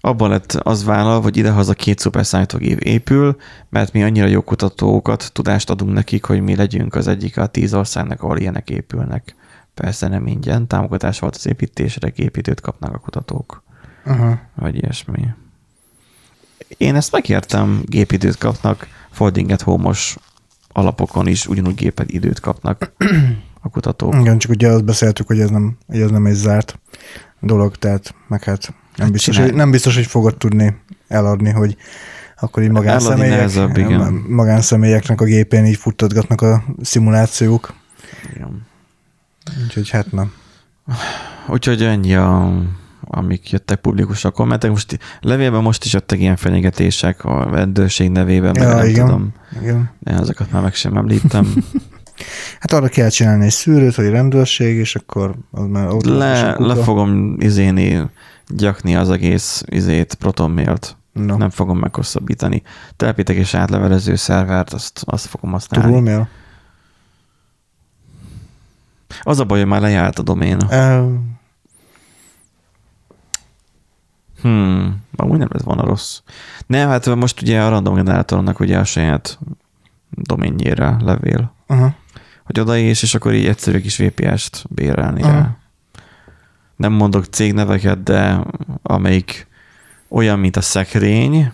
Abban 0.00 0.30
lett 0.30 0.52
az 0.52 0.84
vállal, 0.84 1.20
hogy 1.22 1.36
idehaza 1.36 1.74
két 1.74 1.98
szuperszállítógép 1.98 2.78
épül, 2.78 3.36
mert 3.68 3.92
mi 3.92 4.02
annyira 4.02 4.26
jó 4.26 4.40
kutatókat, 4.40 5.30
tudást 5.32 5.70
adunk 5.70 5.92
nekik, 5.92 6.24
hogy 6.24 6.40
mi 6.40 6.56
legyünk 6.56 6.94
az 6.94 7.06
egyik 7.08 7.38
a 7.38 7.46
tíz 7.46 7.74
országnak, 7.74 8.22
ahol 8.22 8.38
ilyenek 8.38 8.70
épülnek. 8.70 9.34
Persze 9.74 10.08
nem 10.08 10.26
ingyen, 10.26 10.66
támogatás 10.66 11.18
volt 11.18 11.36
az 11.36 11.46
építésre, 11.46 12.12
építőt 12.14 12.60
kapnak 12.60 12.94
a 12.94 12.98
kutatók. 12.98 13.62
Uh-huh. 14.06 14.32
Vagy 14.54 14.74
ilyesmi. 14.74 15.28
Én 16.76 16.94
ezt 16.94 17.12
megértem, 17.12 17.82
gépidőt 17.84 18.38
kapnak, 18.38 18.86
folding 19.10 19.50
at 19.50 19.62
home-os 19.62 20.16
alapokon 20.74 21.26
is 21.26 21.46
ugyanúgy 21.46 21.74
géped 21.74 22.10
időt 22.10 22.40
kapnak 22.40 22.92
a 23.60 23.68
kutatók. 23.68 24.14
Igen, 24.14 24.38
csak 24.38 24.50
ugye 24.50 24.68
azt 24.68 24.84
beszéltük, 24.84 25.26
hogy 25.26 25.40
ez 25.40 25.50
nem, 25.50 25.76
hogy 25.86 26.00
ez 26.00 26.10
nem 26.10 26.26
egy 26.26 26.34
zárt 26.34 26.78
dolog, 27.40 27.76
tehát 27.76 28.14
meg 28.28 28.44
hát 28.44 28.66
nem, 28.68 29.06
hát 29.06 29.12
biztos, 29.12 29.38
hogy, 29.38 29.54
nem 29.54 29.70
biztos, 29.70 29.94
hogy 29.94 30.06
fogod 30.06 30.36
tudni 30.36 30.76
eladni, 31.08 31.50
hogy 31.50 31.76
akkor 32.40 32.62
így 32.62 32.70
magánszemélyek, 32.70 33.30
nehezebb, 33.30 33.76
igen. 33.76 34.24
magánszemélyeknek 34.28 35.20
a 35.20 35.24
gépén 35.24 35.64
így 35.64 35.76
futtatgatnak 35.76 36.40
a 36.40 36.64
szimulációk. 36.82 37.74
Igen. 38.34 38.66
Úgyhogy 39.62 39.90
hát 39.90 40.12
nem. 40.12 40.32
Úgyhogy 41.48 41.82
ennyi 41.82 42.14
a 42.14 42.62
amik 43.14 43.50
jöttek 43.50 43.80
publikus 43.80 44.24
a 44.24 44.30
kommentek. 44.30 44.70
Most 44.70 44.98
levélben 45.20 45.62
most 45.62 45.84
is 45.84 45.92
jöttek 45.92 46.18
ilyen 46.20 46.36
fenyegetések 46.36 47.24
a 47.24 47.50
rendőrség 47.50 48.10
nevében, 48.10 48.54
ja, 48.54 48.74
nem 48.74 48.86
igen, 48.86 49.06
tudom. 49.06 49.32
Igen. 49.60 49.90
De 49.98 50.14
azokat 50.14 50.50
már 50.50 50.62
meg 50.62 50.74
sem 50.74 50.96
említem. 50.96 51.54
hát 52.60 52.72
arra 52.72 52.88
kell 52.88 53.08
csinálni 53.08 53.44
egy 53.44 53.50
szűrőt, 53.50 53.94
hogy 53.94 54.08
rendőrség, 54.08 54.76
és 54.76 54.94
akkor 54.94 55.34
az 55.50 55.66
már 55.66 55.90
Le, 55.90 56.54
le 56.58 56.74
fogom 56.74 57.36
izéni, 57.38 58.10
gyakni 58.48 58.96
az 58.96 59.10
egész 59.10 59.62
izét, 59.66 60.14
protonmailt. 60.14 60.96
No. 61.12 61.36
Nem 61.36 61.50
fogom 61.50 61.78
meghosszabbítani. 61.78 62.62
Telepítek 62.96 63.36
és 63.36 63.54
átlevelező 63.54 64.14
szervert, 64.14 64.72
azt, 64.72 65.02
azt 65.04 65.26
fogom 65.26 65.50
használni. 65.50 65.86
Turulmail? 65.86 66.28
Az 69.22 69.40
a 69.40 69.44
baj, 69.44 69.58
hogy 69.58 69.68
már 69.68 69.80
lejárt 69.80 70.18
a 70.18 70.22
domén. 70.22 70.56
Uh, 70.70 71.12
Hmm, 74.44 75.02
amúgy 75.16 75.38
nem 75.38 75.48
ez 75.52 75.64
van 75.64 75.78
a 75.78 75.86
rossz. 75.86 76.20
Nem, 76.66 76.88
hát 76.88 77.14
most 77.14 77.42
ugye 77.42 77.62
a 77.62 77.68
random 77.68 77.94
generátornak 77.94 78.60
ugye 78.60 78.78
a 78.78 78.84
saját 78.84 79.38
doménjére 80.10 80.96
levél. 81.00 81.54
Uh-huh. 81.68 81.92
Hogy 82.44 82.60
oda 82.60 82.76
és, 82.76 83.02
és 83.02 83.14
akkor 83.14 83.32
így 83.32 83.46
egyszerű 83.46 83.80
kis 83.80 83.96
VPS-t 83.98 84.64
bérelni 84.68 85.20
uh-huh. 85.20 85.36
rá. 85.36 85.56
Nem 86.76 86.92
mondok 86.92 87.24
cégneveket, 87.24 88.02
de 88.02 88.40
amelyik 88.82 89.46
olyan, 90.08 90.38
mint 90.38 90.56
a 90.56 90.60
szekrény, 90.60 91.52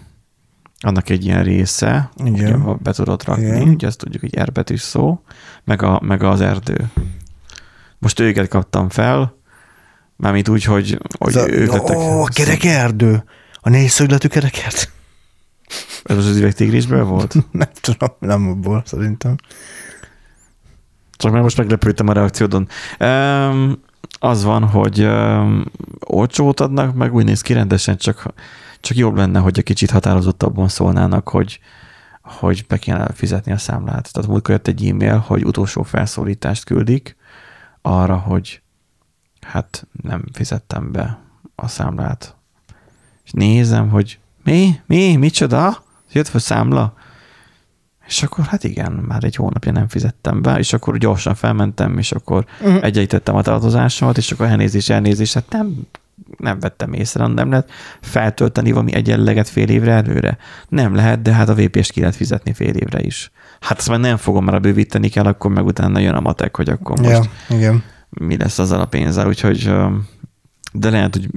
annak 0.81 1.09
egy 1.09 1.25
ilyen 1.25 1.43
része, 1.43 2.11
Igen. 2.17 2.33
ugye 2.33 2.75
be 2.83 2.93
tudod 2.93 3.25
rakni, 3.25 3.45
Igen. 3.45 3.69
ugye 3.69 3.87
azt 3.87 3.99
tudjuk, 3.99 4.21
hogy 4.21 4.35
erbetűs 4.35 4.81
szó, 4.81 5.23
meg, 5.65 5.83
a, 5.83 6.01
meg 6.05 6.23
az 6.23 6.41
erdő. 6.41 6.91
Most 7.99 8.21
őket 8.21 8.49
kaptam 8.49 8.89
fel, 8.89 9.39
Mármint 10.21 10.49
úgy, 10.49 10.65
hogy, 10.65 10.99
hogy 11.19 11.37
a, 11.37 11.51
ők 11.51 11.73
lettek... 11.73 11.97
Ó, 11.97 12.23
a 12.23 12.29
kerekerdő! 12.33 13.25
A 13.61 13.69
négyszögletű 13.69 14.29
kerekerdő. 14.29 14.83
Ez 16.05 16.17
az 16.17 16.27
az 16.27 16.37
üvegtigrisből 16.37 17.05
volt? 17.05 17.35
nem 17.51 17.69
tudom, 17.81 18.09
nem 18.19 18.49
abból 18.49 18.83
szerintem. 18.87 19.37
Csak 21.17 21.33
már 21.33 21.43
most 21.43 21.57
meglepődtem 21.57 22.09
a 22.09 22.13
reakciódon. 22.13 22.69
Um, 23.01 23.83
az 24.19 24.45
van, 24.45 24.65
hogy 24.65 25.01
um, 25.03 25.65
olcsót 26.07 26.61
adnak, 26.61 26.95
meg 26.95 27.15
úgy 27.15 27.25
néz 27.25 27.41
ki 27.41 27.53
rendesen, 27.53 27.97
csak, 27.97 28.27
csak 28.81 28.97
jobb 28.97 29.17
lenne, 29.17 29.39
hogy 29.39 29.59
egy 29.59 29.65
kicsit 29.65 29.91
határozottabban 29.91 30.69
szólnának, 30.69 31.29
hogy, 31.29 31.61
hogy 32.23 32.65
be 32.69 32.79
kéne 32.79 33.09
fizetni 33.15 33.53
a 33.53 33.59
számlát. 33.59 34.13
Tehát 34.13 34.31
múltkor 34.31 34.55
jött 34.55 34.67
egy 34.67 34.87
e-mail, 34.87 35.17
hogy 35.17 35.45
utolsó 35.45 35.83
felszólítást 35.83 36.65
küldik 36.65 37.17
arra, 37.83 38.17
hogy 38.17 38.63
hát 39.41 39.87
nem 40.03 40.25
fizettem 40.33 40.93
be 40.93 41.19
a 41.55 41.69
számlát. 41.69 42.35
És 43.25 43.31
nézem, 43.31 43.89
hogy 43.89 44.19
mi, 44.45 44.81
mi, 44.87 45.17
micsoda? 45.17 45.83
Jött 46.13 46.29
fel 46.29 46.41
számla? 46.41 46.95
És 48.07 48.23
akkor 48.23 48.45
hát 48.45 48.65
igen, 48.65 48.93
már 48.93 49.25
egy 49.25 49.37
hónapja 49.37 49.73
nem 49.73 49.89
fizettem 49.89 50.43
be, 50.43 50.59
és 50.59 50.73
akkor 50.73 50.99
gyorsan 50.99 51.35
felmentem, 51.35 51.99
és 51.99 52.13
akkor 52.13 52.45
uh-huh. 52.61 52.85
egyeitettem 52.85 53.35
a 53.35 53.43
tartozásomat, 53.43 54.17
és 54.17 54.33
akkor 54.33 54.47
elnézés, 54.47 54.89
elnézés, 54.89 55.33
hát 55.33 55.51
nem, 55.51 55.87
nem 56.39 56.61
vettem 56.61 56.93
észre, 56.93 57.27
nem 57.27 57.51
lehet 57.51 57.71
feltölteni 58.01 58.71
valami 58.71 58.95
egyenleget 58.95 59.49
fél 59.49 59.69
évre 59.69 59.93
előre. 59.93 60.39
Nem 60.69 60.95
lehet, 60.95 61.23
de 61.23 61.33
hát 61.33 61.49
a 61.49 61.55
VPS 61.55 61.91
ki 61.91 62.01
lehet 62.01 62.17
fizetni 62.17 62.53
fél 62.53 62.75
évre 62.75 63.01
is. 63.01 63.31
Hát 63.61 63.79
azt 63.79 63.89
már 63.89 64.01
nem 64.01 64.17
fogom, 64.17 64.49
a 64.49 64.59
bővíteni 64.59 65.09
kell, 65.09 65.25
akkor 65.25 65.51
meg 65.51 65.65
utána 65.65 65.99
jön 65.99 66.15
a 66.15 66.21
matek, 66.21 66.57
hogy 66.57 66.69
akkor 66.69 66.99
most 66.99 67.31
ja, 67.49 67.57
igen. 67.57 67.83
Mi 68.11 68.37
lesz 68.37 68.59
azzal 68.59 68.81
a 68.81 68.87
pénzzel, 68.87 69.27
úgyhogy 69.27 69.73
de 70.73 70.91
lehet, 70.91 71.15
hogy 71.15 71.29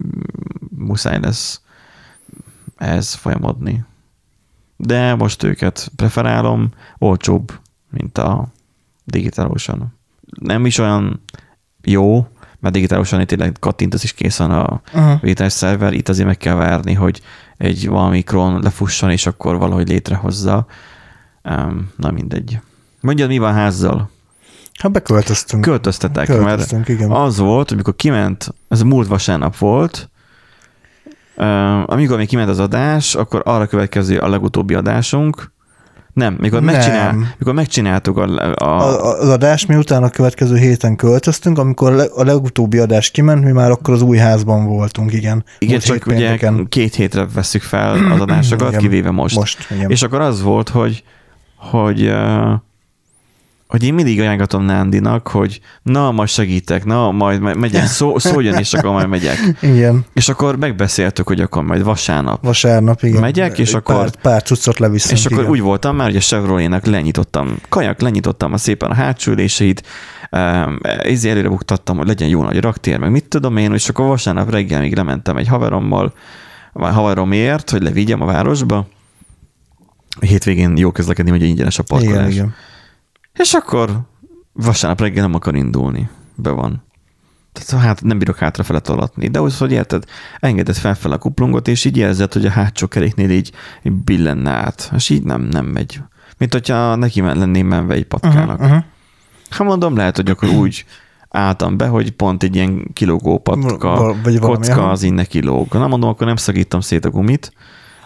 muszáj 0.70 1.20
lesz 1.20 1.62
ez 2.78 3.14
folyamodni 3.14 3.86
de 4.84 5.16
most 5.16 5.44
őket 5.44 5.92
preferálom, 5.96 6.70
olcsóbb, 6.98 7.60
mint 7.90 8.18
a 8.18 8.48
digitálosan. 9.04 9.94
Nem 10.40 10.66
is 10.66 10.78
olyan 10.78 11.24
jó, 11.82 12.28
mert 12.60 12.74
digitálosan 12.74 13.26
tényleg 13.26 13.56
kattintasz 13.60 14.04
is 14.04 14.14
készen 14.14 14.52
a 14.52 14.82
uh-huh. 14.94 15.22
vételes 15.22 15.54
szerver, 15.54 15.94
itt 15.94 16.10
azért 16.10 16.28
meg 16.28 16.38
kell 16.38 16.56
várni, 16.56 16.94
hogy 16.94 17.22
egy 17.58 17.88
valamikron 17.88 18.62
lefusson, 18.62 19.12
és 19.12 19.26
akkor 19.26 19.58
valahogy 19.58 19.88
létrehozza. 19.88 20.68
Um, 21.44 21.92
na 21.96 22.12
mindegy. 22.12 22.60
Mondjad, 23.02 23.30
mi 23.30 23.38
van 23.38 23.54
házzal? 23.54 24.10
Hát 24.80 24.92
beköltöztünk. 24.92 25.62
Költöztetek, 25.64 26.40
mert 26.40 26.76
igen. 26.88 27.12
az 27.12 27.38
volt, 27.38 27.72
amikor 27.72 27.96
kiment, 27.96 28.54
ez 28.68 28.82
a 28.82 28.86
múlt 28.86 29.08
vasárnap 29.08 29.58
volt, 29.58 30.10
amikor 31.86 32.18
még 32.18 32.28
kiment 32.28 32.50
az 32.50 32.60
adás, 32.60 33.16
akkor 33.16 33.42
arra 33.46 33.68
következő 33.68 34.18
a 34.18 34.28
legutóbbi 34.28 34.74
adásunk, 34.74 35.52
nem, 36.14 36.38
mikor, 36.40 36.62
nem. 36.62 36.74
Megcsinál, 36.74 37.36
mikor 37.38 37.54
megcsináltuk 37.54 38.18
a, 38.18 38.54
a... 38.54 38.66
a... 38.66 39.20
Az 39.20 39.30
adás 39.30 39.66
miután 39.66 40.04
a 40.04 40.10
következő 40.10 40.56
héten 40.56 40.96
költöztünk, 40.96 41.58
amikor 41.58 42.10
a 42.16 42.24
legutóbbi 42.24 42.78
adás 42.78 43.12
kiment, 43.12 43.44
mi 43.44 43.52
már 43.52 43.72
akkor 43.72 43.94
az 43.94 44.02
új 44.02 44.18
házban 44.18 44.66
voltunk, 44.66 45.14
igen. 45.14 45.44
Igen, 45.60 45.74
Most 45.76 45.88
csak 45.88 46.06
ugye 46.06 46.16
pénteken. 46.16 46.68
két 46.70 46.96
hétre 46.96 47.28
veszük 47.34 47.62
fel 47.62 48.12
az 48.12 48.20
adásokat, 48.20 48.68
igen, 48.68 48.80
kivéve 48.80 49.12
most. 49.12 49.36
most 49.36 49.68
igen. 49.72 49.90
És 49.90 50.02
akkor 50.02 50.22
az 50.22 50.42
volt, 50.42 50.70
hogy, 50.70 51.04
hogy 51.56 52.08
uh, 52.08 52.52
hogy 53.74 53.84
én 53.84 53.94
mindig 53.94 54.20
ajánlgatom 54.20 54.64
Nándinak, 54.64 55.28
hogy 55.28 55.60
na, 55.82 56.12
majd 56.12 56.30
segítek, 56.30 56.86
na, 56.86 57.12
majd 57.12 57.58
megyek, 57.58 57.86
szó, 57.86 58.20
szóljon, 58.20 58.58
és 58.58 58.74
akkor 58.74 58.92
majd 58.92 59.08
megyek. 59.08 59.38
Igen. 59.62 60.06
És 60.14 60.30
akkor 60.30 60.58
megbeszéltük, 60.58 61.28
hogy 61.28 61.42
akkor 61.42 61.64
majd 61.64 61.84
vasárnap. 61.84 62.44
Vasárnap, 62.44 63.04
igen. 63.04 63.22
Megyek, 63.22 63.58
és 63.58 63.72
pár, 63.72 63.80
akkor... 63.80 64.10
Pár 64.22 64.44
cuccot 64.44 64.80
leviszünk, 64.80 65.18
És 65.18 65.26
akkor 65.26 65.38
igen. 65.38 65.52
úgy 65.52 65.62
voltam 65.62 65.96
már, 65.96 66.08
hogy 66.08 66.16
a 66.16 66.20
Chevrolet-nek 66.20 66.86
lenyitottam, 66.86 67.56
kajak, 67.70 68.02
lenyitottam 68.02 68.54
a 68.54 68.58
szépen 68.58 68.90
a 68.90 68.94
hátsüléseit, 68.94 69.84
um, 70.32 70.78
izé 71.04 71.30
előre 71.30 71.50
buktattam, 71.50 71.98
hogy 71.98 72.08
legyen 72.08 72.30
jó 72.30 72.44
nagy 72.44 72.60
raktér, 72.60 72.98
meg 72.98 73.12
mit 73.12 73.26
tudom 73.26 73.58
én, 73.58 73.74
és 73.74 73.90
akkor 73.90 74.08
vasárnap 74.08 74.50
reggel 74.50 74.80
még 74.80 74.96
lementem 74.96 75.38
egy 75.38 75.48
haverommal, 75.48 76.14
vagy 76.74 76.94
haveromért, 76.94 77.70
hogy 77.70 77.82
levigyem 77.82 78.22
a 78.22 78.26
városba. 78.26 78.88
A 80.20 80.26
hétvégén 80.26 80.78
jó 80.78 80.92
közlekedni, 80.92 81.32
hogy 81.32 81.44
ingyenes 81.44 81.80
a 81.80 81.84
parkolás. 81.84 82.16
Igen, 82.16 82.32
igen. 82.32 82.54
És 83.34 83.54
akkor 83.54 84.00
vasárnap 84.54 85.00
reggel 85.00 85.24
nem 85.24 85.34
akar 85.34 85.56
indulni. 85.56 86.10
Be 86.36 86.50
van. 86.50 86.84
Tehát 87.52 87.86
hát 87.86 88.04
nem 88.04 88.18
bírok 88.18 88.38
hátrafele 88.38 88.80
tolatni. 88.80 89.28
De 89.28 89.42
úgy, 89.42 89.58
hogy 89.58 89.72
érted, 89.72 90.04
engedett 90.40 90.76
felfel 90.76 91.12
a 91.12 91.18
kuplungot, 91.18 91.68
és 91.68 91.86
így 91.86 91.98
érzed, 91.98 92.34
hogy 92.34 92.46
a 92.46 92.50
hátsó 92.50 92.88
keréknél 92.88 93.30
így, 93.30 93.52
így 93.84 93.94
billenne 93.94 94.52
át. 94.52 94.92
És 94.96 95.10
így 95.10 95.24
nem, 95.24 95.42
nem 95.42 95.66
megy. 95.66 96.02
Mint 96.38 96.54
hogyha 96.54 96.96
neki 96.96 97.22
lenném 97.22 97.68
menve 97.68 97.94
egy 97.94 98.06
patkának. 98.06 98.60
Uh-huh, 98.60 98.72
uh-huh. 98.72 98.84
Hát 99.50 99.68
mondom, 99.68 99.96
lehet, 99.96 100.16
hogy 100.16 100.30
akkor 100.30 100.50
úgy 100.50 100.86
álltam 101.30 101.78
be, 101.78 101.88
hogy 101.88 102.12
pont 102.12 102.44
egy 102.44 102.56
ilyen 102.56 102.88
kilógó 102.94 103.40
patka, 103.40 104.16
Vagy 104.24 104.40
kocka 104.40 104.90
az 104.90 105.04
így 105.04 105.14
neki 105.14 105.42
lóg. 105.42 105.68
Na 105.72 105.88
mondom, 105.88 106.10
akkor 106.10 106.28
nem 106.28 106.36
szagítom 106.36 106.80
szét 106.80 107.06
a 107.06 107.10
gumit, 107.10 107.54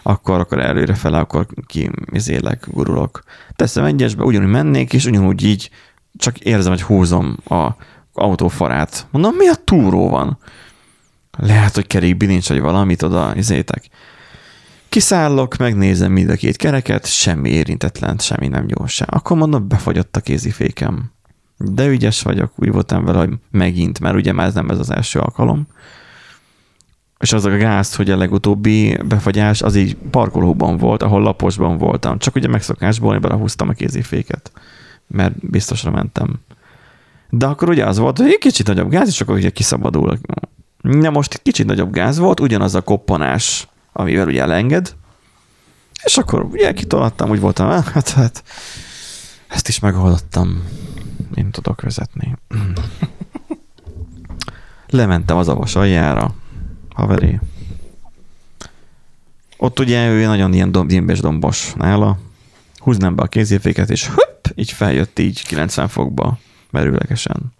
akkor, 0.02 0.40
akkor 0.40 0.60
előre 0.60 0.94
fele, 0.94 1.18
akkor 1.18 1.46
kimizélek, 1.66 2.66
gurulok. 2.70 3.22
Teszem 3.56 3.84
egyesbe, 3.84 4.24
ugyanúgy 4.24 4.50
mennék, 4.50 4.92
és 4.92 5.04
ugyanúgy 5.04 5.44
így 5.44 5.70
csak 6.16 6.38
érzem, 6.38 6.72
hogy 6.72 6.82
húzom 6.82 7.36
a 7.44 7.68
autófarát. 8.12 9.06
Mondom, 9.10 9.34
mi 9.34 9.48
a 9.48 9.54
túró 9.64 10.08
van? 10.08 10.38
Lehet, 11.38 11.74
hogy 11.74 11.86
kerékbilincs, 11.86 12.48
vagy 12.48 12.60
valamit 12.60 13.02
oda 13.02 13.32
izétek. 13.34 13.88
Kiszállok, 14.88 15.56
megnézem 15.56 16.12
mind 16.12 16.30
a 16.30 16.34
két 16.34 16.56
kereket, 16.56 17.06
semmi 17.06 17.50
érintetlen, 17.50 18.18
semmi 18.18 18.48
nem 18.48 18.66
gyors. 18.66 19.00
Akkor 19.00 19.36
mondom, 19.36 19.68
befagyott 19.68 20.16
a 20.16 20.20
kézifékem. 20.20 21.12
De 21.56 21.86
ügyes 21.86 22.22
vagyok, 22.22 22.52
úgy 22.56 22.72
voltam 22.72 23.04
vele, 23.04 23.18
hogy 23.18 23.34
megint, 23.50 24.00
mert 24.00 24.14
ugye 24.14 24.32
már 24.32 24.46
ez 24.46 24.54
nem 24.54 24.70
ez 24.70 24.78
az 24.78 24.90
első 24.90 25.18
alkalom 25.18 25.66
és 27.18 27.32
az 27.32 27.44
a 27.44 27.56
gáz, 27.56 27.94
hogy 27.94 28.10
a 28.10 28.16
legutóbbi 28.16 28.96
befagyás 29.04 29.62
az 29.62 29.76
így 29.76 29.96
parkolóban 30.10 30.76
volt, 30.76 31.02
ahol 31.02 31.22
laposban 31.22 31.78
voltam. 31.78 32.18
Csak 32.18 32.34
ugye 32.34 32.48
megszokásból 32.48 33.14
én 33.14 33.20
belehúztam 33.20 33.68
a 33.68 33.72
kéziféket, 33.72 34.52
mert 35.06 35.50
biztosra 35.50 35.90
mentem. 35.90 36.40
De 37.30 37.46
akkor 37.46 37.68
ugye 37.68 37.86
az 37.86 37.98
volt, 37.98 38.18
hogy 38.18 38.30
egy 38.30 38.38
kicsit 38.38 38.66
nagyobb 38.66 38.90
gáz, 38.90 39.08
és 39.08 39.20
akkor 39.20 39.34
ugye 39.34 39.50
kiszabadul. 39.50 40.18
Na 40.82 41.10
most 41.10 41.40
kicsit 41.42 41.66
nagyobb 41.66 41.92
gáz 41.92 42.18
volt, 42.18 42.40
ugyanaz 42.40 42.74
a 42.74 42.80
koppanás, 42.80 43.68
amivel 43.92 44.26
ugye 44.26 44.42
elenged, 44.42 44.94
és 46.04 46.16
akkor 46.16 46.42
ugye 46.42 46.72
kitolattam, 46.72 47.30
úgy 47.30 47.40
voltam, 47.40 47.68
ah, 47.68 47.84
hát, 47.84 48.08
hát 48.08 48.42
ezt 49.48 49.68
is 49.68 49.78
megoldottam. 49.78 50.62
Én 51.34 51.50
tudok 51.50 51.80
vezetni. 51.80 52.36
Lementem 54.86 55.36
az 55.36 55.48
avas 55.48 55.76
aljára, 55.76 56.34
haveri. 56.98 57.40
Ott 59.56 59.78
ugye 59.78 60.08
ő 60.08 60.26
nagyon 60.26 60.52
ilyen 60.52 60.86
dimbes 60.86 61.20
dombos 61.20 61.72
nála. 61.76 62.18
Húznám 62.76 63.14
be 63.14 63.22
a 63.22 63.26
kézérféket, 63.26 63.90
és 63.90 64.06
hopp, 64.06 64.46
így 64.54 64.70
feljött 64.70 65.18
így 65.18 65.42
90 65.42 65.88
fokba 65.88 66.38
merőlegesen. 66.70 67.52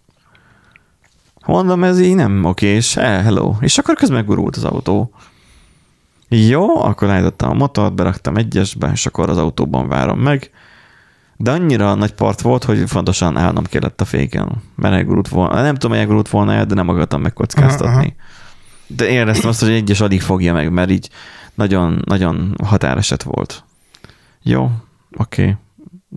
Mondom, 1.45 1.83
ez 1.83 1.99
így 1.99 2.15
nem 2.15 2.43
oké, 2.43 2.67
és 2.67 2.97
eh, 2.97 3.23
hello. 3.23 3.55
És 3.59 3.77
akkor 3.77 3.95
közben 3.95 4.25
gurult 4.25 4.55
az 4.55 4.63
autó. 4.63 5.11
Jó, 6.27 6.81
akkor 6.83 7.09
állítottam 7.09 7.49
a 7.49 7.53
motort, 7.53 7.93
beraktam 7.93 8.35
egyesbe, 8.35 8.89
és 8.93 9.05
akkor 9.05 9.29
az 9.29 9.37
autóban 9.37 9.87
várom 9.87 10.19
meg. 10.19 10.51
De 11.37 11.51
annyira 11.51 11.93
nagy 11.93 12.13
part 12.13 12.41
volt, 12.41 12.63
hogy 12.63 12.83
fontosan 12.87 13.37
állnom 13.37 13.63
kellett 13.63 14.01
a 14.01 14.05
féken, 14.05 14.61
mert 14.75 14.93
elgurult 14.93 15.27
volna. 15.27 15.61
Nem 15.61 15.73
tudom, 15.73 15.91
hogy 15.91 15.99
elgurult 15.99 16.29
volna 16.29 16.53
el, 16.53 16.65
de 16.65 16.73
nem 16.73 16.89
akartam 16.89 17.21
megkockáztatni. 17.21 17.95
Uh-huh 17.95 18.13
de 18.95 19.07
éreztem 19.07 19.49
azt, 19.49 19.59
hogy 19.59 19.69
egyes 19.69 20.01
alig 20.01 20.21
fogja 20.21 20.53
meg, 20.53 20.71
mert 20.71 20.89
így 20.89 21.09
nagyon, 21.53 22.01
nagyon 22.05 22.55
határeset 22.63 23.23
volt. 23.23 23.63
Jó, 24.43 24.71
oké, 25.17 25.41
okay, 25.41 25.55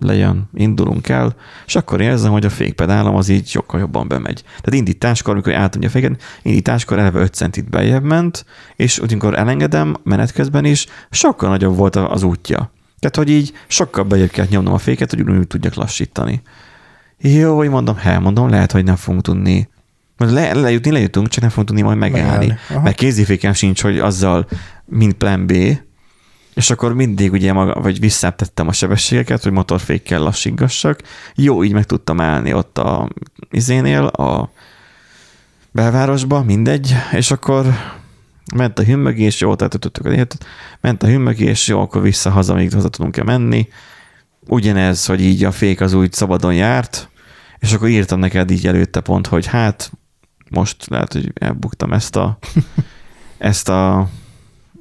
lejön, 0.01 0.49
indulunk 0.53 1.09
el, 1.09 1.35
és 1.65 1.75
akkor 1.75 2.01
érzem, 2.01 2.31
hogy 2.31 2.45
a 2.45 2.49
fékpedálom 2.49 3.15
az 3.15 3.29
így 3.29 3.47
sokkal 3.47 3.79
jobban 3.79 4.07
bemegy. 4.07 4.41
Tehát 4.43 4.73
indításkor, 4.73 5.33
amikor 5.33 5.53
álltam 5.53 5.81
a 5.83 5.89
féken, 5.89 6.17
indításkor 6.41 6.99
eleve 6.99 7.19
5 7.19 7.33
centit 7.33 7.69
bejebb 7.69 8.03
ment, 8.03 8.45
és 8.75 8.97
amikor 8.97 9.37
elengedem 9.37 9.95
menet 10.03 10.31
közben 10.31 10.65
is, 10.65 10.85
sokkal 11.09 11.49
nagyobb 11.49 11.75
volt 11.75 11.95
az 11.95 12.23
útja. 12.23 12.71
Tehát, 12.99 13.15
hogy 13.15 13.29
így 13.29 13.53
sokkal 13.67 14.03
bejebb 14.03 14.29
kellett 14.29 14.51
nyomnom 14.51 14.73
a 14.73 14.77
féket, 14.77 15.09
hogy 15.09 15.21
úgy 15.21 15.47
tudjak 15.47 15.73
lassítani. 15.73 16.41
Jó, 17.17 17.57
hogy 17.57 17.69
mondom, 17.69 17.95
hát 17.95 18.19
mondom, 18.21 18.49
lehet, 18.49 18.71
hogy 18.71 18.83
nem 18.83 18.95
fogunk 18.95 19.23
tudni 19.23 19.69
le, 20.31 20.53
lejutni 20.53 20.91
lejutunk, 20.91 21.27
csak 21.27 21.41
nem 21.41 21.49
fogunk 21.49 21.67
tudni 21.67 21.83
majd 21.83 21.97
megállni. 21.97 22.57
Mert 22.83 22.95
kézifékem 22.95 23.53
sincs, 23.53 23.81
hogy 23.81 23.99
azzal, 23.99 24.47
mint 24.85 25.13
plan 25.13 25.45
B, 25.45 25.51
és 26.53 26.69
akkor 26.69 26.93
mindig 26.93 27.31
ugye 27.31 27.53
maga, 27.53 27.81
vagy 27.81 27.99
visszatettem 27.99 28.67
a 28.67 28.71
sebességeket, 28.71 29.43
hogy 29.43 29.51
motorfékkel 29.51 30.19
lassígassak. 30.19 30.99
Jó, 31.35 31.63
így 31.63 31.73
meg 31.73 31.83
tudtam 31.83 32.19
állni 32.19 32.53
ott 32.53 32.77
a 32.77 33.09
izénél, 33.51 34.03
a 34.03 34.51
belvárosba, 35.71 36.43
mindegy, 36.43 36.95
és 37.11 37.31
akkor 37.31 37.65
ment 38.55 38.79
a 38.79 38.83
hümmögés, 38.83 39.39
jó, 39.39 39.55
tehát 39.55 39.73
a 39.73 40.09
életet, 40.09 40.45
ment 40.81 41.03
a 41.03 41.07
hümmögés, 41.07 41.67
jó, 41.67 41.81
akkor 41.81 42.01
vissza 42.01 42.29
haza, 42.29 42.53
még 42.53 42.73
haza 42.73 42.89
tudunk-e 42.89 43.23
menni. 43.23 43.67
Ugyanez, 44.47 45.05
hogy 45.05 45.21
így 45.21 45.43
a 45.43 45.51
fék 45.51 45.81
az 45.81 45.93
úgy 45.93 46.13
szabadon 46.13 46.53
járt, 46.53 47.09
és 47.59 47.73
akkor 47.73 47.87
írtam 47.87 48.19
neked 48.19 48.51
így 48.51 48.67
előtte 48.67 48.99
pont, 48.99 49.27
hogy 49.27 49.45
hát 49.45 49.91
most 50.53 50.85
lehet, 50.89 51.13
hogy 51.13 51.31
elbuktam 51.33 51.93
ezt 51.93 52.15
a, 52.15 52.37
ezt 53.37 53.69
a 53.69 54.09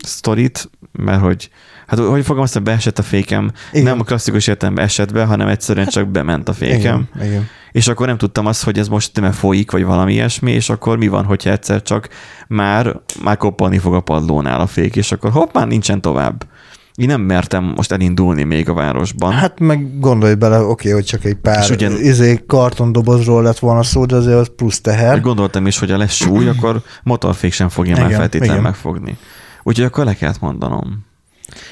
sztorit, 0.04 0.70
mert 0.92 1.20
hogy 1.20 1.50
Hát 1.86 2.00
hogy 2.00 2.24
fogom 2.24 2.42
azt, 2.42 2.52
hogy 2.52 2.62
beesett 2.62 2.98
a 2.98 3.02
fékem, 3.02 3.50
igen. 3.72 3.84
nem 3.84 4.00
a 4.00 4.02
klasszikus 4.02 4.46
értelemben 4.46 4.84
esett 4.84 5.12
be, 5.12 5.24
hanem 5.24 5.48
egyszerűen 5.48 5.86
csak 5.86 6.08
bement 6.08 6.48
a 6.48 6.52
fékem. 6.52 7.08
Igen, 7.14 7.26
igen. 7.28 7.48
És 7.72 7.88
akkor 7.88 8.06
nem 8.06 8.18
tudtam 8.18 8.46
azt, 8.46 8.64
hogy 8.64 8.78
ez 8.78 8.88
most 8.88 9.20
nem 9.20 9.32
folyik, 9.32 9.70
vagy 9.70 9.84
valami 9.84 10.12
ilyesmi, 10.12 10.52
és 10.52 10.70
akkor 10.70 10.98
mi 10.98 11.08
van, 11.08 11.24
hogyha 11.24 11.50
egyszer 11.50 11.82
csak 11.82 12.08
már, 12.48 13.00
már 13.22 13.36
koppalni 13.36 13.78
fog 13.78 13.94
a 13.94 14.00
padlónál 14.00 14.60
a 14.60 14.66
fék, 14.66 14.96
és 14.96 15.12
akkor 15.12 15.30
hopp, 15.30 15.54
már 15.54 15.66
nincsen 15.66 16.00
tovább. 16.00 16.46
Én 16.95 17.07
nem 17.07 17.20
mertem 17.20 17.64
most 17.64 17.93
elindulni 17.93 18.43
még 18.43 18.68
a 18.68 18.74
városban. 18.74 19.32
Hát 19.32 19.59
meg 19.59 20.01
gondolj 20.01 20.34
bele, 20.34 20.59
oké, 20.59 20.70
okay, 20.70 20.93
hogy 20.93 21.05
csak 21.05 21.24
egy 21.24 21.34
pár 21.34 21.70
ugyan, 21.70 21.93
izé, 21.93 22.45
kartondobozról 22.47 23.43
lett 23.43 23.59
volna 23.59 23.82
szó, 23.82 24.05
de 24.05 24.16
azért 24.16 24.36
az 24.36 24.51
plusz 24.57 24.80
teher. 24.80 25.20
Gondoltam 25.20 25.66
is, 25.66 25.78
hogy 25.78 25.90
ha 25.90 25.97
lesz 25.97 26.14
súly, 26.14 26.49
akkor 26.49 26.82
motorfék 27.03 27.53
sem 27.53 27.68
fogja 27.68 27.93
igen, 27.93 28.05
már 28.05 28.14
feltétlenül 28.14 28.55
igen. 28.55 28.70
megfogni. 28.70 29.16
Úgyhogy 29.62 29.84
akkor 29.84 30.05
le 30.05 30.14
kellett 30.14 30.40
mondanom. 30.40 31.05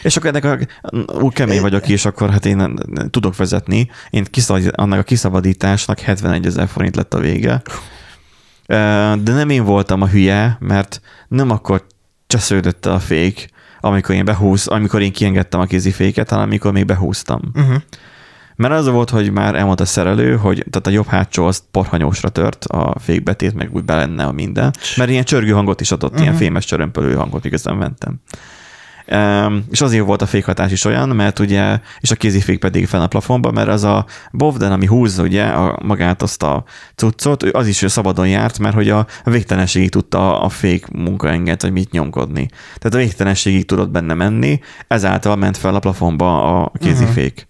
És 0.03 0.17
akkor 0.17 0.29
ennek 0.29 0.45
a, 0.45 0.59
úgy 1.23 1.33
kemény 1.33 1.61
vagyok 1.61 1.89
is, 1.89 2.05
akkor 2.05 2.31
hát 2.31 2.47
én 2.47 2.79
tudok 3.11 3.37
vezetni. 3.37 3.91
Én 4.11 4.25
kiszabad, 4.31 4.73
annak 4.75 4.99
a 4.99 5.03
kiszabadításnak 5.03 5.99
71 5.99 6.47
ezer 6.47 6.69
forint 6.69 6.97
lett 6.97 7.15
a 7.15 7.19
vége. 7.19 7.63
De 8.67 9.33
nem 9.33 9.51
én 9.51 9.65
voltam 9.65 10.03
a 10.03 10.09
hülye, 10.09 10.57
mert 10.61 11.01
nem 11.29 11.51
akkor 11.51 11.85
csesződött 12.27 12.87
a 12.87 12.99
fék, 12.99 13.49
amikor 13.81 14.15
én 14.15 14.25
behúz, 14.25 14.67
amikor 14.67 15.03
én 15.03 15.13
kiengedtem 15.13 15.61
a 15.61 15.65
kéziféket, 15.65 16.31
hanem 16.31 16.45
amikor 16.45 16.73
még 16.73 16.85
behúztam. 16.85 17.41
Uh-huh. 17.55 17.77
Mert 18.57 18.75
az 18.75 18.89
volt, 18.89 19.11
hogy 19.11 19.33
már 19.33 19.55
elmondta 19.55 19.83
a 19.83 19.87
szerelő, 19.87 20.37
hogy 20.37 20.65
tehát 20.71 20.87
a 20.87 20.91
jobb 20.91 21.07
hátsó 21.07 21.47
az 21.47 21.63
porhanyósra 21.71 22.29
tört 22.29 22.65
a 22.65 22.99
fékbetét, 22.99 23.55
meg 23.55 23.69
úgy 23.73 23.85
belenne 23.85 24.25
a 24.25 24.33
minden. 24.33 24.75
Mert 24.97 25.11
ilyen 25.11 25.25
csörgő 25.25 25.53
hangot 25.53 25.81
is 25.81 25.91
adott, 25.91 26.11
uh-huh. 26.11 26.25
ilyen 26.27 26.37
fémes 26.37 26.65
csörömpölő 26.65 27.15
hangot, 27.15 27.43
miközben 27.43 27.77
mentem. 27.77 28.21
És 29.71 29.81
azért 29.81 30.05
volt 30.05 30.23
a 30.23 30.27
fékhatás 30.27 30.73
is 30.73 30.85
olyan, 30.85 31.09
mert 31.09 31.39
ugye, 31.39 31.81
és 32.01 32.11
a 32.11 32.15
kézifék 32.15 32.59
pedig 32.59 32.87
fenn 32.87 33.01
a 33.01 33.07
plafonban, 33.07 33.53
mert 33.53 33.69
az 33.69 33.85
a 33.85 34.07
bovden, 34.33 34.73
ami 34.73 34.87
húzza 34.87 35.23
ugye 35.23 35.45
a, 35.45 35.79
magát 35.83 36.23
azt 36.23 36.43
a 36.43 36.65
cuccot, 36.95 37.43
az 37.43 37.67
is 37.67 37.85
szabadon 37.87 38.29
járt, 38.29 38.59
mert 38.59 38.75
hogy 38.75 38.91
a 38.91 39.07
végtelenségig 39.25 39.91
tudta 39.91 40.41
a 40.41 40.49
fék 40.49 40.87
munkaenged, 40.87 41.61
hogy 41.61 41.73
mit 41.73 41.91
nyomkodni. 41.91 42.49
Tehát 42.79 42.95
a 42.95 42.99
végtelenségig 42.99 43.67
tudott 43.67 43.91
benne 43.91 44.15
menni, 44.15 44.61
ezáltal 44.87 45.37
ment 45.37 45.57
fel 45.57 45.75
a 45.75 45.79
plafonba 45.79 46.63
a 46.63 46.73
kézifék. 46.79 47.33
Uh-huh 47.33 47.49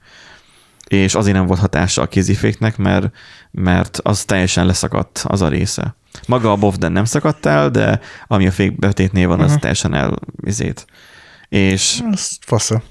és 0.90 1.14
azért 1.14 1.36
nem 1.36 1.46
volt 1.46 1.60
hatása 1.60 2.02
a 2.02 2.06
kéziféknek, 2.06 2.76
mert, 2.76 3.10
mert 3.50 3.98
az 4.02 4.24
teljesen 4.24 4.66
leszakadt 4.66 5.24
az 5.26 5.42
a 5.42 5.48
része. 5.48 5.94
Maga 6.26 6.50
a 6.50 6.56
bovden 6.56 6.92
nem 6.92 7.04
szakadt 7.04 7.46
el, 7.46 7.70
de 7.70 8.00
ami 8.26 8.46
a 8.46 8.50
fékbetétnél 8.50 9.28
van, 9.28 9.38
uh-huh. 9.38 9.52
az 9.52 9.58
teljesen 9.60 9.94
elvizét. 9.94 10.86
És 11.50 12.02
Ez 12.12 12.36
fasza. 12.40 12.82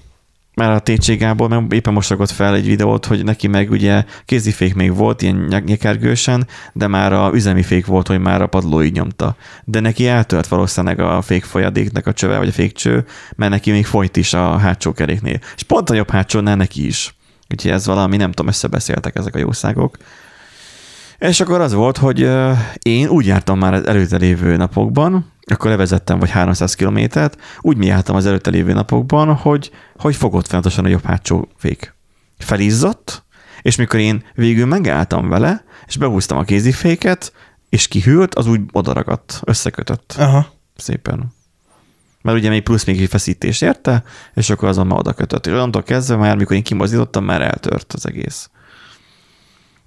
Már 0.53 0.72
a 0.72 0.80
TC 0.80 1.18
Gábor 1.18 1.49
meg 1.49 1.74
éppen 1.74 1.93
most 1.93 2.10
rakott 2.10 2.30
fel 2.30 2.55
egy 2.55 2.66
videót, 2.66 3.05
hogy 3.05 3.24
neki 3.24 3.47
meg 3.47 3.72
ugye 3.72 4.03
kézifék 4.26 4.76
még 4.76 4.95
volt, 4.95 5.22
ilyen 5.22 5.64
nyekergősen, 5.66 6.47
de 6.74 6.88
már 6.88 7.14
a 7.14 7.32
üzemi 7.34 7.64
fék 7.64 7.86
volt, 7.86 8.07
hogy 8.07 8.20
már 8.20 8.41
a 8.41 8.47
padlóig 8.47 8.93
nyomta. 8.93 9.36
De 9.64 9.80
neki 9.80 10.07
eltört 10.07 10.47
valószínűleg 10.47 10.99
a 10.99 11.22
fék 11.22 11.43
folyadéknek 11.43 12.07
a 12.07 12.14
csöve, 12.14 12.38
vagy 12.38 12.47
a 12.47 12.51
fékcső, 12.51 13.05
mert 13.36 13.51
neki 13.51 13.72
még 13.72 13.86
folyt 13.86 14.18
is 14.18 14.34
a 14.34 14.57
hátsó 14.57 14.93
keréknél. 14.93 15.39
És 15.55 15.64
pont 15.64 15.89
a 15.89 15.93
jobb 15.93 16.10
hátsónál 16.10 16.55
neki 16.55 16.86
is. 16.86 17.16
Úgyhogy 17.49 17.72
ez 17.72 17.86
valami, 17.86 18.18
nem 18.18 18.32
tudom, 18.32 18.47
összebeszéltek 18.47 19.16
ezek 19.16 19.36
a 19.36 19.39
jószágok. 19.39 19.97
És 21.20 21.39
akkor 21.39 21.62
az 21.62 21.74
volt, 21.74 21.97
hogy 21.97 22.30
én 22.82 23.07
úgy 23.07 23.26
jártam 23.26 23.60
már 23.60 23.74
az 23.74 23.88
előtte 23.88 24.18
lévő 24.18 24.55
napokban, 24.55 25.32
akkor 25.52 25.70
levezettem 25.70 26.20
vagy 26.20 26.30
300 26.30 26.76
kilométert, 26.76 27.41
úgy 27.60 27.78
mi 27.78 27.86
jártam 27.86 28.16
az 28.16 28.26
előtte 28.26 28.50
lévő 28.50 28.74
napokban, 28.74 29.34
hogy, 29.34 29.72
hogy 29.97 30.16
fogott 30.16 30.45
folyamatosan 30.45 30.86
a 30.86 30.88
jobb 30.88 31.04
hátsó 31.04 31.47
fék. 31.58 31.95
Felizzott, 32.38 33.24
és 33.62 33.76
mikor 33.76 34.00
én 34.00 34.24
végül 34.34 34.66
megálltam 34.66 35.30
vele, 35.30 35.64
és 35.88 35.97
behúztam 35.97 36.38
a 36.38 36.43
kéziféket, 36.43 37.34
és 37.70 37.88
kihűlt, 37.88 38.36
az 38.36 38.47
úgy 38.47 38.62
odaragadt, 38.72 39.41
összekötött. 39.43 40.16
Aha. 40.18 40.47
Szépen. 40.76 41.34
Mert 42.22 42.38
ugye 42.38 42.50
még 42.50 42.64
plusz 42.64 42.84
még 42.84 43.02
egy 43.02 43.10
feszítés 43.10 43.62
érte, 43.62 44.04
és 44.34 44.50
akkor 44.50 44.68
azon 44.68 44.88
már 44.88 45.00
oda 45.00 45.14
kötött. 45.14 45.45
És 45.47 45.54
onnantól 45.54 45.84
kezdve 45.84 46.16
már, 46.16 46.38
mikor 46.38 46.56
én 46.56 46.64
kimozdítottam, 46.64 47.26
már 47.26 47.41
eltört 47.41 47.93
az 47.93 48.08
egész. 48.08 48.50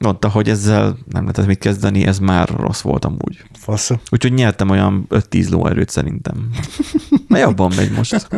Mondta, 0.02 0.28
hogy 0.28 0.48
ezzel 0.48 0.96
nem 1.10 1.22
lehetett 1.22 1.46
mit 1.46 1.58
kezdeni, 1.58 2.06
ez 2.06 2.18
már 2.18 2.48
rossz 2.48 2.80
volt 2.80 3.04
amúgy. 3.04 3.42
Fasz. 3.58 3.90
Úgyhogy 4.10 4.32
nyertem 4.32 4.70
olyan 4.70 5.06
5-10 5.10 5.50
lóerőt 5.50 5.88
szerintem. 5.90 6.48
Mert 7.28 7.44
jobban 7.44 7.72
megy 7.76 7.90
most. 7.90 8.28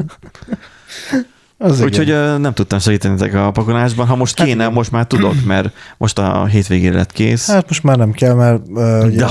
Az 1.59 1.81
Úgyhogy 1.81 2.07
igen. 2.07 2.41
nem 2.41 2.55
tudtam 2.55 2.79
segíteni 2.79 3.15
ezek 3.15 3.35
a 3.35 3.51
pakolásban. 3.51 4.07
Ha 4.07 4.17
most 4.17 4.39
hát 4.39 4.47
kéne, 4.47 4.63
hát, 4.63 4.73
most 4.73 4.91
már 4.91 5.07
tudok, 5.07 5.35
mert 5.47 5.75
most 5.99 6.19
a 6.19 6.47
hétvégére 6.47 6.97
lett 6.97 7.13
kész. 7.13 7.51
Hát 7.51 7.69
most 7.69 7.83
már 7.83 7.97
nem 7.97 8.13
kell, 8.13 8.35
mert 8.35 8.63
uh, 8.69 9.05
ugye, 9.05 9.27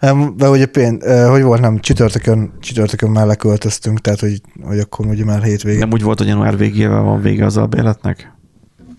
nem, 0.00 0.34
de 0.36 0.48
ugye 0.48 0.66
pén, 0.66 1.00
uh, 1.02 1.28
hogy 1.28 1.42
volt, 1.42 1.60
nem, 1.60 1.78
csütörtökön, 1.78 2.52
csütörtökön 2.60 3.10
már 3.10 3.26
leköltöztünk, 3.26 4.00
tehát 4.00 4.20
hogy, 4.20 4.40
hogy 4.62 4.78
akkor 4.78 5.06
ugye 5.06 5.24
már 5.24 5.42
hétvégén. 5.42 5.78
Nem 5.78 5.92
úgy 5.92 6.02
volt, 6.02 6.18
hogy 6.18 6.26
január 6.26 6.56
végével 6.56 7.02
van 7.02 7.20
vége 7.20 7.44
az 7.44 7.56
albéletnek? 7.56 8.32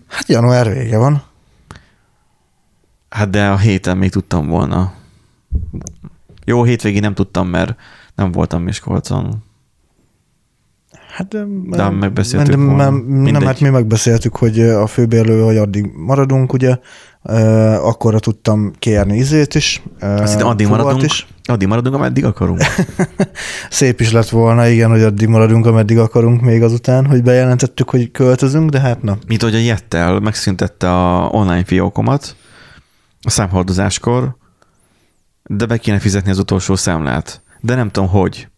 Hát 0.08 0.28
január 0.28 0.72
vége 0.72 0.98
van. 0.98 1.22
Hát 3.14 3.30
de 3.30 3.48
a 3.48 3.56
héten 3.56 3.96
még 3.96 4.10
tudtam 4.10 4.46
volna. 4.46 4.92
Jó, 6.44 6.62
hétvégén 6.64 7.00
nem 7.00 7.14
tudtam, 7.14 7.48
mert 7.48 7.74
nem 8.14 8.32
voltam 8.32 8.62
Miskolcon. 8.62 9.42
Hát 11.16 11.28
de, 11.28 11.44
de 11.70 11.90
megbeszéltük 11.90 12.54
de, 12.54 12.60
volna. 12.60 12.90
Nem, 13.30 13.42
hát 13.42 13.60
mi 13.60 13.68
megbeszéltük, 13.68 14.36
hogy 14.36 14.60
a 14.60 14.86
főbérlő, 14.86 15.42
hogy 15.42 15.56
addig 15.56 15.90
maradunk, 15.96 16.52
ugye, 16.52 16.78
uh, 17.22 17.86
akkorra 17.86 18.18
tudtam 18.18 18.72
kérni 18.78 19.16
izét 19.16 19.54
is. 19.54 19.82
Uh, 20.00 20.20
Azt 20.20 20.40
addig 20.40 20.68
maradunk, 20.68 21.02
is. 21.02 21.26
addig 21.44 21.68
maradunk, 21.68 21.94
ameddig 21.94 22.24
akarunk. 22.24 22.60
Szép 23.70 24.00
is 24.00 24.12
lett 24.12 24.28
volna, 24.28 24.66
igen, 24.66 24.90
hogy 24.90 25.02
addig 25.02 25.28
maradunk, 25.28 25.66
ameddig 25.66 25.98
akarunk 25.98 26.40
még 26.40 26.62
azután, 26.62 27.06
hogy 27.06 27.22
bejelentettük, 27.22 27.90
hogy 27.90 28.10
költözünk, 28.10 28.70
de 28.70 28.80
hát 28.80 29.02
na. 29.02 29.18
Mint 29.26 29.42
hogy 29.42 29.54
a 29.54 29.58
Jettel 29.58 30.20
megszüntette 30.20 30.90
a 30.90 31.28
online 31.28 31.64
fiókomat, 31.64 32.36
a 33.24 33.30
számholdozáskor, 33.30 34.36
de 35.42 35.66
be 35.66 35.78
kéne 35.78 35.98
fizetni 35.98 36.30
az 36.30 36.38
utolsó 36.38 36.76
számlát. 36.76 37.42
De 37.60 37.74
nem 37.74 37.90
tudom, 37.90 38.08
hogy. 38.08 38.48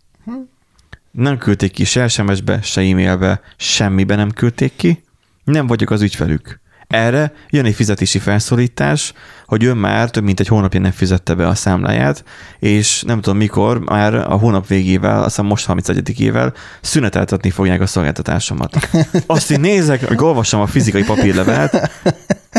Nem 1.10 1.38
küldték 1.38 1.72
ki 1.72 1.84
se 1.84 2.08
SMS-be, 2.08 2.62
se 2.62 2.80
e-mailbe, 2.80 3.40
semmibe 3.56 4.16
nem 4.16 4.30
küldték 4.30 4.76
ki. 4.76 5.04
Nem 5.44 5.66
vagyok 5.66 5.90
az 5.90 6.02
ügyfelük. 6.02 6.60
Erre 6.88 7.32
jön 7.50 7.64
egy 7.64 7.74
fizetési 7.74 8.18
felszólítás, 8.18 9.12
hogy 9.46 9.62
ő 9.62 9.74
már 9.74 10.10
több 10.10 10.24
mint 10.24 10.40
egy 10.40 10.46
hónapja 10.46 10.80
nem 10.80 10.90
fizette 10.90 11.34
be 11.34 11.48
a 11.48 11.54
számláját, 11.54 12.24
és 12.58 13.02
nem 13.02 13.20
tudom 13.20 13.38
mikor, 13.38 13.78
már 13.78 14.14
a 14.14 14.36
hónap 14.36 14.66
végével, 14.66 15.22
aztán 15.22 15.46
most 15.46 15.66
31 15.66 16.20
ével 16.20 16.52
szüneteltetni 16.80 17.50
fogják 17.50 17.80
a 17.80 17.86
szolgáltatásomat. 17.86 18.88
Azt 19.26 19.50
én 19.50 19.60
nézek, 19.60 20.04
hogy 20.04 20.18
olvassam 20.20 20.60
a 20.60 20.66
fizikai 20.66 21.04
papírlevelet, 21.04 21.90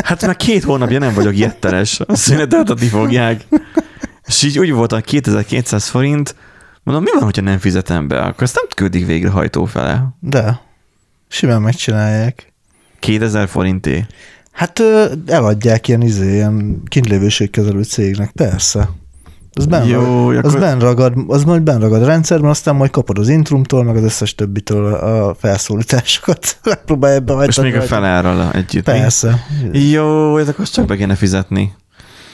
hát 0.04 0.26
már 0.26 0.36
két 0.36 0.64
hónapja 0.64 0.98
nem 0.98 1.14
vagyok 1.14 1.36
jetteres, 1.36 2.00
szüneteltetni 2.08 2.86
fogják. 2.86 3.46
És 4.26 4.42
így 4.42 4.58
úgy 4.58 4.72
volt 4.72 4.92
a 4.92 5.00
2200 5.00 5.88
forint, 5.88 6.34
mondom, 6.82 7.04
mi 7.04 7.10
van, 7.12 7.22
hogyha 7.22 7.42
nem 7.42 7.58
fizetem 7.58 8.08
be? 8.08 8.20
Akkor 8.20 8.42
ezt 8.42 8.54
nem 8.54 8.64
küldik 8.74 9.06
végrehajtó 9.06 9.64
fele. 9.64 10.08
De, 10.20 10.60
simán 11.28 11.62
megcsinálják. 11.62 12.47
2000 12.98 13.48
forinté? 13.48 14.06
Hát 14.52 14.82
eladják 15.26 15.88
ilyen, 15.88 16.02
izé, 16.02 16.32
ilyen 16.32 16.82
kintlévőségkezelő 16.88 17.82
cégnek, 17.82 18.30
persze. 18.30 18.88
Az 19.52 19.66
benn, 19.66 19.86
Jó, 19.86 20.28
az 20.28 20.36
akkor... 20.36 20.60
benn 20.60 20.78
ragad, 20.78 21.14
az 21.26 21.44
majd 21.44 21.62
benn 21.62 21.80
ragad 21.80 22.02
a 22.02 22.06
rendszerben, 22.06 22.50
aztán 22.50 22.76
majd 22.76 22.90
kapod 22.90 23.18
az 23.18 23.28
intrumtól, 23.28 23.84
meg 23.84 23.96
az 23.96 24.02
összes 24.02 24.34
többitől 24.34 24.94
a 24.94 25.34
felszólításokat. 25.34 26.58
Próbálj 26.86 27.14
ebbe 27.14 27.44
És 27.44 27.56
még 27.56 27.76
a 27.76 27.82
felárral 27.82 28.50
együtt. 28.52 28.84
Persze. 28.84 29.44
Jó, 29.72 30.36
ez 30.36 30.48
akkor 30.48 30.68
csak 30.68 30.86
be 30.86 30.96
kéne 30.96 31.14
fizetni. 31.14 31.74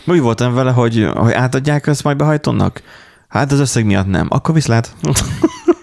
Úgy 0.07 0.21
voltam 0.21 0.55
vele, 0.55 0.71
hogy, 0.71 1.09
hogy 1.15 1.33
átadják 1.33 1.87
ezt 1.87 2.05
majd 2.05 2.17
behajtónak? 2.17 2.83
Hát 3.29 3.53
az 3.53 3.61
összeg 3.61 3.85
miatt 3.85 4.07
nem. 4.07 4.27
Akkor 4.31 4.55
viszlát. 4.55 4.95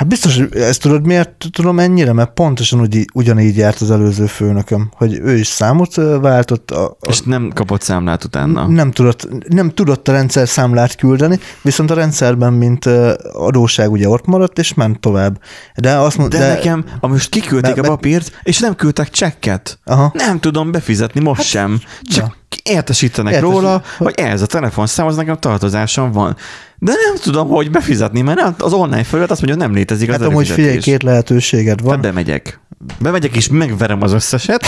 Hát 0.00 0.08
biztos, 0.08 0.36
hogy 0.36 0.56
ezt 0.56 0.80
tudod, 0.80 1.06
miért 1.06 1.48
tudom 1.50 1.78
ennyire? 1.78 2.12
Mert 2.12 2.30
pontosan 2.30 2.80
úgy, 2.80 3.04
ugyanígy 3.12 3.56
járt 3.56 3.80
az 3.80 3.90
előző 3.90 4.26
főnököm, 4.26 4.90
hogy 4.94 5.18
ő 5.22 5.36
is 5.36 5.46
számot 5.46 5.94
váltott. 6.20 6.70
A, 6.70 6.84
a, 6.84 6.96
és 7.08 7.20
nem 7.20 7.50
kapott 7.54 7.82
számlát 7.82 8.24
utána? 8.24 8.66
Nem 8.66 8.90
tudott, 8.90 9.28
nem 9.48 9.70
tudott 9.70 10.08
a 10.08 10.12
rendszer 10.12 10.48
számlát 10.48 10.96
küldeni, 10.96 11.38
viszont 11.62 11.90
a 11.90 11.94
rendszerben, 11.94 12.52
mint 12.52 12.86
adóság 13.32 13.90
ugye 13.90 14.08
ott 14.08 14.26
maradt, 14.26 14.58
és 14.58 14.74
ment 14.74 15.00
tovább. 15.00 15.40
De, 15.74 15.98
azt 15.98 16.16
mond, 16.16 16.30
de, 16.30 16.38
de 16.38 16.46
nekem, 16.46 16.84
most 17.00 17.28
kiküldték 17.28 17.74
de, 17.74 17.80
a 17.80 17.84
papírt, 17.84 18.40
és 18.42 18.58
nem 18.58 18.74
küldtek 18.74 19.10
csekket. 19.10 19.78
Aha. 19.84 20.12
Nem 20.14 20.40
tudom 20.40 20.70
befizetni 20.70 21.20
most 21.20 21.40
hát, 21.40 21.48
sem. 21.48 21.80
Csak 22.02 22.26
ja 22.26 22.39
értesítenek 22.62 23.32
Értesít. 23.32 23.54
róla, 23.54 23.82
hogy 23.98 24.14
ez 24.16 24.42
a 24.42 24.46
telefonszám, 24.46 25.06
az 25.06 25.16
nekem 25.16 25.36
tartozásom 25.38 26.12
van. 26.12 26.36
De 26.78 26.92
nem 26.92 27.16
tudom, 27.22 27.48
hogy 27.48 27.70
befizetni, 27.70 28.20
mert 28.20 28.38
nem, 28.38 28.54
az 28.58 28.72
online 28.72 29.04
felület 29.04 29.30
azt 29.30 29.40
mondja, 29.40 29.58
hogy 29.58 29.68
nem 29.68 29.76
létezik 29.78 30.08
az 30.08 30.16
hát 30.16 30.26
amúgy 30.26 30.48
figyelj, 30.48 30.78
két 30.78 31.02
lehetőséged 31.02 31.82
van. 31.82 31.92
Hát 31.92 32.00
bemegyek. 32.00 32.60
Bemegyek 32.98 33.36
és 33.36 33.48
megverem 33.48 34.02
az 34.02 34.12
összeset, 34.12 34.66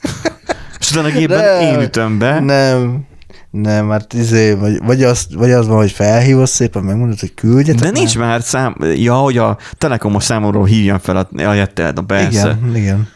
és 0.80 0.90
utána 0.90 1.06
a 1.06 1.10
gépben 1.10 1.38
nem, 1.38 1.60
én 1.60 1.80
ütöm 1.80 2.18
be. 2.18 2.40
Nem. 2.40 3.06
Nem, 3.50 3.86
mert 3.86 4.12
izé, 4.12 4.52
vagy, 4.52 4.78
vagy, 4.84 5.02
az, 5.02 5.26
vagy 5.34 5.50
az 5.50 5.66
van, 5.66 5.76
hogy 5.76 5.92
felhívod 5.92 6.46
szépen, 6.46 6.82
megmondod, 6.82 7.20
hogy 7.20 7.34
küldjetek 7.34 7.82
De 7.82 7.90
nincs 7.90 8.18
már 8.18 8.42
szám, 8.42 8.76
ja, 8.94 9.14
hogy 9.14 9.38
a 9.38 9.58
telekomos 9.78 10.24
számomról 10.24 10.64
hívjam 10.64 10.98
fel 10.98 11.16
a, 11.16 11.42
a 11.42 11.52
jettel, 11.52 11.92
na 11.92 12.02
persze. 12.02 12.58
Igen, 12.60 12.76
igen. 12.76 13.08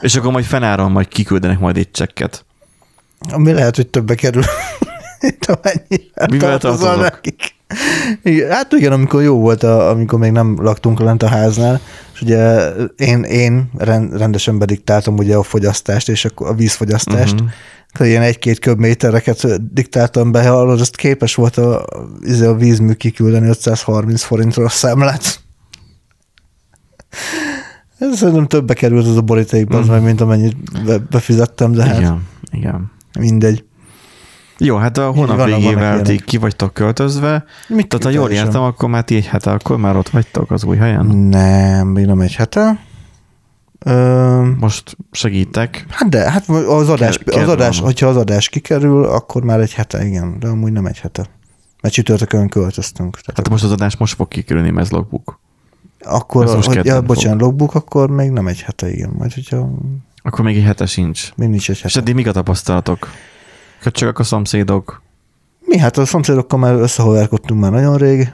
És 0.00 0.16
akkor 0.16 0.32
majd 0.32 0.44
fenáron 0.44 0.90
majd 0.90 1.08
kiküldenek 1.08 1.58
majd 1.58 1.76
egy 1.76 1.90
csekket. 1.90 2.44
Ami 3.30 3.52
lehet, 3.52 3.76
hogy 3.76 3.86
többe 3.86 4.14
kerül. 4.14 4.42
Itt 5.20 5.46
Mivel 6.30 6.58
tartozol 6.58 6.96
nekik. 6.96 7.54
Igen, 8.22 8.50
hát 8.50 8.72
igen, 8.72 8.92
amikor 8.92 9.22
jó 9.22 9.38
volt, 9.38 9.62
a, 9.62 9.88
amikor 9.88 10.18
még 10.18 10.30
nem 10.30 10.62
laktunk 10.62 11.00
lent 11.00 11.22
a 11.22 11.28
háznál, 11.28 11.80
és 12.14 12.20
ugye 12.20 12.70
én, 12.96 13.22
én 13.22 13.70
rendesen 14.10 14.58
bediktáltam 14.58 15.16
ugye 15.16 15.36
a 15.36 15.42
fogyasztást 15.42 16.08
és 16.08 16.26
a 16.34 16.54
vízfogyasztást, 16.54 17.34
uh-huh. 17.34 18.08
ilyen 18.08 18.22
egy-két 18.22 18.58
köbmétereket 18.58 19.72
diktáltam 19.72 20.32
be, 20.32 20.48
hallod, 20.48 20.80
azt 20.80 20.96
képes 20.96 21.34
volt 21.34 21.56
a, 21.56 21.84
izé 22.20 22.46
a 22.46 22.54
vízmű 22.54 22.92
kiküldeni 22.92 23.48
530 23.48 24.22
forintra 24.22 24.64
a 24.64 24.68
számlát. 24.68 25.40
Ez 27.98 28.16
szerintem 28.16 28.46
többe 28.46 28.74
került 28.74 29.06
az 29.06 29.16
a 29.16 29.20
borítékban, 29.20 29.82
uh-huh. 29.82 30.02
mint 30.02 30.20
amennyit 30.20 30.56
befizettem, 31.10 31.72
de 31.72 31.84
hát 31.84 31.98
igen, 31.98 32.26
igen. 32.50 32.90
mindegy. 33.18 33.64
Jó, 34.58 34.76
hát 34.76 34.98
a 34.98 35.10
hónap 35.10 35.44
végével 35.44 36.02
ti 36.02 36.20
ki 36.24 36.36
vagytok 36.36 36.74
költözve. 36.74 37.44
Mit 37.68 37.88
Tehát 37.88 38.04
ha 38.04 38.10
jól 38.10 38.30
értem, 38.30 38.62
akkor 38.62 38.88
már 38.88 39.04
ti 39.04 39.16
egy 39.16 39.26
hete, 39.26 39.50
akkor 39.50 39.76
már 39.76 39.96
ott 39.96 40.08
vagytok 40.08 40.50
az 40.50 40.64
új 40.64 40.76
helyen? 40.76 41.06
Nem, 41.06 41.86
még 41.86 42.06
nem 42.06 42.20
egy 42.20 42.34
hete. 42.34 42.80
Ö, 43.78 44.42
Most 44.58 44.96
segítek. 45.10 45.86
Hát 45.88 46.08
de, 46.08 46.30
hát 46.30 46.48
az 46.48 46.88
adás, 46.88 47.18
Ker- 47.18 47.36
az 47.36 47.48
adás 47.48 47.80
hogyha 47.80 48.06
az 48.06 48.16
adás 48.16 48.48
kikerül, 48.48 49.04
akkor 49.04 49.42
már 49.42 49.60
egy 49.60 49.72
hete, 49.72 50.04
igen, 50.04 50.38
de 50.38 50.48
amúgy 50.48 50.72
nem 50.72 50.86
egy 50.86 50.98
hete. 50.98 51.26
Mert 51.82 51.94
csütörtökön 51.94 52.48
költöztünk. 52.48 53.20
Tehát 53.20 53.36
hát 53.36 53.48
most 53.48 53.64
az 53.64 53.70
adás 53.70 53.96
most 53.96 54.14
fog 54.14 54.28
kikerülni, 54.28 54.80
ez 54.80 54.90
logbook. 54.90 55.40
Akkor, 56.08 56.64
hogy, 56.64 56.84
ja, 56.84 57.00
bocsánat, 57.00 57.40
logbook, 57.40 57.74
akkor 57.74 58.10
még 58.10 58.30
nem 58.30 58.46
egy 58.46 58.62
hete, 58.62 58.92
igen. 58.92 59.10
Majd, 59.18 59.32
hogyha... 59.32 59.70
Akkor 60.22 60.44
még 60.44 60.56
egy 60.56 60.64
hete 60.64 60.86
sincs. 60.86 61.32
Még 61.36 61.48
nincs 61.48 61.70
egy 61.70 61.76
hete. 61.76 61.88
És 61.88 61.96
eddig 61.96 62.14
mik 62.14 62.26
a 62.26 62.32
tapasztalatok? 62.32 63.08
Köcsögök 63.80 64.18
a 64.18 64.22
szomszédok. 64.22 65.02
Mi 65.60 65.78
hát 65.78 65.98
a 65.98 66.04
szomszédokkal 66.04 66.58
már 66.58 66.74
összehoverkodtunk 66.74 67.60
már 67.60 67.70
nagyon 67.70 67.96
rég, 67.96 68.32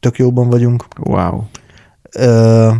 tök 0.00 0.18
jóban 0.18 0.48
vagyunk. 0.48 0.84
Wow. 0.98 1.42
Ö, 2.10 2.70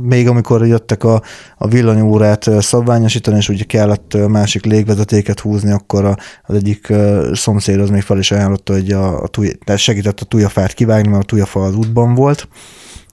még 0.00 0.28
amikor 0.28 0.66
jöttek 0.66 1.04
a, 1.04 1.22
a 1.56 1.68
villanyórát 1.68 2.50
szabványosítani, 2.62 3.36
és 3.36 3.48
ugye 3.48 3.64
kellett 3.64 4.16
másik 4.28 4.64
légvezetéket 4.64 5.40
húzni, 5.40 5.70
akkor 5.70 6.04
a, 6.04 6.16
az 6.42 6.54
egyik 6.54 6.92
szomszéd 7.32 7.80
az 7.80 7.90
még 7.90 8.02
fel 8.02 8.18
is 8.18 8.30
ajánlotta, 8.30 8.72
hogy 8.72 8.92
a, 8.92 9.22
a 9.22 9.28
tuj, 9.28 9.52
segített 9.76 10.20
a 10.20 10.24
tujafát 10.24 10.72
kivágni, 10.72 11.08
mert 11.08 11.22
a 11.22 11.26
tujafa 11.26 11.64
az 11.64 11.74
útban 11.74 12.14
volt. 12.14 12.48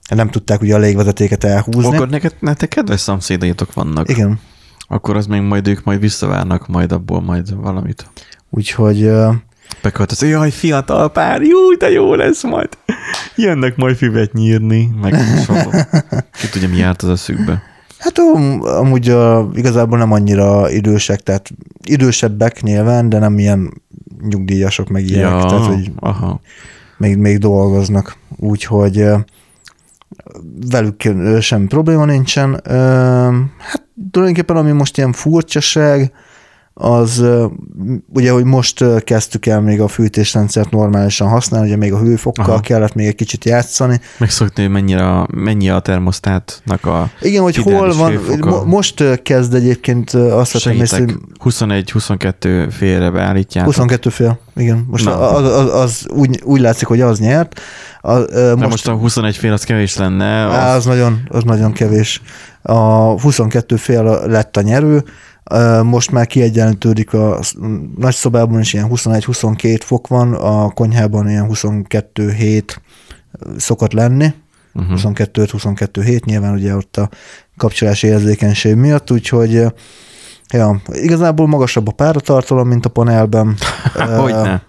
Nem 0.08 0.30
tudták 0.30 0.60
ugye 0.60 0.74
a 0.74 0.78
légvezetéket 0.78 1.44
elhúzni. 1.44 1.94
Akkor 1.94 2.08
neked, 2.08 2.34
neked 2.40 2.68
kedves 2.68 3.00
szomszédaitok 3.00 3.72
vannak. 3.72 4.08
Igen. 4.08 4.40
Akkor 4.88 5.16
az 5.16 5.26
még 5.26 5.40
majd 5.40 5.68
ők 5.68 5.84
majd 5.84 6.00
visszavárnak 6.00 6.68
majd 6.68 6.92
abból 6.92 7.20
majd 7.20 7.56
valamit. 7.56 8.10
Úgyhogy... 8.50 9.10
Beköltöz, 9.82 10.22
jaj, 10.22 10.50
fiatal 10.50 11.12
pár, 11.12 11.42
jó, 11.42 11.74
de 11.78 11.90
jó 11.90 12.14
lesz 12.14 12.42
majd. 12.42 12.68
Jönnek 13.36 13.76
majd 13.76 13.96
füvet 13.96 14.32
nyírni, 14.32 14.90
meg 15.00 15.14
ki 16.40 16.48
tudja, 16.48 16.68
mi 16.68 16.76
járt 16.76 17.02
az 17.02 17.08
a 17.08 17.16
szükbe. 17.16 17.62
Hát 17.98 18.18
amúgy 18.60 19.08
a, 19.08 19.50
igazából 19.54 19.98
nem 19.98 20.12
annyira 20.12 20.70
idősek, 20.70 21.20
tehát 21.20 21.50
idősebbek 21.82 22.62
nyilván, 22.62 23.08
de 23.08 23.18
nem 23.18 23.38
ilyen 23.38 23.82
nyugdíjasok, 24.28 24.88
meg 24.88 25.08
ilyenek, 25.08 25.42
ja, 25.42 25.48
tehát 25.48 25.66
hogy 25.66 25.92
aha. 25.96 26.40
Még, 26.96 27.16
még 27.16 27.38
dolgoznak. 27.38 28.16
Úgyhogy 28.36 29.04
velük 30.70 31.02
sem 31.40 31.66
probléma 31.66 32.04
nincsen. 32.04 32.60
Hát 33.58 33.82
tulajdonképpen 34.10 34.56
ami 34.56 34.70
most 34.72 34.96
ilyen 34.96 35.12
furcsaság, 35.12 36.12
az 36.76 37.24
ugye, 38.12 38.30
hogy 38.30 38.44
most 38.44 38.84
kezdtük 39.04 39.46
el 39.46 39.60
még 39.60 39.80
a 39.80 39.88
fűtésrendszert 39.88 40.70
normálisan 40.70 41.28
használni, 41.28 41.66
ugye 41.66 41.76
még 41.76 41.92
a 41.92 41.98
hőfokkal 41.98 42.44
Aha. 42.44 42.60
kellett 42.60 42.94
még 42.94 43.06
egy 43.06 43.14
kicsit 43.14 43.44
játszani. 43.44 44.00
Megszokni, 44.18 44.62
hogy 44.62 44.72
mennyi 44.72 44.94
a, 44.94 45.28
mennyi 45.34 45.70
a 45.70 45.80
termosztátnak 45.80 46.86
a 46.86 47.10
Igen, 47.20 47.42
hogy 47.42 47.56
hol 47.56 47.94
van, 47.94 48.10
hőfoka. 48.10 48.64
most 48.64 49.22
kezd 49.22 49.54
egyébként 49.54 50.10
azt 50.10 50.52
hiszem, 50.52 50.76
hogy 50.76 51.14
21-22 51.44 52.66
félre 52.70 53.10
beállítják. 53.10 53.64
22 53.64 54.10
fél, 54.10 54.38
igen. 54.56 54.86
Most 54.90 55.06
az, 55.06 55.44
az, 55.44 55.74
az 55.74 56.06
úgy, 56.08 56.40
úgy 56.44 56.60
látszik, 56.60 56.86
hogy 56.86 57.00
az 57.00 57.18
nyert. 57.18 57.60
A, 58.00 58.18
most, 58.56 58.68
most 58.68 58.88
a 58.88 58.92
21 58.92 59.36
fél 59.36 59.52
az 59.52 59.64
kevés 59.64 59.96
lenne. 59.96 60.46
Az... 60.46 60.76
Az, 60.76 60.84
nagyon, 60.84 61.20
az 61.28 61.42
nagyon 61.42 61.72
kevés. 61.72 62.22
A 62.62 62.74
22 63.20 63.76
fél 63.76 64.02
lett 64.26 64.56
a 64.56 64.60
nyerő, 64.60 65.04
most 65.82 66.10
már 66.10 66.26
kiegyenlítődik 66.26 67.12
a 67.12 67.40
nagy 67.96 68.14
szobában 68.14 68.60
is 68.60 68.72
ilyen 68.72 68.88
21-22 68.90 69.80
fok 69.84 70.08
van, 70.08 70.34
a 70.34 70.70
konyhában 70.70 71.28
ilyen 71.28 71.48
22-7 71.52 72.76
szokott 73.56 73.92
lenni, 73.92 74.34
uh-huh. 74.74 75.00
22-22-7, 75.02 76.24
nyilván 76.24 76.54
ugye 76.54 76.76
ott 76.76 76.96
a 76.96 77.08
kapcsolási 77.56 78.06
érzékenység 78.06 78.74
miatt, 78.74 79.10
úgyhogy 79.10 79.64
ja, 80.48 80.80
igazából 80.92 81.46
magasabb 81.46 81.88
a 81.88 81.92
páratartalom, 81.92 82.68
mint 82.68 82.86
a 82.86 82.88
panelben. 82.88 83.56
Hogyne. 84.18 84.62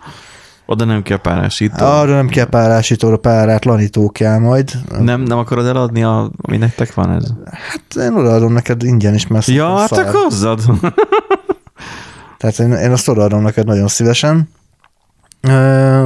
Oda 0.65 0.85
nem 0.85 1.01
kell 1.01 1.17
párásító. 1.17 1.85
Arra 1.85 2.13
nem 2.13 2.27
kell 2.27 2.45
párásító, 2.45 3.11
a 3.11 3.17
párátlanító 3.17 4.09
kell 4.09 4.37
majd. 4.37 4.71
Nem, 4.99 5.21
nem 5.21 5.37
akarod 5.37 5.65
eladni, 5.65 6.03
a, 6.03 6.31
ami 6.41 6.57
nektek 6.57 6.93
van 6.93 7.11
ez? 7.11 7.23
Hát 7.51 8.03
én 8.03 8.13
odaadom 8.13 8.53
neked 8.53 8.83
ingyen 8.83 9.13
is, 9.13 9.27
mert 9.27 9.47
Ja, 9.47 9.77
hát 9.77 9.91
akkor 9.91 10.13
hozzad. 10.13 10.61
Tehát 12.37 12.59
én, 12.59 12.71
én 12.71 12.91
azt 12.91 13.07
odaadom 13.07 13.41
neked 13.41 13.65
nagyon 13.65 13.87
szívesen. 13.87 14.49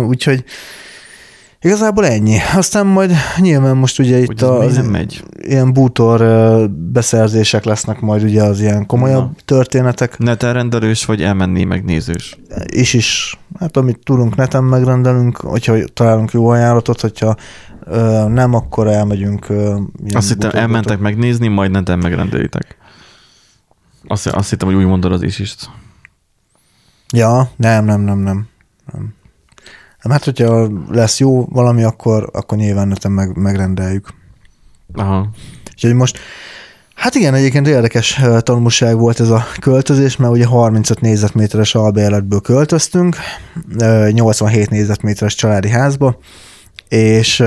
Úgyhogy 0.07 0.43
Igazából 1.62 2.05
ennyi. 2.05 2.38
Aztán 2.55 2.88
majd 2.88 3.12
nyilván 3.38 3.78
most 3.78 3.99
ugye 3.99 4.18
itt 4.18 4.41
a, 4.41 4.60
az 4.60 4.88
megy. 4.88 5.24
ilyen 5.38 5.74
bútor 5.74 6.20
beszerzések 6.70 7.64
lesznek 7.64 7.99
majd 7.99 8.24
ugye 8.24 8.43
az 8.43 8.62
ilyen 8.62 8.86
komolyabb 8.86 9.26
Na. 9.26 9.36
történetek. 9.45 10.18
Neten 10.18 10.53
rendelős, 10.53 11.05
vagy 11.05 11.22
elmenni 11.22 11.64
megnézős? 11.64 12.38
És 12.66 12.93
is. 12.93 13.39
Hát 13.60 13.78
amit 13.78 13.99
tudunk, 14.03 14.36
neten 14.36 14.64
megrendelünk, 14.64 15.38
hogyha 15.38 15.76
találunk 15.93 16.32
jó 16.32 16.47
ajánlatot, 16.47 17.01
hogyha 17.01 17.36
ö, 17.84 18.26
nem, 18.28 18.53
akkor 18.53 18.88
elmegyünk. 18.88 19.49
Ö, 19.49 19.80
azt 20.14 20.28
hittem, 20.28 20.51
elmentek 20.53 20.99
megnézni, 20.99 21.47
majd 21.47 21.72
neten 21.72 21.99
megrendelitek. 21.99 22.78
Azt, 24.07 24.28
azt 24.28 24.49
hittem, 24.49 24.68
hogy 24.68 24.78
úgy 24.78 24.86
mondod 24.86 25.12
az 25.12 25.22
is 25.22 25.39
is. 25.39 25.55
Ja, 27.14 27.51
nem, 27.55 27.86
nem, 27.86 28.01
nem, 28.01 28.18
nem. 28.18 28.47
nem. 28.93 29.18
Hát 30.00 30.24
hogyha 30.24 30.70
lesz 30.89 31.20
jó 31.20 31.45
valami, 31.45 31.84
akkor, 31.84 32.30
akkor 32.34 32.58
nyilván 32.58 32.88
netem 32.88 33.12
meg, 33.12 33.38
megrendeljük. 33.38 34.14
Aha. 34.93 35.30
Úgyhogy 35.72 35.93
most, 35.93 36.18
hát 36.95 37.16
igen, 37.16 37.34
egyébként 37.34 37.68
érdekes 37.68 38.22
tanulság 38.39 38.97
volt 38.97 39.20
ez 39.20 39.30
a 39.30 39.45
költözés, 39.60 40.16
mert 40.16 40.34
ugye 40.34 40.45
35 40.45 41.02
négyzetméteres 41.02 41.76
albérletből 41.76 42.41
költöztünk, 42.41 43.16
87 44.10 44.70
négyzetméteres 44.70 45.36
családi 45.36 45.70
házba, 45.70 46.18
és 46.88 47.43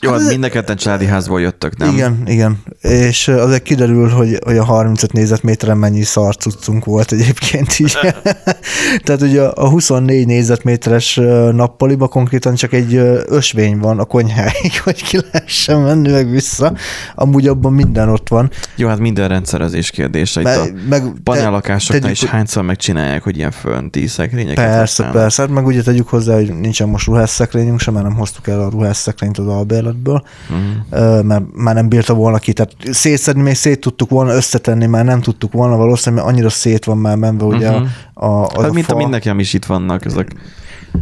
jó, 0.00 0.10
hát, 0.10 0.28
mind 0.28 0.44
a 0.44 0.48
ketten 0.48 0.76
családi 0.76 1.06
házból 1.06 1.40
jöttök, 1.40 1.76
nem? 1.76 1.92
Igen, 1.92 2.22
igen. 2.26 2.62
És 2.80 3.28
azért 3.28 3.62
kiderül, 3.62 4.08
hogy, 4.08 4.38
hogy 4.44 4.56
a 4.56 4.64
35 4.64 5.12
négyzetméteren 5.12 5.78
mennyi 5.78 6.02
szarcuccunk 6.02 6.84
volt 6.84 7.12
egyébként 7.12 7.78
is. 7.78 7.96
Tehát 9.04 9.22
ugye 9.22 9.42
a 9.42 9.68
24 9.68 10.26
négyzetméteres 10.26 11.14
nappaliba 11.52 12.08
konkrétan 12.08 12.54
csak 12.54 12.72
egy 12.72 12.94
ösvény 13.26 13.78
van 13.78 13.98
a 13.98 14.04
konyháig, 14.04 14.80
hogy 14.84 15.02
ki 15.02 15.18
lehessen 15.30 15.80
menni 15.80 16.10
meg 16.10 16.30
vissza. 16.30 16.72
Amúgy 17.14 17.46
abban 17.46 17.72
minden 17.72 18.08
ott 18.08 18.28
van. 18.28 18.50
Jó, 18.76 18.88
hát 18.88 18.98
minden 18.98 19.28
rendszerezés 19.28 19.90
kérdése. 19.90 20.40
Itt 20.40 20.46
a 20.46 20.64
meg, 20.88 21.02
panellakásoknál 21.24 22.10
is 22.10 22.24
hányszor 22.24 22.62
megcsinálják, 22.62 23.22
hogy 23.22 23.36
ilyen 23.36 23.50
fönti 23.50 24.06
szekrényeket 24.06 24.64
Persze, 24.64 24.78
használnak. 24.78 25.16
persze. 25.16 25.42
Hát 25.42 25.50
meg 25.50 25.66
ugye 25.66 25.82
tegyük 25.82 26.08
hozzá, 26.08 26.34
hogy 26.34 26.58
nincsen 26.58 26.88
most 26.88 27.06
ruhásszekrényünk 27.06 27.80
sem, 27.80 27.94
mert 27.94 28.06
nem 28.06 28.16
hoztuk 28.16 28.48
el 28.48 28.60
a 28.60 28.68
ruhásszekrényt 28.68 29.38
az 29.38 29.46
albérlet 29.46 29.89
előttből, 29.90 30.22
uh-huh. 30.50 31.22
mert 31.22 31.44
már 31.54 31.74
nem 31.74 31.88
bírta 31.88 32.14
volna 32.14 32.38
ki. 32.38 32.52
Tehát 32.52 32.72
szétszedni 32.90 33.42
még 33.42 33.54
szét 33.54 33.80
tudtuk 33.80 34.10
volna, 34.10 34.34
összetenni 34.34 34.86
már 34.86 35.04
nem 35.04 35.20
tudtuk 35.20 35.52
volna 35.52 35.76
valószínűleg, 35.76 36.24
mert 36.24 36.34
annyira 36.34 36.50
szét 36.50 36.84
van 36.84 36.98
már 36.98 37.16
menve 37.16 37.44
ugye 37.44 37.70
uh-huh. 37.70 37.86
a, 38.14 38.26
a, 38.26 38.62
hát 38.62 38.70
a 38.70 38.72
mint 38.72 38.86
fa. 38.86 38.94
a 38.94 38.96
mindenki, 38.96 39.30
is 39.38 39.52
itt 39.52 39.64
vannak 39.64 40.04
ezek. 40.04 40.34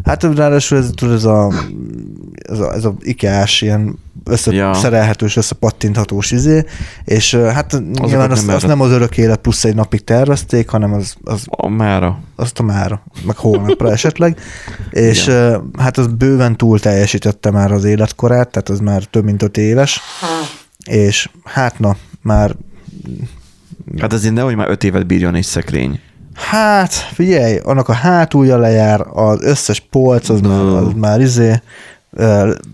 Hát 0.04 0.22
ráadásul 0.22 0.78
ez, 0.78 0.90
tudod, 0.94 1.14
ez 1.14 1.24
a, 1.24 1.52
ez 2.34 2.58
a, 2.58 2.74
ez 2.74 2.84
a 2.84 2.94
IKEA-s 2.98 3.62
ilyen 3.62 3.98
összeszerelhetős, 4.24 5.36
összepattinthatós 5.36 6.30
izé, 6.30 6.64
és 7.04 7.34
hát 7.34 7.72
Azokat 7.72 8.06
nyilván 8.06 8.30
azt, 8.30 8.46
nem, 8.46 8.54
azt 8.54 8.66
nem 8.66 8.80
az 8.80 8.90
örök 8.90 9.16
élet 9.16 9.38
plusz 9.38 9.64
egy 9.64 9.74
napig 9.74 10.04
tervezték, 10.04 10.68
hanem 10.68 10.92
az, 10.92 11.14
az 11.24 11.44
a 11.46 11.68
mára. 11.68 12.18
Azt 12.36 12.58
a 12.58 12.62
mára, 12.62 13.02
meg 13.26 13.36
holnapra 13.36 13.90
esetleg, 13.90 14.38
és 14.90 15.26
Igen. 15.26 15.70
hát 15.78 15.98
az 15.98 16.06
bőven 16.06 16.56
túl 16.56 16.80
teljesítette 16.80 17.50
már 17.50 17.72
az 17.72 17.84
életkorát, 17.84 18.50
tehát 18.50 18.68
az 18.68 18.80
már 18.80 19.02
több 19.04 19.24
mint 19.24 19.42
öt 19.42 19.56
éves, 19.56 20.00
és 20.84 21.28
hát 21.44 21.78
na, 21.78 21.96
már 22.22 22.56
Hát 24.00 24.12
azért 24.12 24.34
nehogy 24.34 24.54
már 24.54 24.70
öt 24.70 24.84
évet 24.84 25.06
bírjon 25.06 25.34
egy 25.34 25.44
szekrény. 25.44 26.00
Hát, 26.38 26.92
figyelj, 26.92 27.56
annak 27.56 27.88
a 27.88 27.92
hátulja 27.92 28.56
lejár, 28.56 29.06
az 29.12 29.42
összes 29.42 29.80
polc, 29.80 30.28
az, 30.28 30.40
no. 30.40 30.48
már, 30.48 30.82
az 30.82 30.92
már 30.96 31.20
izé, 31.20 31.60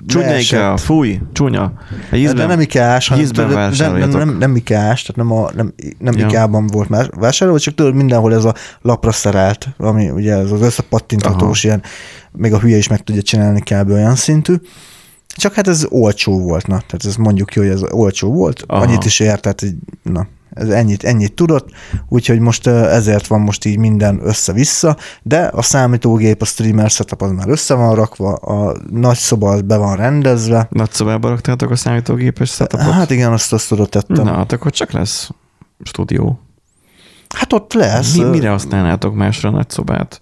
Csúnya 0.06 0.36
kell, 0.50 0.76
fúj, 0.76 1.20
csúnya. 1.32 1.72
Ízben, 2.12 2.36
de 2.36 2.46
nem 2.46 2.60
ikás, 2.60 3.08
hanem 3.08 3.26
de, 3.34 3.44
nem, 3.44 3.96
nem, 3.96 4.08
nem, 4.10 4.36
nem 4.38 4.56
ikás, 4.56 5.02
tehát 5.02 5.16
nem, 5.16 5.38
a, 5.38 5.50
nem, 5.54 5.74
nem 5.98 6.16
ja. 6.16 6.26
ikában 6.26 6.66
volt 6.66 6.88
már 6.88 7.10
vásárolva, 7.10 7.60
csak 7.60 7.74
tudod, 7.74 7.94
mindenhol 7.94 8.34
ez 8.34 8.44
a 8.44 8.54
lapra 8.80 9.12
szerelt, 9.12 9.68
ami 9.76 10.10
ugye 10.10 10.34
ez 10.34 10.50
az 10.50 10.60
összepattinthatós 10.60 11.64
ilyen, 11.64 11.82
még 12.32 12.52
a 12.52 12.58
hülye 12.58 12.76
is 12.76 12.88
meg 12.88 13.04
tudja 13.04 13.22
csinálni 13.22 13.60
kb. 13.60 13.90
olyan 13.90 14.14
szintű. 14.14 14.54
Csak 15.36 15.54
hát 15.54 15.68
ez 15.68 15.86
olcsó 15.88 16.40
volt, 16.40 16.66
na, 16.66 16.76
tehát 16.76 17.04
ez 17.04 17.16
mondjuk 17.16 17.48
ki, 17.48 17.58
hogy 17.58 17.68
ez 17.68 17.82
olcsó 17.90 18.32
volt, 18.32 18.64
Aha. 18.66 18.82
annyit 18.82 19.04
is 19.04 19.20
ért, 19.20 19.40
tehát 19.40 19.64
na, 20.02 20.26
ez 20.54 20.68
ennyit, 20.68 21.04
ennyit 21.04 21.34
tudott, 21.34 21.68
úgyhogy 22.08 22.38
most 22.38 22.66
ezért 22.66 23.26
van 23.26 23.40
most 23.40 23.64
így 23.64 23.78
minden 23.78 24.20
össze-vissza, 24.22 24.96
de 25.22 25.38
a 25.38 25.62
számítógép, 25.62 26.42
a 26.42 26.44
streamer 26.44 26.90
setup 26.90 27.22
az 27.22 27.30
már 27.30 27.48
össze 27.48 27.74
van 27.74 27.94
rakva, 27.94 28.32
a 28.32 28.76
nagy 28.90 29.16
szoba 29.16 29.50
az 29.50 29.62
be 29.62 29.76
van 29.76 29.96
rendezve. 29.96 30.66
Nagy 30.70 30.90
szobába 30.90 31.28
raktátok 31.28 31.70
a 31.70 31.76
számítógépes 31.76 32.50
setupot? 32.50 32.90
Hát 32.90 33.10
igen, 33.10 33.32
azt 33.32 33.52
azt 33.52 33.68
tudod 33.68 33.88
tettem. 33.88 34.24
Na, 34.24 34.34
hát 34.34 34.52
akkor 34.52 34.70
csak 34.70 34.92
lesz 34.92 35.30
stúdió. 35.82 36.40
Hát 37.28 37.52
ott 37.52 37.72
lesz. 37.72 38.16
Mi, 38.16 38.24
mire 38.24 38.48
használnátok 38.48 39.14
másra 39.14 39.48
a 39.48 39.52
nagyszobát? 39.52 40.20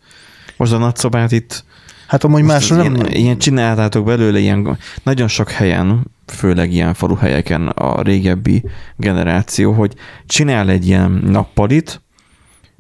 Most 0.57 0.73
a 0.73 0.79
nagyszobát 0.79 1.33
itt 1.33 1.65
Hát 2.13 2.25
amúgy 2.25 2.43
másra 2.43 2.77
nem... 2.77 2.95
Ilyen, 2.95 3.11
ilyen 3.11 3.39
csináltátok 3.39 4.05
belőle 4.05 4.39
ilyen 4.39 4.79
nagyon 5.03 5.29
sok 5.29 5.51
helyen, 5.51 6.11
főleg 6.27 6.73
ilyen 6.73 6.95
faluhelyeken 6.95 7.69
a 7.69 8.03
régebbi 8.03 8.63
generáció, 8.97 9.73
hogy 9.73 9.95
csinál 10.27 10.71
egy 10.71 10.87
ilyen 10.87 11.11
nappalit, 11.11 12.01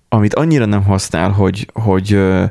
amit 0.08 0.34
annyira 0.34 0.64
nem 0.64 0.84
használ, 0.84 1.30
hogy, 1.30 1.68
hogy 1.72 2.12
ö, 2.12 2.44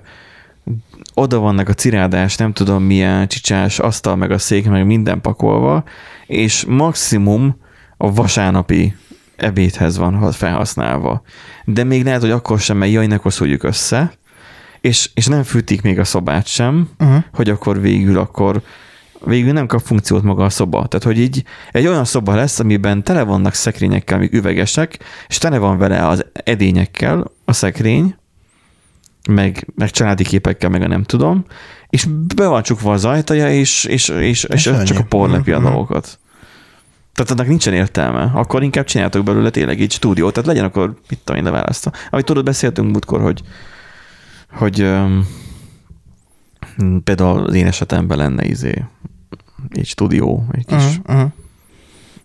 oda 1.13 1.39
vannak 1.39 1.69
a 1.69 1.73
cirádás, 1.73 2.35
nem 2.35 2.53
tudom 2.53 2.83
milyen 2.83 3.27
csicsás 3.27 3.79
asztal, 3.79 4.15
meg 4.15 4.31
a 4.31 4.37
szék, 4.37 4.69
meg 4.69 4.85
minden 4.85 5.21
pakolva, 5.21 5.83
és 6.27 6.65
maximum 6.67 7.55
a 7.97 8.13
vasárnapi 8.13 8.95
ebédhez 9.35 9.97
van 9.97 10.31
felhasználva. 10.31 11.21
De 11.65 11.83
még 11.83 12.03
lehet, 12.03 12.21
hogy 12.21 12.31
akkor 12.31 12.59
sem, 12.59 12.77
mert 12.77 12.91
jaj, 12.91 13.07
ne 13.07 13.17
össze, 13.61 14.11
és, 14.81 15.09
és 15.13 15.25
nem 15.25 15.43
fűtik 15.43 15.81
még 15.81 15.99
a 15.99 16.03
szobát 16.03 16.47
sem, 16.47 16.89
uh-huh. 16.99 17.23
hogy 17.33 17.49
akkor 17.49 17.81
végül 17.81 18.17
akkor 18.17 18.61
végül 19.25 19.53
nem 19.53 19.67
kap 19.67 19.81
funkciót 19.81 20.23
maga 20.23 20.43
a 20.43 20.49
szoba. 20.49 20.87
Tehát, 20.87 21.05
hogy 21.05 21.19
így 21.19 21.43
egy 21.71 21.87
olyan 21.87 22.05
szoba 22.05 22.35
lesz, 22.35 22.59
amiben 22.59 23.03
tele 23.03 23.23
vannak 23.23 23.53
szekrényekkel, 23.53 24.17
amik 24.17 24.33
üvegesek, 24.33 24.99
és 25.27 25.37
tele 25.37 25.57
van 25.57 25.77
vele 25.77 26.07
az 26.07 26.25
edényekkel 26.33 27.31
a 27.45 27.53
szekrény, 27.53 28.15
meg, 29.29 29.67
meg 29.75 29.89
családi 29.89 30.23
képekkel, 30.23 30.69
meg 30.69 30.81
a 30.81 30.87
nem 30.87 31.03
tudom, 31.03 31.45
és 31.89 32.07
be 32.35 32.47
van 32.47 32.63
csukva 32.63 32.93
az 32.93 33.05
ajtaja, 33.05 33.51
és, 33.51 33.83
és, 33.83 34.09
és, 34.09 34.43
és, 34.43 34.65
és 34.65 34.83
csak 34.83 34.99
a 34.99 35.03
por 35.03 35.29
lepi 35.29 35.51
a 35.51 35.57
uh-huh. 35.57 35.71
dolgokat. 35.71 36.19
Tehát 37.13 37.31
annak 37.31 37.47
nincsen 37.47 37.73
értelme. 37.73 38.31
Akkor 38.33 38.63
inkább 38.63 38.85
csináltok 38.85 39.23
belőle 39.23 39.49
tényleg 39.49 39.81
egy 39.81 39.91
stúdiót. 39.91 40.33
Tehát 40.33 40.49
legyen 40.49 40.65
akkor, 40.65 40.93
mit 41.09 41.19
tudom 41.23 41.41
én, 41.41 41.51
leválasztva. 41.51 41.91
Amit 42.09 42.25
tudod, 42.25 42.43
beszéltünk 42.43 42.91
múltkor, 42.91 43.21
hogy 43.21 43.41
hogy 44.51 44.81
um, 44.81 45.25
például 47.03 47.43
az 47.43 47.53
én 47.53 47.67
esetemben 47.67 48.17
lenne 48.17 48.45
izé 48.45 48.85
egy 49.69 49.85
stúdió, 49.85 50.45
egy 50.51 50.65
kis 50.65 50.77
uh-huh, 50.77 51.15
uh-huh. 51.15 51.31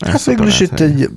Hát 0.07 0.25
végül 0.25 0.47
is 0.47 0.61
itt 0.61 0.81
egy, 0.81 1.11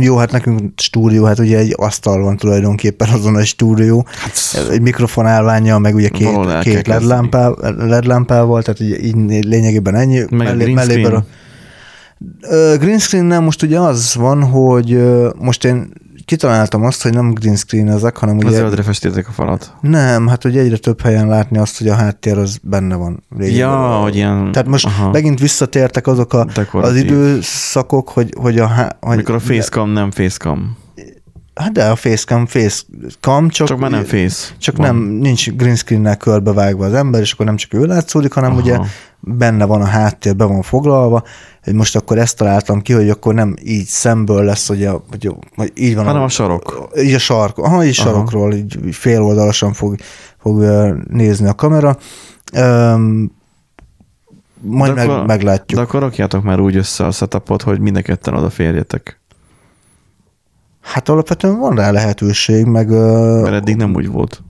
jó, 0.00 0.16
hát 0.16 0.32
nekünk 0.32 0.72
stúdió, 0.76 1.24
hát 1.24 1.38
ugye 1.38 1.58
egy 1.58 1.74
asztal 1.76 2.22
van 2.22 2.36
tulajdonképpen 2.36 3.08
azon 3.08 3.36
a 3.36 3.44
stúdió, 3.44 4.06
hát, 4.06 4.68
egy 4.70 4.80
mikrofon 4.80 5.26
állványa, 5.26 5.78
meg 5.78 5.94
ugye 5.94 6.08
két, 6.08 6.60
két 6.60 6.86
LED, 6.86 7.02
lámpá, 7.02 7.50
LED 7.78 8.04
lámpával, 8.04 8.62
tehát 8.62 8.80
ugye 8.80 8.98
így 8.98 9.44
lényegében 9.44 9.94
ennyi. 9.94 10.18
Meg 10.18 10.30
mellé, 10.30 10.62
a 10.62 10.66
green 10.66 10.86
screen. 10.86 11.14
A, 11.14 12.76
green 12.76 12.98
screen 12.98 13.24
nem 13.24 13.44
most 13.44 13.62
ugye 13.62 13.78
az 13.78 14.14
van, 14.14 14.42
hogy 14.42 14.98
most 15.38 15.64
én 15.64 15.92
kitaláltam 16.30 16.84
azt, 16.84 17.02
hogy 17.02 17.12
nem 17.12 17.32
green 17.32 17.56
screen 17.56 17.88
ezek, 17.88 18.16
hanem 18.16 18.36
ugye... 18.36 18.50
Zöldre 18.50 18.82
festétek 18.82 19.28
a 19.28 19.30
falat. 19.30 19.74
Nem, 19.80 20.26
hát 20.26 20.42
hogy 20.42 20.56
egyre 20.56 20.76
több 20.76 21.00
helyen 21.00 21.28
látni 21.28 21.58
azt, 21.58 21.78
hogy 21.78 21.88
a 21.88 21.94
háttér 21.94 22.38
az 22.38 22.58
benne 22.62 22.94
van. 22.94 23.22
Régen. 23.38 23.56
Ja, 23.56 23.98
hogy 24.02 24.14
ilyen... 24.14 24.52
Tehát 24.52 24.68
most 24.68 24.86
aha. 24.86 25.10
megint 25.10 25.40
visszatértek 25.40 26.06
azok 26.06 26.32
a, 26.32 26.46
az 26.72 26.96
időszakok, 26.96 28.08
hogy, 28.08 28.34
hogy 28.36 28.58
a... 28.58 28.96
Hogy 29.00 29.16
Mikor 29.16 29.34
a 29.34 29.38
facecam 29.38 29.90
nem 29.90 30.10
facecam. 30.10 30.76
Hát 31.54 31.72
de 31.72 31.84
a 31.84 31.96
facecam 31.96 32.46
facecam, 32.46 33.48
csak, 33.48 33.66
csak 33.66 33.78
már 33.78 33.90
nem 33.90 34.04
face. 34.04 34.54
Csak 34.58 34.76
van. 34.76 34.86
nem, 34.86 34.96
nincs 35.04 35.50
green 35.50 35.76
screen-nel 35.76 36.16
körbevágva 36.16 36.84
az 36.84 36.94
ember, 36.94 37.20
és 37.20 37.32
akkor 37.32 37.46
nem 37.46 37.56
csak 37.56 37.74
ő 37.74 37.84
látszódik, 37.84 38.32
hanem 38.32 38.50
Aha. 38.50 38.60
ugye 38.60 38.78
benne 39.20 39.64
van 39.64 39.80
a 39.80 39.86
háttér, 39.86 40.36
be 40.36 40.44
van 40.44 40.62
foglalva, 40.62 41.22
hogy 41.62 41.74
most 41.74 41.96
akkor 41.96 42.18
ezt 42.18 42.36
találtam 42.36 42.80
ki, 42.80 42.92
hogy 42.92 43.10
akkor 43.10 43.34
nem 43.34 43.56
így 43.62 43.86
szemből 43.86 44.44
lesz, 44.44 44.68
hogy, 44.68 44.84
a, 44.84 45.04
hogy, 45.10 45.34
hogy 45.56 45.72
így 45.74 45.94
van. 45.94 46.04
Hanem 46.04 46.22
a, 46.22 46.24
a 46.24 46.28
sarok. 46.28 46.88
Így 46.96 47.14
a 47.14 47.18
sark, 47.18 47.58
aha, 47.58 47.84
így 47.84 47.98
Aha. 47.98 48.08
sarokról, 48.08 48.54
így 48.54 48.78
fél 48.90 49.22
oldalasan 49.22 49.72
fog, 49.72 49.96
fog 50.38 50.60
nézni 51.08 51.48
a 51.48 51.54
kamera. 51.54 51.96
Um, 52.56 53.38
majd 54.60 54.94
de 54.94 55.00
meg, 55.00 55.10
akkor, 55.10 55.26
meglátjuk. 55.26 55.80
De 55.80 55.86
akkor 55.86 56.00
rakjátok 56.00 56.42
már 56.42 56.60
úgy 56.60 56.76
össze 56.76 57.04
a 57.06 57.10
setupot, 57.10 57.62
hogy 57.62 57.80
mind 57.80 57.96
a 57.96 58.02
ketten 58.02 58.34
odaférjetek. 58.34 59.20
Hát 60.80 61.08
alapvetően 61.08 61.58
van 61.58 61.76
rá 61.76 61.90
lehetőség, 61.90 62.64
meg... 62.64 62.88
Mert 62.88 63.54
eddig 63.54 63.76
nem 63.76 63.94
úgy 63.94 64.08
volt. 64.08 64.42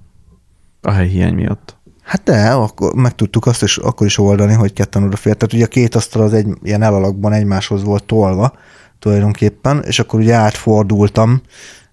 A 0.80 0.92
hiány 0.92 1.34
miatt. 1.34 1.76
Hát 2.10 2.22
de, 2.22 2.50
akkor 2.50 2.94
meg 2.94 3.14
tudtuk 3.14 3.46
azt 3.46 3.62
is, 3.62 3.76
akkor 3.76 4.06
is 4.06 4.18
oldani, 4.18 4.52
hogy 4.52 4.72
ketten 4.72 5.02
odafért. 5.02 5.38
Tehát 5.38 5.54
ugye 5.54 5.64
a 5.64 5.68
két 5.68 5.94
asztal 5.94 6.22
az 6.22 6.32
egy 6.32 6.46
ilyen 6.62 6.82
elalakban 6.82 7.32
egymáshoz 7.32 7.82
volt 7.82 8.04
tolva 8.04 8.52
tulajdonképpen, 8.98 9.82
és 9.86 9.98
akkor 9.98 10.20
ugye 10.20 10.34
átfordultam, 10.34 11.40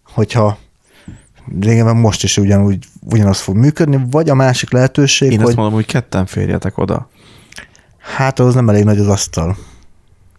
hogyha 0.04 0.58
régen 1.60 1.96
most 1.96 2.24
is 2.24 2.38
ugyanúgy, 2.38 2.86
ugyanaz 3.02 3.40
fog 3.40 3.56
működni, 3.56 4.00
vagy 4.12 4.30
a 4.30 4.34
másik 4.34 4.72
lehetőség, 4.72 5.32
Én 5.32 5.38
hogy... 5.38 5.48
azt 5.48 5.56
mondom, 5.56 5.74
hogy 5.74 5.86
ketten 5.86 6.26
férjetek 6.26 6.78
oda. 6.78 7.10
Hát 7.98 8.40
az 8.40 8.54
nem 8.54 8.70
elég 8.70 8.84
nagy 8.84 9.00
az 9.00 9.08
asztal. 9.08 9.58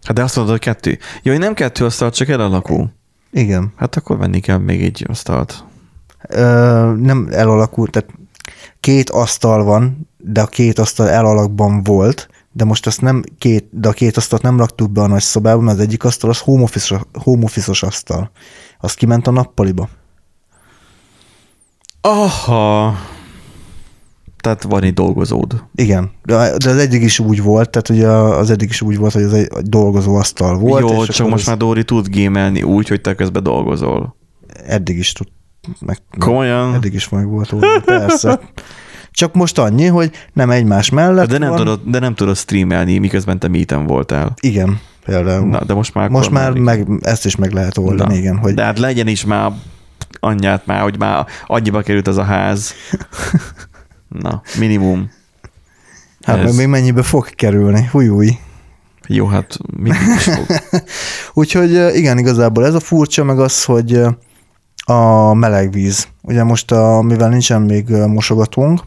Hát 0.03 0.15
de 0.15 0.23
azt 0.23 0.35
mondod, 0.35 0.53
hogy 0.53 0.63
kettő. 0.63 0.97
Jó, 1.23 1.37
nem 1.37 1.53
kettő 1.53 1.85
asztal, 1.85 2.11
csak 2.11 2.29
elalakú. 2.29 2.89
Igen. 3.31 3.73
Hát 3.75 3.95
akkor 3.95 4.17
venni 4.17 4.39
kell 4.39 4.57
még 4.57 4.83
egy 4.83 5.05
asztalt. 5.07 5.63
Ö, 6.27 6.43
nem 6.97 7.27
elalakult, 7.31 7.91
tehát 7.91 8.18
két 8.79 9.09
asztal 9.09 9.63
van, 9.63 10.09
de 10.17 10.41
a 10.41 10.45
két 10.45 10.79
asztal 10.79 11.09
elalakban 11.09 11.83
volt, 11.83 12.29
de 12.51 12.63
most 12.63 12.87
azt 12.87 13.01
nem 13.01 13.23
két, 13.37 13.67
de 13.71 13.87
a 13.87 13.91
két 13.91 14.17
asztalt 14.17 14.41
nem 14.41 14.57
raktuk 14.57 14.91
be 14.91 15.01
a 15.01 15.07
nagy 15.07 15.21
szobába, 15.21 15.61
mert 15.61 15.77
az 15.77 15.83
egyik 15.83 16.03
asztal 16.03 16.29
az 16.29 16.39
home 16.39 16.63
office, 16.63 17.05
home 17.13 17.43
office 17.43 17.85
asztal. 17.85 18.31
Az 18.79 18.93
kiment 18.93 19.27
a 19.27 19.31
nappaliba. 19.31 19.89
Aha. 22.01 22.95
Tehát 24.41 24.63
van 24.63 24.83
egy 24.83 24.93
dolgozód. 24.93 25.63
Igen, 25.75 26.11
de 26.23 26.35
az 26.35 26.67
eddig 26.67 27.01
is 27.01 27.19
úgy 27.19 27.41
volt, 27.41 27.69
tehát 27.69 27.89
ugye 27.89 28.07
az 28.07 28.49
eddig 28.49 28.69
is 28.69 28.81
úgy 28.81 28.97
volt, 28.97 29.13
hogy 29.13 29.21
ez 29.21 29.33
egy 29.33 29.47
dolgozó 29.47 30.15
asztal 30.15 30.57
volt. 30.57 30.89
Jó, 30.89 31.05
csak 31.05 31.29
most 31.29 31.41
ez... 31.41 31.47
már 31.47 31.57
Dóri 31.57 31.83
tud 31.83 32.07
gémelni 32.07 32.63
úgy, 32.63 32.87
hogy 32.87 33.01
te 33.01 33.15
közben 33.15 33.43
dolgozol. 33.43 34.15
Eddig 34.65 34.97
is 34.97 35.11
tud. 35.11 35.27
Meg, 35.79 35.97
Komolyan? 36.17 36.73
Eddig 36.73 36.93
is 36.93 37.09
meg 37.09 37.27
volt, 37.27 37.55
persze. 37.85 38.39
Csak 39.11 39.33
most 39.33 39.57
annyi, 39.57 39.85
hogy 39.85 40.11
nem 40.33 40.49
egymás 40.49 40.89
mellett 40.89 41.29
de 41.29 41.37
nem, 41.37 41.49
van. 41.49 41.57
Tudod, 41.57 41.81
de 41.85 41.99
nem 41.99 42.15
tudod 42.15 42.37
streamelni, 42.37 42.97
miközben 42.97 43.39
te 43.39 43.47
meeten 43.47 43.85
voltál. 43.85 44.33
Igen, 44.39 44.79
például. 45.05 45.47
Na, 45.47 45.63
de 45.63 45.73
most 45.73 45.93
már... 45.93 46.09
Most 46.09 46.29
már 46.29 46.51
meg, 46.51 46.87
ezt 47.01 47.25
is 47.25 47.35
meg 47.35 47.51
lehet 47.51 47.77
oldani, 47.77 48.13
Na, 48.13 48.19
igen. 48.19 48.37
Hogy... 48.37 48.53
De 48.53 48.63
hát 48.63 48.79
legyen 48.79 49.07
is 49.07 49.25
már 49.25 49.51
anyját 50.19 50.65
már, 50.65 50.81
hogy 50.81 50.97
már 50.97 51.25
annyiba 51.47 51.81
került 51.81 52.07
az 52.07 52.17
a 52.17 52.23
ház. 52.23 52.73
Na, 54.23 54.41
minimum. 54.59 55.11
Hát 56.21 56.37
Ez... 56.37 56.55
még 56.55 56.67
mennyibe 56.67 57.03
fog 57.03 57.29
kerülni? 57.29 57.87
Húj, 57.91 58.07
húj. 58.07 58.37
Jó, 59.07 59.25
hát 59.25 59.57
mindig 59.77 60.01
is 60.15 60.23
fog. 60.23 60.45
Úgyhogy 61.43 61.95
igen, 61.95 62.17
igazából 62.17 62.65
ez 62.65 62.73
a 62.73 62.79
furcsa, 62.79 63.23
meg 63.23 63.39
az, 63.39 63.63
hogy 63.63 64.01
a 64.89 65.33
meleg 65.33 65.71
víz. 65.71 66.07
Ugye 66.21 66.43
most, 66.43 66.71
a, 66.71 67.01
mivel 67.01 67.29
nincsen 67.29 67.61
még 67.61 67.89
mosogatónk, 67.89 68.79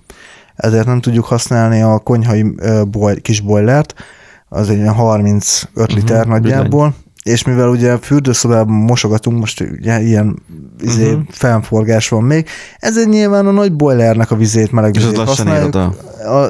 ezért 0.57 0.87
nem 0.87 1.01
tudjuk 1.01 1.25
használni 1.25 1.83
a 1.83 1.99
konyhai 1.99 2.55
boj, 2.91 3.21
kis 3.21 3.41
boilert, 3.41 3.95
az 4.49 4.69
egy 4.71 4.79
olyan 4.81 4.95
35 4.95 5.93
liter 5.93 6.21
Mhm, 6.25 6.31
nagyjából, 6.31 6.95
és 7.23 7.45
mivel 7.45 7.69
ugye 7.69 7.99
fürdőszobában 7.99 8.75
mosogatunk, 8.75 9.39
most 9.39 9.61
ugye 9.61 10.01
ilyen 10.01 10.43
izé, 10.81 11.11
Mhm. 11.11 11.21
fennforgás 11.31 12.09
van 12.09 12.23
még, 12.23 12.49
ezért 12.79 13.09
nyilván 13.09 13.47
a 13.47 13.51
nagy 13.51 13.73
boilernek 13.73 14.31
a 14.31 14.37
vizét, 14.37 14.73
meleg 14.73 14.95
És 14.97 15.03
az 15.05 15.11
vizét 15.11 15.27
lassan 15.27 15.47
ér 15.47 15.63
oda. 15.65 15.85
A, 16.25 16.47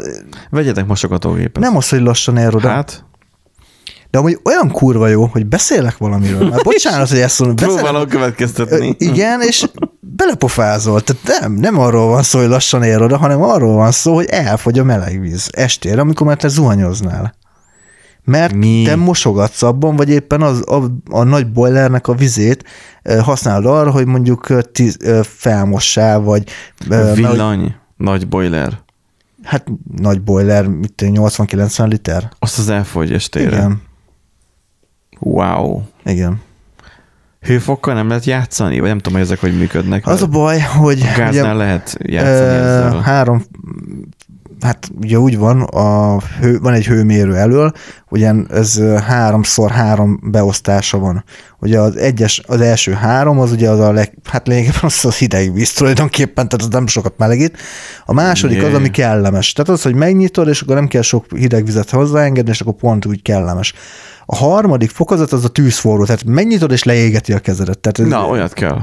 Vegyetek 0.51 0.87
mosogatógépet. 0.87 1.63
nem 1.63 1.77
az, 1.77 1.89
hogy 1.89 2.01
lassan 2.01 2.37
ér 2.37 2.55
oda, 2.55 2.69
hát. 2.69 3.05
Hát, 4.13 4.25
de 4.25 4.29
amúgy 4.29 4.41
olyan 4.45 4.71
kurva 4.71 5.07
jó, 5.07 5.25
hogy 5.25 5.47
beszélek 5.47 5.97
valamiről. 5.97 6.49
Már 6.49 6.63
bocsánat, 6.63 7.09
hogy 7.09 7.19
ezt 7.19 7.39
mondom, 7.39 7.57
beszélek, 7.57 7.83
próbálok 7.83 8.09
következtetni. 8.09 8.95
igen, 8.99 9.41
és 9.41 9.67
belepofázol. 10.01 11.01
Tehát 11.01 11.41
nem, 11.41 11.53
nem 11.53 11.79
arról 11.79 12.09
van 12.09 12.23
szó, 12.23 12.39
hogy 12.39 12.49
lassan 12.49 12.83
ér 12.83 13.03
oda, 13.03 13.17
hanem 13.17 13.43
arról 13.43 13.75
van 13.75 13.91
szó, 13.91 14.15
hogy 14.15 14.27
elfogy 14.27 14.79
a 14.79 14.85
meleg 14.85 15.21
víz 15.21 15.49
estére, 15.53 16.01
amikor 16.01 16.27
már 16.27 16.37
te 16.37 16.49
zuhanyoznál. 16.49 17.35
Mert 18.25 18.55
Mi? 18.55 18.83
te 18.87 18.97
mosogatsz 18.97 19.63
abban, 19.63 19.97
vagy 19.97 20.09
éppen 20.09 20.43
az, 20.43 20.63
a, 20.67 20.83
a 21.11 21.23
nagy 21.23 21.53
boilernek 21.53 22.09
a 22.09 22.15
vizét 22.15 22.65
használod 23.23 23.67
arra, 23.67 23.91
hogy 23.91 24.07
mondjuk 24.07 24.73
tíz, 24.73 24.97
felmossál, 25.23 26.21
vagy 26.21 26.45
Villany, 27.15 27.75
nagy 27.97 28.29
boiler. 28.29 28.79
hát 29.43 29.67
nagy 29.97 30.23
boiler, 30.23 30.67
mit 30.67 30.93
tudom, 30.93 31.15
80-90 31.29 31.89
liter. 31.89 32.31
Azt 32.39 32.59
az 32.59 32.69
elfogy 32.69 33.13
estére. 33.13 33.57
Igen, 33.57 33.83
Wow. 35.25 35.81
igen. 36.05 36.41
Hőfokkal 37.41 37.95
nem 37.95 38.09
lehet 38.09 38.25
játszani? 38.25 38.79
Vagy 38.81 38.89
nem 38.89 38.99
tudom, 38.99 39.13
hogy 39.13 39.27
ezek 39.27 39.41
hogy 39.41 39.59
működnek. 39.59 40.07
Az 40.07 40.23
a 40.23 40.27
baj, 40.27 40.61
hogy 40.61 41.01
a 41.01 41.19
gáznál 41.19 41.57
lehet 41.57 41.97
játszani 41.99 42.49
Ö, 42.49 42.53
ezzel. 42.55 43.01
Három, 43.01 43.45
hát 44.61 44.91
ugye 45.01 45.19
úgy 45.19 45.39
van, 45.39 45.61
a 45.61 46.19
hő, 46.41 46.59
van 46.59 46.73
egy 46.73 46.87
hőmérő 46.87 47.37
elől, 47.37 47.73
ugye 48.09 48.33
ez 48.51 48.83
háromszor 49.07 49.71
három 49.71 50.21
beosztása 50.23 50.99
van. 50.99 51.25
Ugye 51.59 51.81
az 51.81 51.97
egyes, 51.97 52.43
az 52.47 52.61
első 52.61 52.93
három, 52.93 53.39
az 53.39 53.53
ugye 53.53 53.69
az 53.69 53.79
a 53.79 53.93
leg, 53.93 54.15
hát 54.25 54.47
lényegében 54.47 54.81
az, 54.83 55.05
az 55.05 55.17
hideg 55.17 55.53
víz 55.53 55.73
tulajdonképpen, 55.73 56.49
tehát 56.49 56.67
az 56.67 56.73
nem 56.73 56.87
sokat 56.87 57.19
melegít. 57.19 57.57
A 58.05 58.13
második 58.13 58.63
az, 58.63 58.69
Jé. 58.69 58.75
ami 58.75 58.91
kellemes. 58.91 59.53
Tehát 59.53 59.71
az, 59.71 59.83
hogy 59.83 59.95
megnyitod, 59.95 60.49
és 60.49 60.61
akkor 60.61 60.75
nem 60.75 60.89
kell 60.89 61.03
sok 61.03 61.27
hideg 61.37 61.65
vizet 61.65 61.91
hozzáengedni, 61.91 62.51
és 62.51 62.61
akkor 62.61 62.75
pont 62.75 63.07
úgy 63.07 63.23
kellemes. 63.23 63.75
A 64.33 64.37
harmadik 64.37 64.91
fokozat 64.91 65.33
az 65.33 65.45
a 65.45 65.49
tűzforró, 65.49 66.05
tehát 66.05 66.25
megnyitod, 66.25 66.71
és 66.73 66.83
leégeti 66.83 67.33
a 67.33 67.39
kezedet. 67.39 67.79
Tehát 67.79 67.99
ez- 67.99 68.07
Na, 68.07 68.29
olyat 68.29 68.53
kell. 68.53 68.79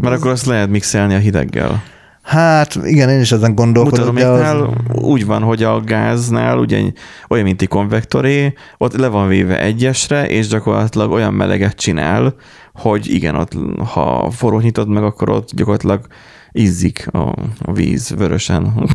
Mert 0.00 0.16
akkor 0.16 0.30
azt 0.30 0.46
lehet 0.46 0.68
mixelni 0.68 1.14
a 1.14 1.18
hideggel. 1.18 1.82
Hát 2.22 2.74
igen, 2.84 3.08
én 3.08 3.20
is 3.20 3.32
ezen 3.32 3.54
gondolkodom. 3.54 4.14
de 4.14 4.26
az- 4.26 4.40
Mutatomiknál 4.42 4.84
úgy 5.02 5.26
van, 5.26 5.42
hogy 5.42 5.62
a 5.62 5.80
gáznál 5.80 6.58
ugye 6.58 6.82
olyan, 7.28 7.44
mint 7.44 7.62
egy 7.62 7.68
konvektoré, 7.68 8.52
ott 8.78 8.96
le 8.96 9.06
van 9.08 9.28
véve 9.28 9.60
egyesre, 9.60 10.28
és 10.28 10.48
gyakorlatilag 10.48 11.10
olyan 11.10 11.34
meleget 11.34 11.76
csinál, 11.76 12.34
hogy 12.72 13.10
igen, 13.10 13.34
ott, 13.34 13.52
ha 13.92 14.30
forrót 14.30 14.62
nyitod 14.62 14.88
meg, 14.88 15.02
akkor 15.02 15.30
ott 15.30 15.48
gyakorlatilag 15.52 16.06
izzik 16.52 17.06
a, 17.12 17.18
a 17.58 17.72
víz 17.72 18.14
vörösen. 18.16 18.88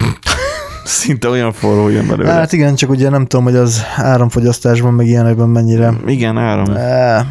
Szinte 0.87 1.29
olyan 1.29 1.53
forró 1.53 1.89
jön 1.89 2.07
belőle. 2.07 2.31
Hát 2.31 2.53
igen, 2.53 2.75
csak 2.75 2.89
ugye 2.89 3.09
nem 3.09 3.25
tudom, 3.25 3.45
hogy 3.45 3.55
az 3.55 3.81
áramfogyasztásban, 3.95 4.93
meg 4.93 5.07
ilyenekben 5.07 5.49
mennyire. 5.49 5.93
igen, 6.05 6.37
áram. 6.37 6.75
Eh, 6.75 7.25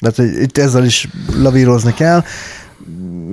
Tehát 0.00 0.16
hogy 0.16 0.40
itt 0.42 0.58
ezzel 0.58 0.84
is 0.84 1.08
lavírozni 1.36 1.94
kell. 1.94 2.22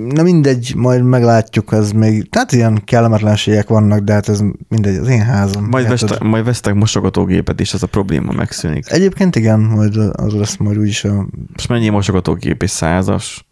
Na 0.08 0.22
mindegy, 0.22 0.72
majd 0.76 1.02
meglátjuk, 1.02 1.72
ez 1.72 1.92
még, 1.92 2.30
tehát 2.30 2.52
ilyen 2.52 2.82
kellemetlenségek 2.84 3.68
vannak, 3.68 3.98
de 4.00 4.12
hát 4.12 4.28
ez 4.28 4.40
mindegy, 4.68 4.96
az 4.96 5.08
én 5.08 5.22
házam. 5.22 5.64
Majd, 5.64 5.88
veste, 5.88 6.24
majd 6.24 6.44
vesztek 6.44 6.74
mosogatógépet, 6.74 7.60
és 7.60 7.74
az 7.74 7.82
a 7.82 7.86
probléma 7.86 8.32
megszűnik. 8.32 8.90
Egyébként 8.90 9.36
igen, 9.36 9.60
majd 9.60 9.96
az 9.96 10.32
lesz 10.32 10.56
majd 10.56 10.78
úgyis 10.78 11.04
a... 11.04 11.26
És 11.56 11.66
mennyi 11.66 11.88
mosogatógép? 11.88 12.62
Egy 12.62 12.68
százas? 12.68 13.44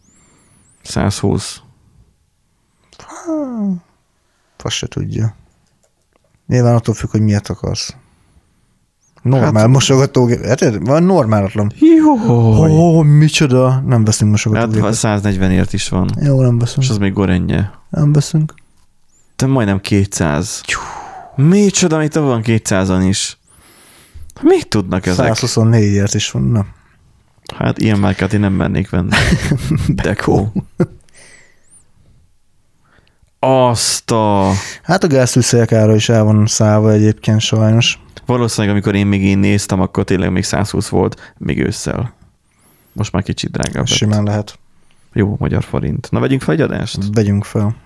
120? 0.83 1.61
Fasz 4.57 4.73
se 4.73 4.87
tudja. 4.87 5.35
Nyilván 6.49 6.75
attól 6.75 6.95
függ, 6.95 7.11
hogy 7.11 7.21
miért 7.21 7.49
akarsz. 7.49 7.95
Normál 9.23 9.53
hát, 9.53 9.57
Hát- 9.61 9.69
mosogatógép. 9.69 10.45
Hát 10.45 10.79
van 10.79 11.03
normálatlan. 11.03 11.73
Jó! 11.79 12.13
Ó, 12.13 12.99
oh, 12.99 13.05
micsoda. 13.05 13.83
Nem 13.87 14.05
veszünk 14.05 14.31
Hát 14.31 14.31
mosogatógépet. 14.31 14.95
140ért 14.95 15.69
is 15.71 15.89
van. 15.89 16.11
Jó, 16.21 16.41
nem 16.43 16.59
veszünk. 16.59 16.83
És 16.83 16.91
az 16.91 16.99
még 16.99 17.13
gorenje. 17.13 17.73
Nem 17.91 18.13
veszünk. 18.13 18.55
Te 19.37 19.47
majdnem 19.47 19.81
200. 19.81 20.63
Micsoda, 21.37 22.03
itt 22.03 22.15
van 22.15 22.43
200-an 22.45 23.05
is. 23.09 23.39
Mit 24.43 24.69
tudnak 24.69 25.07
ezek? 25.07 25.33
124-ért 25.35 26.15
is 26.15 26.31
van. 26.31 26.43
Na. 26.43 26.67
Hát 27.57 27.79
ilyen 27.79 27.99
márkát 27.99 28.33
én 28.33 28.41
nem 28.41 28.53
mennék 28.53 28.91
venni. 28.91 29.11
Dekó. 30.03 30.53
Azt 33.39 34.11
a... 34.11 34.51
Hát 34.83 35.05
a 35.05 35.07
gázfűszerek 35.07 35.73
ára 35.73 35.95
is 35.95 36.09
el 36.09 36.25
van 36.25 36.47
szállva 36.47 36.93
egyébként 36.93 37.41
sajnos. 37.41 37.99
Valószínűleg, 38.27 38.75
amikor 38.75 38.95
én 38.95 39.07
még 39.07 39.23
én 39.23 39.39
néztem, 39.39 39.81
akkor 39.81 40.05
tényleg 40.05 40.33
még 40.33 40.45
120 40.45 40.89
volt, 40.89 41.35
még 41.39 41.59
ősszel. 41.59 42.13
Most 42.93 43.13
már 43.13 43.23
kicsit 43.23 43.51
drágább. 43.51 43.83
Ez 43.83 43.89
lett. 43.89 43.99
simán 43.99 44.23
lehet. 44.23 44.59
Jó 45.13 45.37
magyar 45.39 45.63
forint. 45.63 46.11
Na, 46.11 46.21
vegyünk 46.21 46.43
fel 46.43 46.55
egy 46.55 46.61
adást? 46.61 46.99
Vegyünk 47.13 47.45
fel. 47.45 47.77